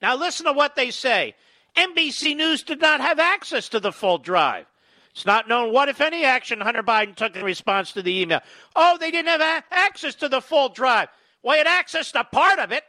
[0.00, 1.34] Now listen to what they say.
[1.76, 4.66] NBC News did not have access to the full drive.
[5.10, 8.40] It's not known what, if any, action Hunter Biden took in response to the email.
[8.74, 11.08] Oh, they didn't have access to the full drive.
[11.42, 12.84] Well, had access to part of it.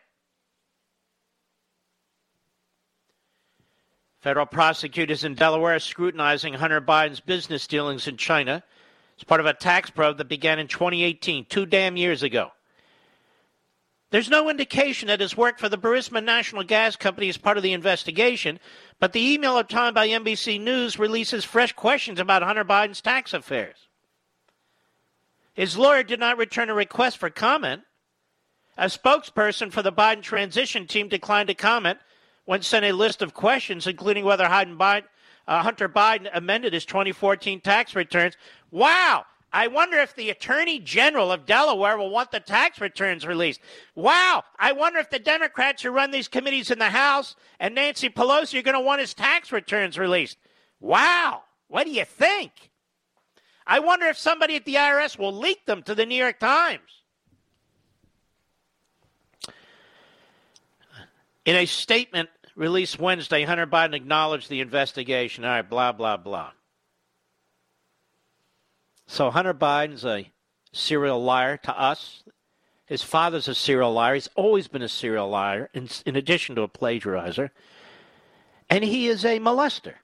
[4.25, 8.63] Federal prosecutors in Delaware are scrutinizing Hunter Biden's business dealings in China
[9.19, 12.49] as part of a tax probe that began in 2018, two damn years ago.
[14.09, 17.61] There's no indication that his work for the Burisma National Gas Company is part of
[17.61, 18.59] the investigation,
[18.99, 23.77] but the email obtained by NBC News releases fresh questions about Hunter Biden's tax affairs.
[25.53, 27.83] His lawyer did not return a request for comment.
[28.75, 31.99] A spokesperson for the Biden transition team declined to comment
[32.45, 35.01] when sent a list of questions, including whether uh,
[35.47, 38.35] Hunter Biden amended his 2014 tax returns.
[38.71, 39.25] Wow!
[39.51, 43.61] I wonder if the Attorney General of Delaware will want the tax returns released.
[43.95, 44.43] Wow!
[44.59, 48.59] I wonder if the Democrats who run these committees in the House and Nancy Pelosi
[48.59, 50.37] are going to want his tax returns released.
[50.81, 51.43] Wow!
[51.67, 52.51] What do you think?
[53.65, 56.81] I wonder if somebody at the IRS will leak them to the New York Times.
[61.45, 65.43] In a statement released Wednesday, Hunter Biden acknowledged the investigation.
[65.43, 66.51] All right, blah, blah, blah.
[69.07, 70.31] So Hunter Biden's a
[70.71, 72.23] serial liar to us.
[72.85, 74.15] His father's a serial liar.
[74.15, 77.49] He's always been a serial liar, in, in addition to a plagiarizer.
[78.69, 79.95] And he is a molester.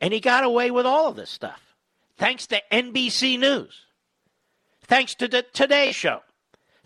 [0.00, 1.72] And he got away with all of this stuff
[2.18, 3.86] thanks to NBC News,
[4.82, 6.20] thanks to the Today Show,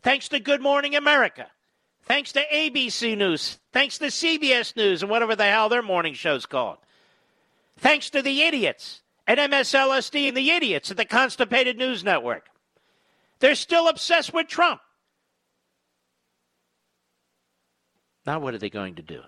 [0.02, 1.48] thanks to Good Morning America,
[2.06, 3.58] Thanks to ABC News.
[3.72, 6.78] Thanks to CBS News and whatever the hell their morning show's called.
[7.78, 12.48] Thanks to the idiots at MSLSD and the idiots at the Constipated News Network.
[13.40, 14.80] They're still obsessed with Trump.
[18.24, 19.20] Now, what are they going to do?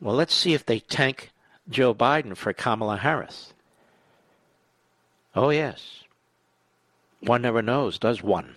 [0.00, 1.32] Well, let's see if they tank
[1.68, 3.52] Joe Biden for Kamala Harris.
[5.34, 6.00] Oh, yes.
[7.20, 8.54] One never knows, does one?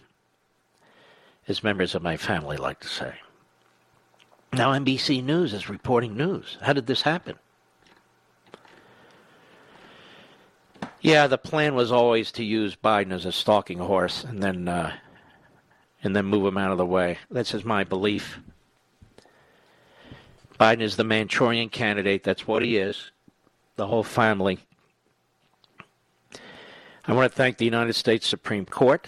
[1.47, 3.13] As members of my family like to say.
[4.53, 6.57] Now, NBC News is reporting news.
[6.61, 7.37] How did this happen?
[11.01, 14.93] Yeah, the plan was always to use Biden as a stalking horse and then uh,
[16.03, 17.17] and then move him out of the way.
[17.29, 18.39] That's just my belief.
[20.59, 22.23] Biden is the Manchurian candidate.
[22.23, 23.11] That's what he is.
[23.75, 24.59] The whole family.
[27.05, 29.07] I want to thank the United States Supreme Court.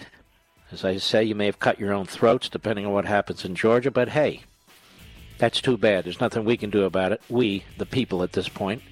[0.72, 3.54] As I say, you may have cut your own throats depending on what happens in
[3.56, 4.42] Georgia, but hey,
[5.38, 6.04] that's too bad.
[6.04, 7.20] There's nothing we can do about it.
[7.28, 8.82] We, the people at this point.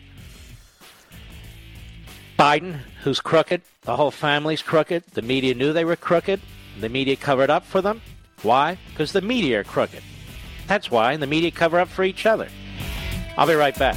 [2.39, 5.05] Biden, who's crooked, the whole family's crooked.
[5.13, 6.41] The media knew they were crooked.
[6.81, 8.01] The media covered up for them.
[8.43, 8.79] Why?
[8.91, 10.03] Because the media are crooked.
[10.67, 12.49] That's why, and the media cover up for each other.
[13.37, 13.97] I'll be right back.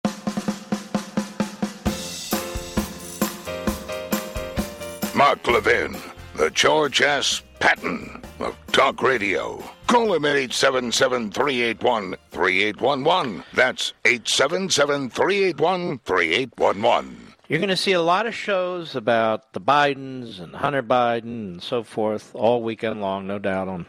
[5.21, 5.95] Mark Levin,
[6.33, 7.43] the George S.
[7.59, 9.63] Patton of Talk Radio.
[9.85, 13.43] Call him at 877 381 3811.
[13.53, 17.33] That's 877 381 3811.
[17.47, 21.61] You're going to see a lot of shows about the Bidens and Hunter Biden and
[21.61, 23.85] so forth all weekend long, no doubt, on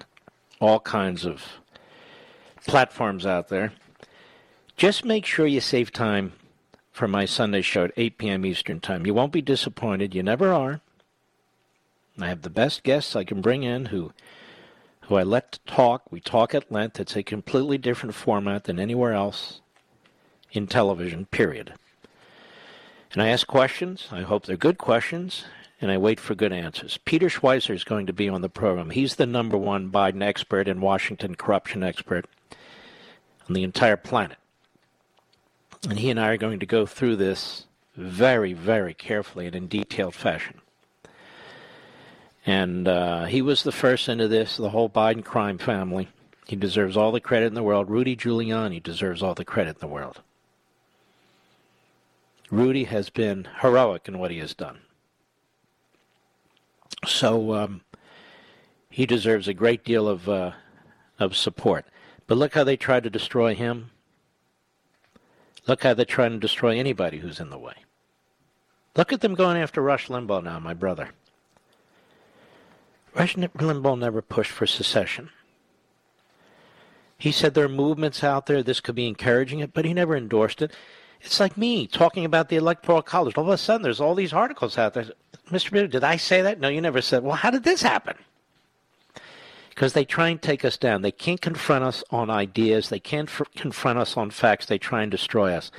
[0.61, 1.43] all kinds of
[2.67, 3.73] platforms out there.
[4.77, 6.35] Just make sure you save time
[6.91, 8.45] for my Sunday show at 8 p.m.
[8.45, 9.07] Eastern Time.
[9.07, 10.15] You won't be disappointed.
[10.15, 10.82] You never are.
[12.19, 14.13] I have the best guests I can bring in who
[15.03, 16.11] who I let talk.
[16.11, 17.01] We talk at length.
[17.01, 19.61] It's a completely different format than anywhere else
[20.53, 21.75] in television, period.
[23.13, 24.09] And I ask questions.
[24.11, 25.45] I hope they're good questions,
[25.81, 26.99] and I wait for good answers.
[27.05, 28.91] Peter Schweizer is going to be on the program.
[28.91, 32.27] He's the number one Biden expert and Washington corruption expert
[33.49, 34.39] on the entire planet.
[35.89, 37.67] And he and I are going to go through this
[37.97, 40.62] very, very carefully and in detailed fashion.
[42.45, 46.09] And uh, he was the first into this, the whole Biden crime family.
[46.47, 47.89] He deserves all the credit in the world.
[47.89, 50.21] Rudy Giuliani deserves all the credit in the world.
[52.51, 54.81] Rudy has been heroic in what he has done.
[57.07, 57.81] So um,
[58.91, 60.53] he deserves a great deal of uh,
[61.19, 61.87] of support.
[62.27, 63.91] But look how they tried to destroy him.
[65.67, 67.75] Look how they're trying to destroy anybody who's in the way.
[68.97, 71.11] Look at them going after Rush Limbaugh now, my brother.
[73.15, 75.31] Rush Limbaugh never pushed for secession.
[77.19, 80.17] He said there are movements out there, this could be encouraging it, but he never
[80.17, 80.73] endorsed it.
[81.21, 83.37] It's like me talking about the Electoral College.
[83.37, 85.07] All of a sudden, there's all these articles out there.
[85.51, 85.71] Mr.
[85.71, 86.59] Bitter, did I say that?
[86.59, 87.23] No, you never said.
[87.23, 88.17] Well, how did this happen?
[89.69, 91.03] Because they try and take us down.
[91.03, 92.89] They can't confront us on ideas.
[92.89, 94.67] They can't confront us on facts.
[94.67, 95.71] They try and destroy us.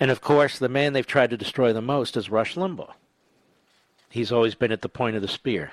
[0.00, 2.94] And of course, the man they've tried to destroy the most is Rush Limbaugh.
[4.08, 5.72] He's always been at the point of the spear.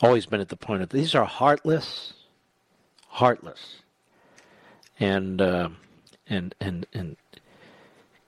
[0.00, 2.12] Always been at the point of these are heartless,
[3.08, 3.76] heartless,
[5.00, 5.70] and uh,
[6.28, 7.16] and and and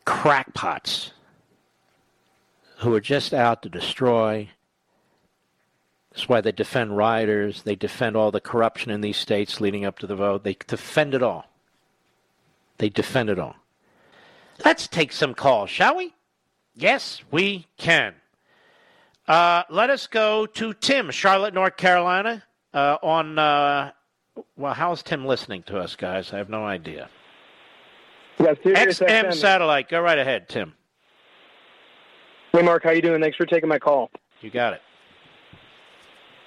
[0.05, 1.13] crackpots
[2.79, 4.49] who are just out to destroy.
[6.11, 7.63] That's why they defend rioters.
[7.63, 10.43] They defend all the corruption in these states leading up to the vote.
[10.43, 11.47] They defend it all.
[12.79, 13.57] They defend it all.
[14.65, 16.15] Let's take some calls, shall we?
[16.75, 18.15] Yes, we can.
[19.31, 22.43] Uh, let us go to Tim, Charlotte, North Carolina.
[22.75, 23.93] Uh, on uh,
[24.57, 26.33] well, how's Tim listening to us, guys?
[26.33, 27.09] I have no idea.
[28.41, 29.89] XM satellite.
[29.89, 30.75] Go right ahead, Tim.
[32.53, 33.23] Hey, Mark, how you doing?
[33.23, 34.11] Thanks for taking my call.
[34.41, 34.83] You got it.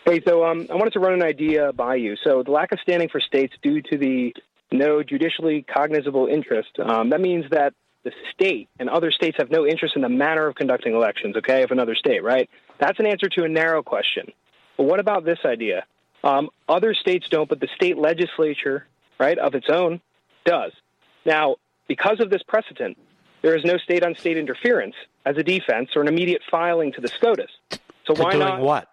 [0.03, 2.17] Hey, so um, I wanted to run an idea by you.
[2.21, 4.35] So the lack of standing for states due to the
[4.73, 7.73] no judicially cognizable interest, um, that means that
[8.03, 11.63] the state and other states have no interest in the manner of conducting elections, okay,
[11.63, 12.49] of another state, right?
[12.83, 14.33] That's an answer to a narrow question.
[14.75, 15.85] But what about this idea?
[16.21, 18.85] Um, other states don't, but the state legislature,
[19.17, 20.01] right, of its own,
[20.45, 20.73] does.
[21.25, 21.55] Now,
[21.87, 22.97] because of this precedent,
[23.41, 24.95] there is no state on state interference
[25.25, 27.51] as a defense or an immediate filing to the SCOTUS.
[28.05, 28.89] So to why doing not what?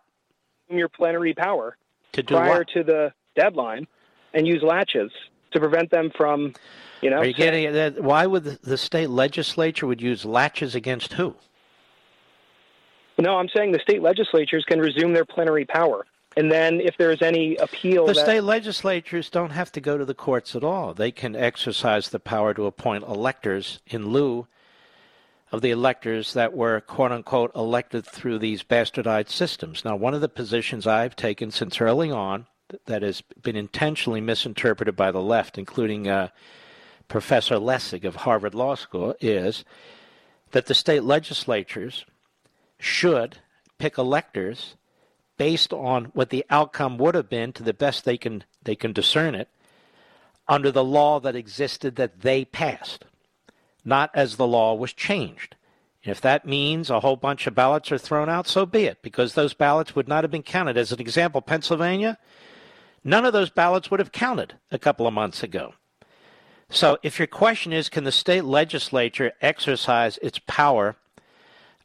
[0.69, 1.77] your plenary power
[2.13, 2.69] To do prior what?
[2.75, 3.89] to the deadline
[4.33, 5.11] and use laches
[5.51, 6.55] to prevent them from,
[7.03, 7.73] you know, Are you getting it?
[7.73, 11.35] That- Why would the state legislature would use laches against who?
[13.21, 16.07] No, I'm saying the state legislatures can resume their plenary power.
[16.37, 20.05] And then if there's any appeal The that, state legislatures don't have to go to
[20.05, 20.95] the courts at all.
[20.95, 24.47] They can exercise the power to appoint electors in lieu
[25.51, 29.85] of the electors that were quote unquote elected through these bastardized systems.
[29.85, 32.47] Now, one of the positions I've taken since early on
[32.87, 36.29] that has been intentionally misinterpreted by the left, including uh,
[37.09, 39.65] Professor Lessig of Harvard Law School, is
[40.53, 42.05] that the state legislatures
[42.81, 43.39] should
[43.79, 44.75] pick electors
[45.37, 48.93] based on what the outcome would have been to the best they can they can
[48.93, 49.49] discern it
[50.49, 53.05] under the law that existed that they passed
[53.83, 55.57] not as the law was changed.
[56.03, 59.35] If that means a whole bunch of ballots are thrown out so be it because
[59.35, 60.77] those ballots would not have been counted.
[60.77, 62.19] As an example Pennsylvania
[63.05, 65.75] none of those ballots would have counted a couple of months ago.
[66.69, 70.97] So if your question is can the state legislature exercise its power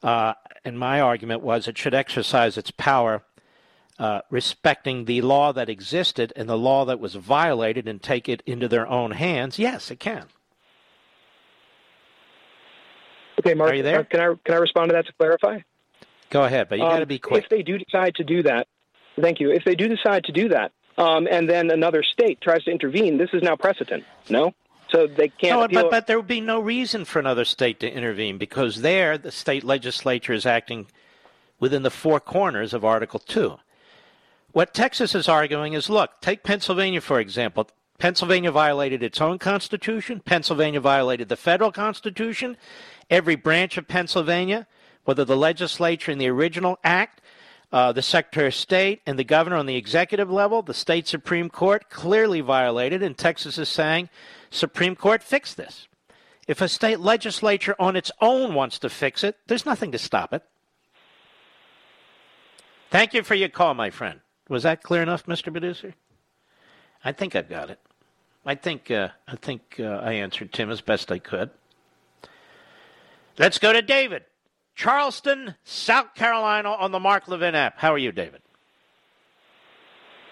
[0.05, 0.33] uh,
[0.63, 3.23] and my argument was it should exercise its power
[3.97, 8.43] uh, respecting the law that existed and the law that was violated and take it
[8.45, 10.25] into their own hands, yes, it can.
[13.39, 13.99] okay, Mark, Are you there?
[13.99, 15.59] uh, can I can I respond to that to clarify?
[16.29, 17.43] Go ahead, but you got to Um, be quick.
[17.43, 18.67] If they do decide to do that,
[19.19, 19.51] thank you.
[19.51, 23.17] If they do decide to do that, um, and then another state tries to intervene,
[23.17, 24.03] this is now precedent.
[24.29, 24.53] No,
[24.95, 25.71] so they can't.
[25.71, 29.17] No, but, but there would be no reason for another state to intervene because there
[29.17, 30.87] the state legislature is acting
[31.59, 33.57] within the four corners of Article 2.
[34.51, 37.69] What Texas is arguing is look, take Pennsylvania, for example.
[37.97, 40.19] Pennsylvania violated its own constitution.
[40.19, 42.57] Pennsylvania violated the federal constitution.
[43.09, 44.67] Every branch of Pennsylvania,
[45.05, 47.21] whether the legislature in the original act,
[47.71, 51.49] uh, the Secretary of State, and the governor on the executive level, the state Supreme
[51.49, 54.09] Court clearly violated, and Texas is saying,
[54.49, 55.87] Supreme Court, fix this.
[56.47, 60.33] If a state legislature on its own wants to fix it, there's nothing to stop
[60.33, 60.43] it.
[62.91, 64.21] Thank you for your call, my friend.
[64.47, 65.51] Was that clear enough, Mr.
[65.51, 65.95] Producer?
[67.03, 67.79] I think I've got it.
[68.45, 71.49] I think uh, I think uh, I answered Tim as best I could.
[73.39, 74.23] Let's go to David,
[74.75, 77.79] Charleston, South Carolina, on the Mark Levin app.
[77.79, 78.41] How are you, David?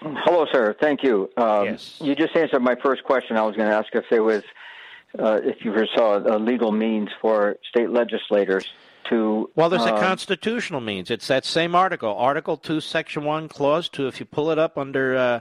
[0.04, 0.76] Hello, sir.
[0.80, 1.30] Thank you.
[1.36, 1.98] Um, Yes.
[2.00, 3.36] You just answered my first question.
[3.36, 4.42] I was going to ask if there was,
[5.18, 8.66] uh, if you foresaw a legal means for state legislators
[9.08, 9.50] to.
[9.54, 11.10] Well, there's a um, constitutional means.
[11.10, 14.06] It's that same article, Article 2, Section 1, Clause 2.
[14.06, 15.40] If you pull it up under uh,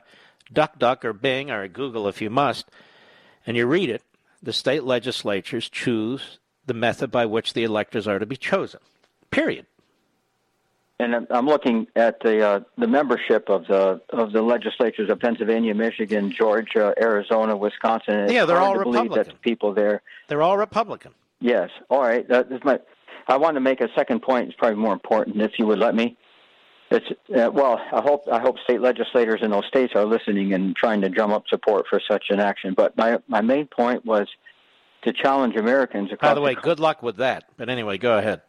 [0.54, 2.70] DuckDuck or Bing or Google if you must,
[3.46, 4.02] and you read it,
[4.42, 8.80] the state legislatures choose the method by which the electors are to be chosen.
[9.32, 9.66] Period.
[11.00, 15.74] And I'm- looking at the uh, the membership of the of the legislatures of Pennsylvania,
[15.74, 18.20] Michigan, Georgia, Arizona, Wisconsin.
[18.22, 19.34] it's Yeah, they're all to believe that Republican.
[19.34, 20.02] the people there.
[20.30, 21.14] They're all Republican.
[21.40, 21.70] Yes.
[21.90, 22.28] All right.
[22.30, 22.80] That is my.
[23.28, 24.50] I want to make a second point.
[24.50, 26.16] It's probably more important if you would let me.
[26.92, 27.06] It's
[27.36, 27.82] uh, well.
[27.92, 31.32] I hope I hope state legislators in those states are listening and trying to drum
[31.34, 32.76] up support for such an action.
[32.76, 34.28] But my my main point was
[35.04, 36.30] to challenge Americans across.
[36.30, 37.46] By the way, good luck with that.
[37.58, 38.42] But anyway, go ahead.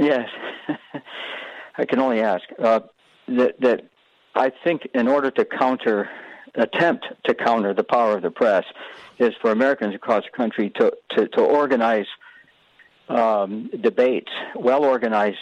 [0.00, 0.30] Yes,
[1.76, 2.80] I can only ask uh,
[3.28, 3.82] that that
[4.34, 6.08] I think in order to counter,
[6.54, 8.64] attempt to counter the power of the press,
[9.18, 12.06] is for Americans across the country to to, to organize
[13.10, 15.38] um, debates, well organized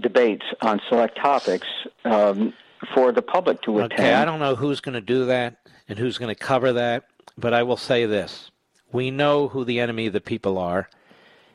[0.00, 1.66] debates on select topics
[2.04, 2.52] um,
[2.94, 3.92] for the public to attend.
[3.92, 5.56] Okay, I don't know who's going to do that
[5.88, 7.04] and who's going to cover that,
[7.38, 8.50] but I will say this.
[8.92, 10.90] We know who the enemy of the people are,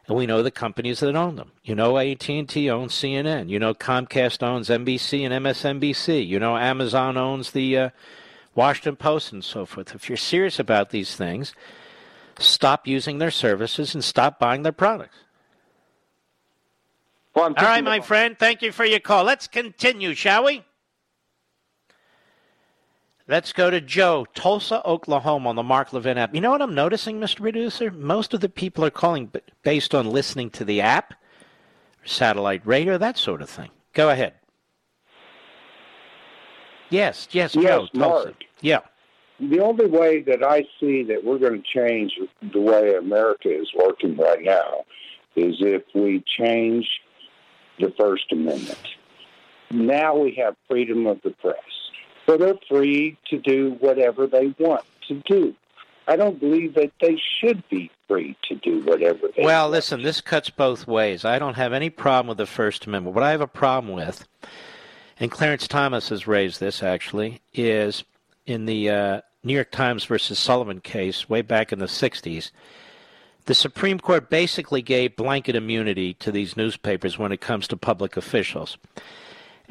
[0.07, 1.51] and we know the companies that own them.
[1.63, 3.49] You know AT&T owns CNN.
[3.49, 6.27] You know Comcast owns NBC and MSNBC.
[6.27, 7.89] You know Amazon owns the uh,
[8.55, 9.95] Washington Post and so forth.
[9.95, 11.53] If you're serious about these things,
[12.39, 15.17] stop using their services and stop buying their products.
[17.33, 18.37] Well, All right, my friend.
[18.37, 19.23] Thank you for your call.
[19.23, 20.65] Let's continue, shall we?
[23.27, 26.33] Let's go to Joe, Tulsa, Oklahoma, on the Mark Levin app.
[26.33, 27.37] You know what I'm noticing, Mr.
[27.37, 27.91] Producer?
[27.91, 29.31] Most of the people are calling
[29.63, 31.13] based on listening to the app,
[32.03, 33.69] satellite radio, that sort of thing.
[33.93, 34.33] Go ahead.
[36.89, 38.23] Yes, yes, yes, Joe, Mark.
[38.23, 38.33] Tulsa.
[38.61, 38.79] Yeah.
[39.39, 43.71] The only way that I see that we're going to change the way America is
[43.73, 44.83] working right now
[45.35, 46.87] is if we change
[47.79, 48.77] the First Amendment.
[49.71, 51.55] Now we have freedom of the press.
[52.25, 55.55] So they're free to do whatever they want to do.
[56.07, 60.19] I don't believe that they should be free to do whatever they Well, listen, this
[60.19, 61.23] cuts both ways.
[61.23, 63.15] I don't have any problem with the First Amendment.
[63.15, 64.27] What I have a problem with,
[65.19, 68.03] and Clarence Thomas has raised this actually, is
[68.45, 72.51] in the uh, New York Times versus Sullivan case way back in the 60s,
[73.45, 78.17] the Supreme Court basically gave blanket immunity to these newspapers when it comes to public
[78.17, 78.77] officials.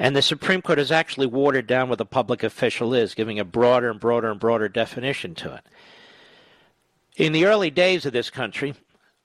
[0.01, 3.45] And the Supreme Court has actually watered down what a public official is, giving a
[3.45, 5.61] broader and broader and broader definition to it.
[7.17, 8.73] In the early days of this country,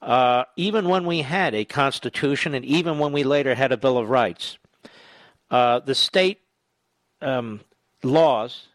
[0.03, 3.97] uh, even when we had a constitution and even when we later had a Bill
[3.97, 4.59] of Rights,
[5.51, 6.43] uh, the state
[7.23, 7.61] um,
[8.03, 8.66] laws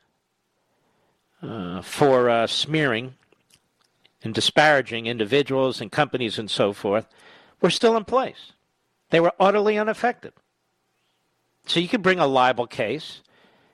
[1.44, 3.14] uh, for uh, smearing
[4.24, 7.06] and disparaging individuals and companies and so forth
[7.62, 8.54] were still in place.
[9.12, 10.34] They were utterly unaffected.
[11.66, 13.22] So you could bring a libel case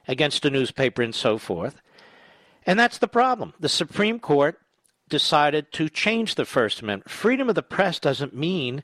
[0.07, 1.81] against a newspaper and so forth.
[2.65, 3.53] And that's the problem.
[3.59, 4.59] The Supreme Court
[5.09, 7.09] decided to change the First Amendment.
[7.09, 8.84] Freedom of the press doesn't mean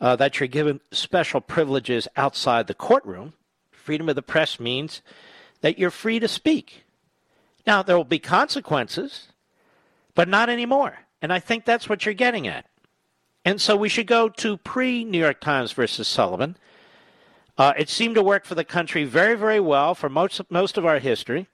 [0.00, 3.34] uh, that you're given special privileges outside the courtroom.
[3.70, 5.00] Freedom of the press means
[5.60, 6.84] that you're free to speak.
[7.66, 9.28] Now, there will be consequences,
[10.14, 10.98] but not anymore.
[11.22, 12.66] And I think that's what you're getting at.
[13.44, 16.56] And so we should go to pre New York Times versus Sullivan.
[17.56, 20.84] Uh, it seemed to work for the country very, very well for most, most of
[20.84, 21.46] our history.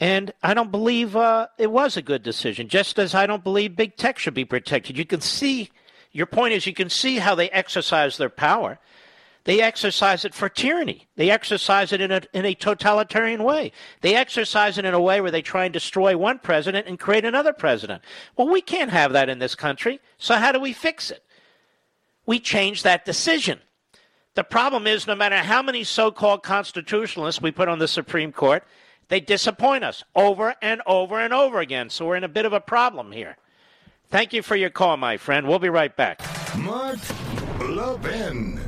[0.00, 3.76] And I don't believe uh, it was a good decision, just as I don't believe
[3.76, 4.96] big tech should be protected.
[4.96, 5.70] You can see,
[6.12, 8.78] your point is, you can see how they exercise their power.
[9.44, 11.08] They exercise it for tyranny.
[11.16, 13.72] They exercise it in a, in a totalitarian way.
[14.02, 17.24] They exercise it in a way where they try and destroy one president and create
[17.24, 18.02] another president.
[18.36, 20.00] Well, we can't have that in this country.
[20.18, 21.24] So how do we fix it?
[22.26, 23.60] We change that decision.
[24.38, 28.30] The problem is, no matter how many so called constitutionalists we put on the Supreme
[28.30, 28.62] Court,
[29.08, 31.90] they disappoint us over and over and over again.
[31.90, 33.36] So we're in a bit of a problem here.
[34.10, 35.48] Thank you for your call, my friend.
[35.48, 36.22] We'll be right back.
[36.56, 37.00] Mark
[37.58, 38.60] Levin.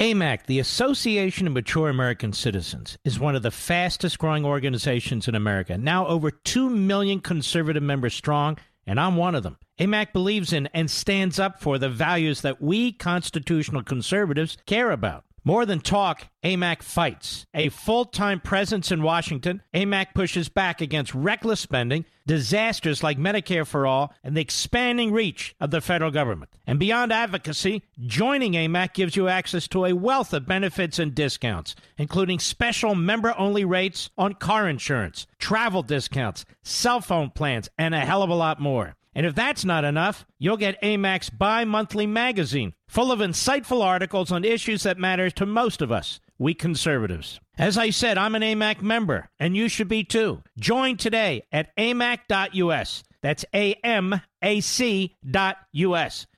[0.00, 5.36] AMAC, the Association of Mature American Citizens, is one of the fastest growing organizations in
[5.36, 9.58] America, now over 2 million conservative members strong, and I'm one of them.
[9.78, 15.24] AMAC believes in and stands up for the values that we constitutional conservatives care about.
[15.44, 17.46] More than talk, AMAC fights.
[17.54, 23.66] A full time presence in Washington, AMAC pushes back against reckless spending, disasters like Medicare
[23.66, 26.50] for All, and the expanding reach of the federal government.
[26.66, 31.74] And beyond advocacy, joining AMAC gives you access to a wealth of benefits and discounts,
[31.96, 38.00] including special member only rates on car insurance, travel discounts, cell phone plans, and a
[38.00, 38.96] hell of a lot more.
[39.14, 44.30] And if that's not enough, you'll get AMAC's bi monthly magazine, full of insightful articles
[44.30, 47.40] on issues that matter to most of us, we conservatives.
[47.58, 50.42] As I said, I'm an AMAC member, and you should be too.
[50.58, 53.02] Join today at amac.us.
[53.22, 54.26] That's A-M-A-C.us.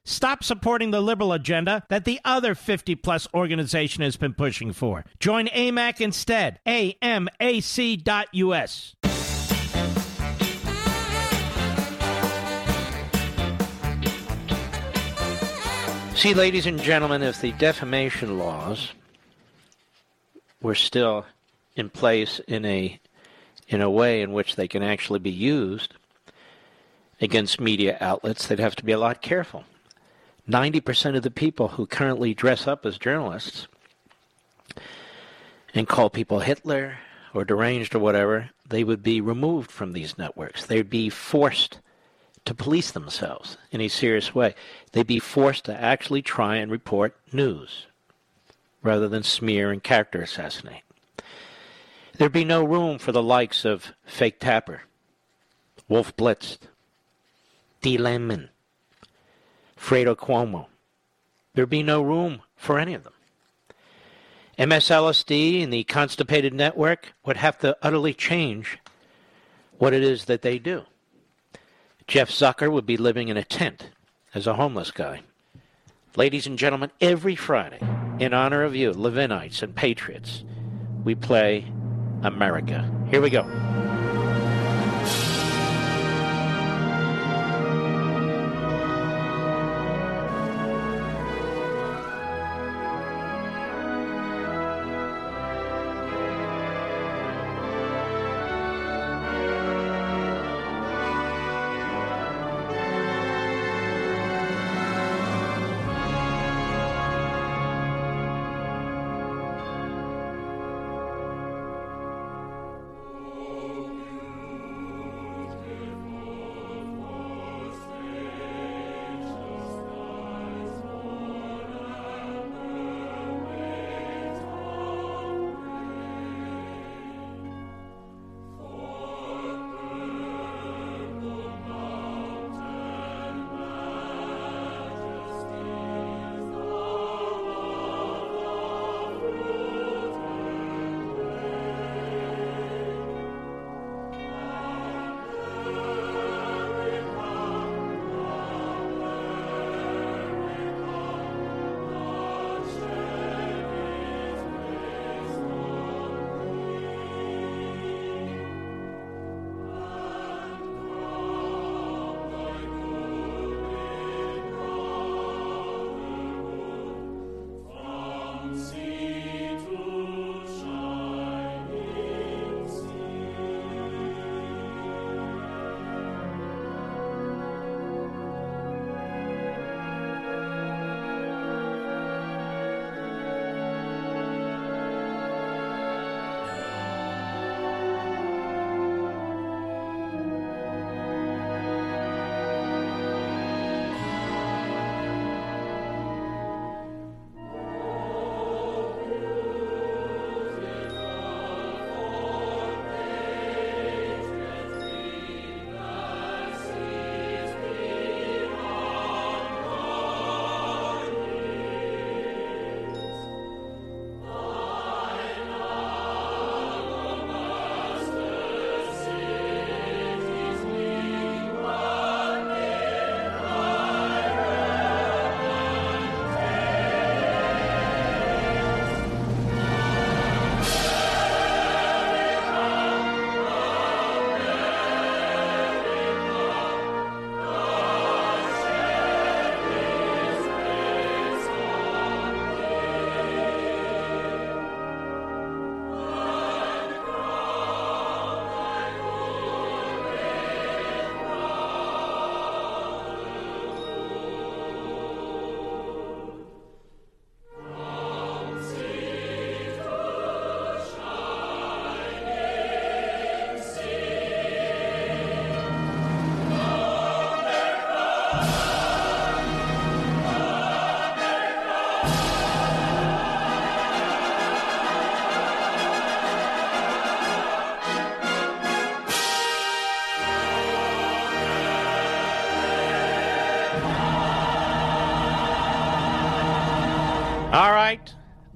[0.05, 5.05] Stop supporting the liberal agenda that the other 50 plus organization has been pushing for.
[5.21, 6.61] Join AMAC instead.
[6.67, 7.35] A-M-A-C.us.
[16.15, 18.93] See, ladies and gentlemen, if the defamation laws
[20.61, 21.27] were still
[21.77, 23.01] in place in a
[23.69, 25.95] in a way in which they can actually be used
[27.21, 29.65] against media outlets, they'd have to be a lot careful.
[30.49, 33.67] 90% of the people who currently dress up as journalists
[35.75, 36.99] and call people Hitler
[37.35, 40.65] or deranged or whatever, they would be removed from these networks.
[40.65, 41.81] They'd be forced
[42.47, 44.55] to police themselves in a serious way.
[44.93, 47.88] They'd be forced to actually try and report news
[48.83, 50.83] rather than smear and character assassinate.
[52.17, 54.83] There'd be no room for the likes of Fake Tapper,
[55.89, 56.59] Wolf Blitz,
[57.81, 57.97] D.
[57.97, 58.51] Lemon,
[59.79, 60.67] Fredo Cuomo.
[61.55, 63.13] There'd be no room for any of them.
[64.59, 68.79] MSLSD and the Constipated Network would have to utterly change
[69.79, 70.85] what it is that they do.
[72.09, 73.91] Jeff Zucker would be living in a tent
[74.35, 75.21] as a homeless guy.
[76.17, 77.81] Ladies and gentlemen, every Friday,
[78.19, 80.43] in honor of you, Levinites and Patriots,
[81.05, 81.71] we play
[82.23, 82.91] America.
[83.11, 83.43] Here we go.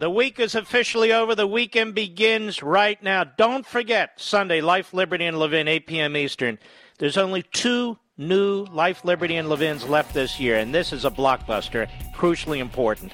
[0.03, 1.37] The week is officially over.
[1.37, 3.23] The weekend begins right now.
[3.23, 6.17] Don't forget Sunday, Life, Liberty, and Levin, 8 p.m.
[6.17, 6.59] Eastern.
[6.99, 11.11] There's only two new Life, Liberty, and Levins left this year, and this is a
[11.13, 13.13] blockbuster, crucially important.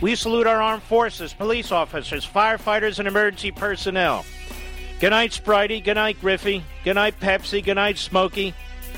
[0.00, 4.24] We salute our armed forces, police officers, firefighters, and emergency personnel.
[5.00, 5.84] Good night, Spritey.
[5.84, 6.64] Good night, Griffey.
[6.82, 7.62] Good night, Pepsi.
[7.62, 8.54] Good night, Smokey.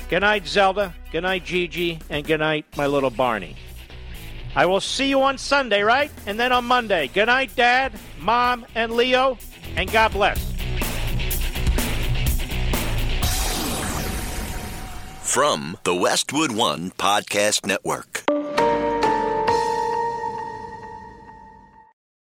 [0.09, 0.95] Good night, Zelda.
[1.11, 1.99] Good night, Gigi.
[2.09, 3.57] And good night, my little Barney.
[4.55, 6.11] I will see you on Sunday, right?
[6.25, 7.07] And then on Monday.
[7.07, 9.37] Good night, Dad, Mom, and Leo,
[9.75, 10.53] and God bless.
[15.21, 18.23] From the Westwood One Podcast Network.